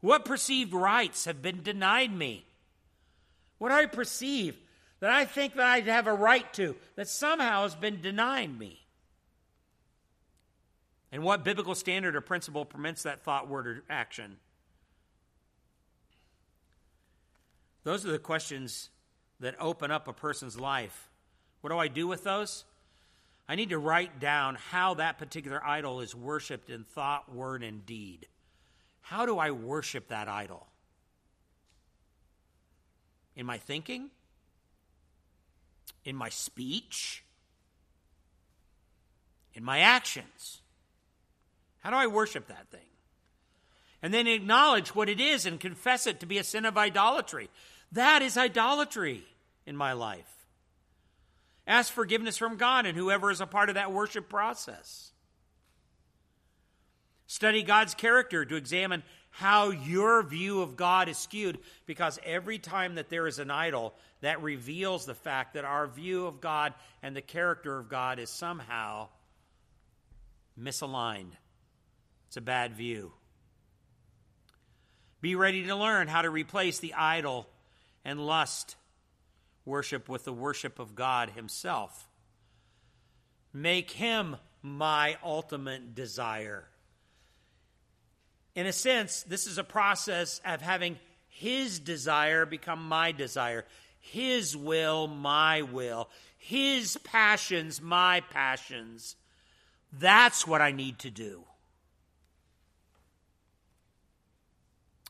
What 0.00 0.24
perceived 0.24 0.72
rights 0.72 1.26
have 1.26 1.42
been 1.42 1.62
denied 1.62 2.10
me? 2.10 2.46
What 3.58 3.70
I 3.70 3.84
perceive 3.84 4.56
that 5.00 5.10
I 5.10 5.26
think 5.26 5.56
that 5.56 5.66
I 5.66 5.80
have 5.80 6.06
a 6.06 6.14
right 6.14 6.50
to 6.54 6.74
that 6.96 7.06
somehow 7.06 7.64
has 7.64 7.74
been 7.74 8.00
denied 8.00 8.58
me? 8.58 8.80
And 11.12 11.22
what 11.22 11.44
biblical 11.44 11.74
standard 11.74 12.16
or 12.16 12.22
principle 12.22 12.64
permits 12.64 13.02
that 13.02 13.20
thought, 13.20 13.46
word, 13.46 13.66
or 13.66 13.84
action? 13.90 14.38
Those 17.88 18.04
are 18.04 18.12
the 18.12 18.18
questions 18.18 18.90
that 19.40 19.54
open 19.58 19.90
up 19.90 20.08
a 20.08 20.12
person's 20.12 20.60
life. 20.60 21.08
What 21.62 21.70
do 21.70 21.78
I 21.78 21.88
do 21.88 22.06
with 22.06 22.22
those? 22.22 22.66
I 23.48 23.54
need 23.54 23.70
to 23.70 23.78
write 23.78 24.20
down 24.20 24.56
how 24.56 24.92
that 24.94 25.16
particular 25.16 25.58
idol 25.64 26.02
is 26.02 26.14
worshiped 26.14 26.68
in 26.68 26.84
thought, 26.84 27.34
word, 27.34 27.62
and 27.62 27.86
deed. 27.86 28.26
How 29.00 29.24
do 29.24 29.38
I 29.38 29.52
worship 29.52 30.08
that 30.08 30.28
idol? 30.28 30.66
In 33.34 33.46
my 33.46 33.56
thinking? 33.56 34.10
In 36.04 36.14
my 36.14 36.28
speech? 36.28 37.24
In 39.54 39.64
my 39.64 39.78
actions? 39.78 40.60
How 41.78 41.88
do 41.88 41.96
I 41.96 42.06
worship 42.06 42.48
that 42.48 42.68
thing? 42.68 42.80
And 44.02 44.12
then 44.12 44.26
acknowledge 44.26 44.94
what 44.94 45.08
it 45.08 45.20
is 45.20 45.46
and 45.46 45.58
confess 45.58 46.06
it 46.06 46.20
to 46.20 46.26
be 46.26 46.36
a 46.36 46.44
sin 46.44 46.66
of 46.66 46.76
idolatry. 46.76 47.48
That 47.92 48.22
is 48.22 48.36
idolatry 48.36 49.22
in 49.66 49.76
my 49.76 49.92
life. 49.92 50.46
Ask 51.66 51.92
forgiveness 51.92 52.36
from 52.36 52.56
God 52.56 52.86
and 52.86 52.96
whoever 52.96 53.30
is 53.30 53.40
a 53.40 53.46
part 53.46 53.68
of 53.68 53.74
that 53.74 53.92
worship 53.92 54.28
process. 54.28 55.12
Study 57.26 57.62
God's 57.62 57.94
character 57.94 58.44
to 58.44 58.56
examine 58.56 59.02
how 59.30 59.70
your 59.70 60.22
view 60.22 60.62
of 60.62 60.76
God 60.76 61.08
is 61.08 61.18
skewed, 61.18 61.58
because 61.84 62.18
every 62.24 62.58
time 62.58 62.94
that 62.94 63.10
there 63.10 63.26
is 63.26 63.38
an 63.38 63.50
idol, 63.50 63.94
that 64.22 64.42
reveals 64.42 65.04
the 65.04 65.14
fact 65.14 65.54
that 65.54 65.64
our 65.64 65.86
view 65.86 66.26
of 66.26 66.40
God 66.40 66.72
and 67.02 67.14
the 67.14 67.22
character 67.22 67.78
of 67.78 67.88
God 67.88 68.18
is 68.18 68.30
somehow 68.30 69.08
misaligned. 70.58 71.32
It's 72.28 72.38
a 72.38 72.40
bad 72.40 72.74
view. 72.74 73.12
Be 75.20 75.34
ready 75.34 75.66
to 75.66 75.76
learn 75.76 76.08
how 76.08 76.22
to 76.22 76.30
replace 76.30 76.78
the 76.78 76.94
idol 76.94 77.46
and 78.08 78.24
lust 78.24 78.76
worship 79.66 80.08
with 80.08 80.24
the 80.24 80.32
worship 80.32 80.78
of 80.78 80.94
God 80.94 81.28
Himself. 81.28 82.08
Make 83.52 83.90
Him 83.90 84.36
my 84.62 85.18
ultimate 85.22 85.94
desire. 85.94 86.64
In 88.54 88.64
a 88.64 88.72
sense, 88.72 89.24
this 89.24 89.46
is 89.46 89.58
a 89.58 89.62
process 89.62 90.40
of 90.42 90.62
having 90.62 90.98
His 91.28 91.78
desire 91.78 92.46
become 92.46 92.88
my 92.88 93.12
desire, 93.12 93.66
His 94.00 94.56
will, 94.56 95.06
my 95.06 95.60
will, 95.60 96.08
His 96.38 96.96
passions, 97.04 97.82
my 97.82 98.22
passions. 98.30 99.16
That's 99.92 100.46
what 100.46 100.62
I 100.62 100.72
need 100.72 100.98
to 101.00 101.10
do. 101.10 101.44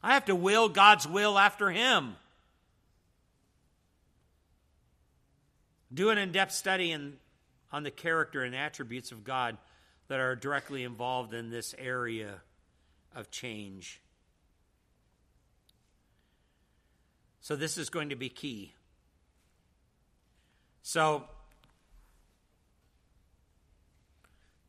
I 0.02 0.14
have 0.14 0.24
to 0.24 0.34
will 0.34 0.68
God's 0.68 1.06
will 1.06 1.38
after 1.38 1.70
Him. 1.70 2.16
Do 5.92 6.10
an 6.10 6.18
in 6.18 6.32
depth 6.32 6.52
study 6.52 6.92
in, 6.92 7.14
on 7.72 7.82
the 7.82 7.90
character 7.90 8.42
and 8.42 8.54
attributes 8.54 9.12
of 9.12 9.24
God 9.24 9.56
that 10.08 10.20
are 10.20 10.34
directly 10.34 10.84
involved 10.84 11.34
in 11.34 11.50
this 11.50 11.74
area 11.78 12.40
of 13.14 13.30
change. 13.30 14.00
So, 17.40 17.56
this 17.56 17.78
is 17.78 17.88
going 17.88 18.10
to 18.10 18.16
be 18.16 18.28
key. 18.28 18.74
So, 20.82 21.24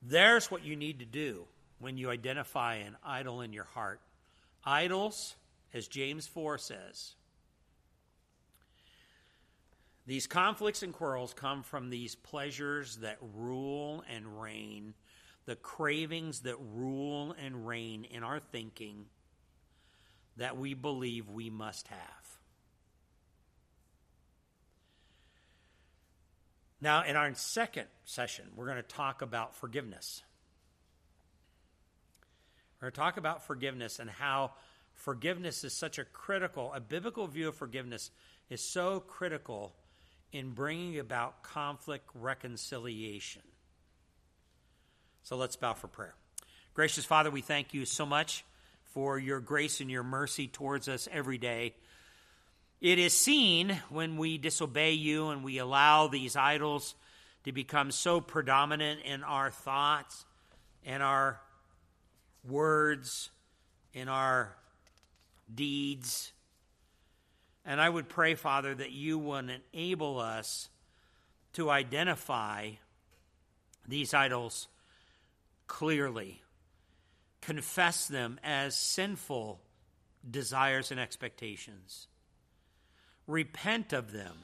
there's 0.01 0.49
what 0.49 0.63
you 0.63 0.75
need 0.75 0.99
to 0.99 1.05
do 1.05 1.45
when 1.79 1.97
you 1.97 2.09
identify 2.09 2.75
an 2.75 2.95
idol 3.03 3.41
in 3.41 3.53
your 3.53 3.65
heart. 3.65 3.99
Idols, 4.63 5.35
as 5.73 5.87
James 5.87 6.27
4 6.27 6.57
says, 6.57 7.15
these 10.09 10.25
conflicts 10.25 10.81
and 10.81 10.91
quarrels 10.91 11.35
come 11.35 11.61
from 11.61 11.91
these 11.91 12.15
pleasures 12.15 12.95
that 12.95 13.19
rule 13.35 14.03
and 14.11 14.41
reign, 14.41 14.95
the 15.45 15.55
cravings 15.55 16.39
that 16.39 16.55
rule 16.73 17.35
and 17.39 17.67
reign 17.67 18.05
in 18.05 18.23
our 18.23 18.39
thinking 18.39 19.05
that 20.37 20.57
we 20.57 20.73
believe 20.73 21.29
we 21.29 21.51
must 21.51 21.89
have. 21.89 21.99
Now, 26.81 27.03
in 27.03 27.15
our 27.15 27.31
second 27.35 27.85
session, 28.03 28.45
we're 28.55 28.65
going 28.65 28.77
to 28.77 28.81
talk 28.81 29.21
about 29.21 29.53
forgiveness. 29.53 30.23
We're 32.81 32.87
going 32.87 32.93
to 32.93 32.99
talk 32.99 33.17
about 33.17 33.45
forgiveness 33.45 33.99
and 33.99 34.09
how 34.09 34.53
forgiveness 34.95 35.63
is 35.63 35.73
such 35.73 35.99
a 35.99 36.03
critical, 36.03 36.73
a 36.73 36.79
biblical 36.79 37.27
view 37.27 37.49
of 37.49 37.55
forgiveness 37.55 38.09
is 38.49 38.59
so 38.59 39.01
critical 39.01 39.75
in 40.31 40.51
bringing 40.51 40.99
about 40.99 41.43
conflict 41.43 42.09
reconciliation. 42.13 43.41
So 45.23 45.35
let's 45.35 45.55
bow 45.55 45.73
for 45.73 45.87
prayer. 45.87 46.15
Gracious 46.73 47.05
Father, 47.05 47.31
we 47.31 47.41
thank 47.41 47.73
you 47.73 47.85
so 47.85 48.05
much 48.05 48.45
for 48.83 49.19
your 49.19 49.39
grace 49.39 49.81
and 49.81 49.89
your 49.89 50.03
mercy 50.03 50.47
towards 50.47 50.87
us 50.87 51.07
every 51.11 51.37
day. 51.37 51.75
It 52.81 52.97
is 52.97 53.13
seen 53.13 53.79
when 53.89 54.17
we 54.17 54.37
disobey 54.37 54.93
you 54.93 55.29
and 55.29 55.43
we 55.43 55.57
allow 55.57 56.07
these 56.07 56.35
idols 56.35 56.95
to 57.43 57.51
become 57.51 57.91
so 57.91 58.21
predominant 58.21 59.01
in 59.03 59.23
our 59.23 59.51
thoughts 59.51 60.25
and 60.85 61.03
our 61.03 61.39
words, 62.47 63.29
in 63.93 64.07
our 64.07 64.55
deeds 65.53 66.31
and 67.65 67.79
I 67.79 67.89
would 67.89 68.09
pray, 68.09 68.35
Father, 68.35 68.73
that 68.73 68.91
you 68.91 69.17
would 69.19 69.51
enable 69.73 70.19
us 70.19 70.69
to 71.53 71.69
identify 71.69 72.71
these 73.87 74.13
idols 74.13 74.67
clearly, 75.67 76.41
confess 77.41 78.07
them 78.07 78.39
as 78.43 78.75
sinful 78.75 79.59
desires 80.29 80.91
and 80.91 80.99
expectations, 80.99 82.07
repent 83.27 83.93
of 83.93 84.11
them, 84.11 84.35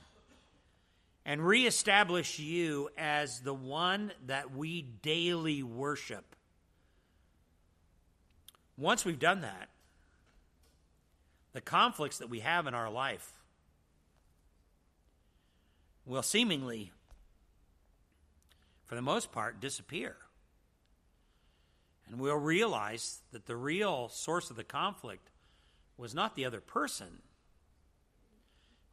and 1.25 1.45
reestablish 1.45 2.39
you 2.39 2.89
as 2.97 3.39
the 3.41 3.53
one 3.53 4.11
that 4.27 4.55
we 4.55 4.81
daily 4.81 5.63
worship. 5.63 6.35
Once 8.77 9.03
we've 9.03 9.19
done 9.19 9.41
that, 9.41 9.69
the 11.55 11.61
conflicts 11.61 12.17
that 12.17 12.29
we 12.29 12.41
have 12.41 12.67
in 12.67 12.73
our 12.73 12.89
life 12.89 13.31
will 16.05 16.21
seemingly, 16.21 16.91
for 18.83 18.95
the 18.95 19.01
most 19.01 19.31
part, 19.31 19.61
disappear. 19.61 20.17
And 22.09 22.19
we'll 22.19 22.35
realize 22.35 23.21
that 23.31 23.45
the 23.45 23.55
real 23.55 24.09
source 24.09 24.49
of 24.49 24.57
the 24.57 24.65
conflict 24.65 25.29
was 25.95 26.13
not 26.13 26.35
the 26.35 26.43
other 26.43 26.59
person 26.59 27.21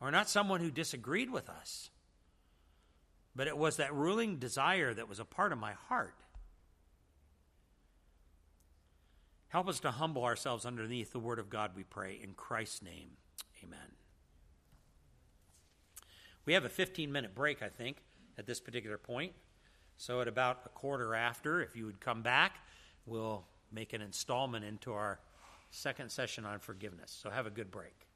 or 0.01 0.13
not 0.13 0.29
someone 0.29 0.61
who 0.61 0.71
disagreed 0.71 1.33
with 1.33 1.51
us, 1.51 1.91
but 3.35 3.49
it 3.49 3.59
was 3.59 3.79
that 3.79 3.93
ruling 3.93 4.37
desire 4.37 4.95
that 4.95 5.09
was 5.09 5.19
a 5.19 5.25
part 5.25 5.51
of 5.51 5.59
my 5.59 5.73
heart. 5.89 6.15
Help 9.53 9.69
us 9.69 9.81
to 9.81 9.91
humble 9.91 10.25
ourselves 10.25 10.65
underneath 10.65 11.13
the 11.13 11.19
Word 11.19 11.39
of 11.39 11.51
God, 11.51 11.73
we 11.77 11.83
pray. 11.83 12.19
In 12.23 12.33
Christ's 12.33 12.81
name, 12.81 13.11
amen. 13.63 13.79
We 16.47 16.55
have 16.55 16.65
a 16.65 16.71
15 16.71 17.13
minute 17.13 17.35
break, 17.35 17.63
I 17.63 17.69
think, 17.69 17.99
at 18.39 18.47
this 18.47 18.61
particular 18.61 18.97
point. 18.97 19.33
So, 19.99 20.23
at 20.23 20.27
about 20.27 20.63
a 20.65 20.71
quarter 20.71 21.15
after, 21.15 21.61
if 21.61 21.77
you 21.77 21.85
would 21.85 22.01
come 22.01 22.23
back, 22.23 22.61
we'll 23.05 23.45
make 23.71 23.93
an 23.93 24.01
installment 24.01 24.65
into 24.65 24.95
our 24.95 25.21
second 25.71 26.11
session 26.11 26.47
on 26.47 26.59
forgiveness. 26.59 27.15
So, 27.23 27.29
have 27.29 27.47
a 27.47 27.51
good 27.51 27.71
break. 27.71 28.07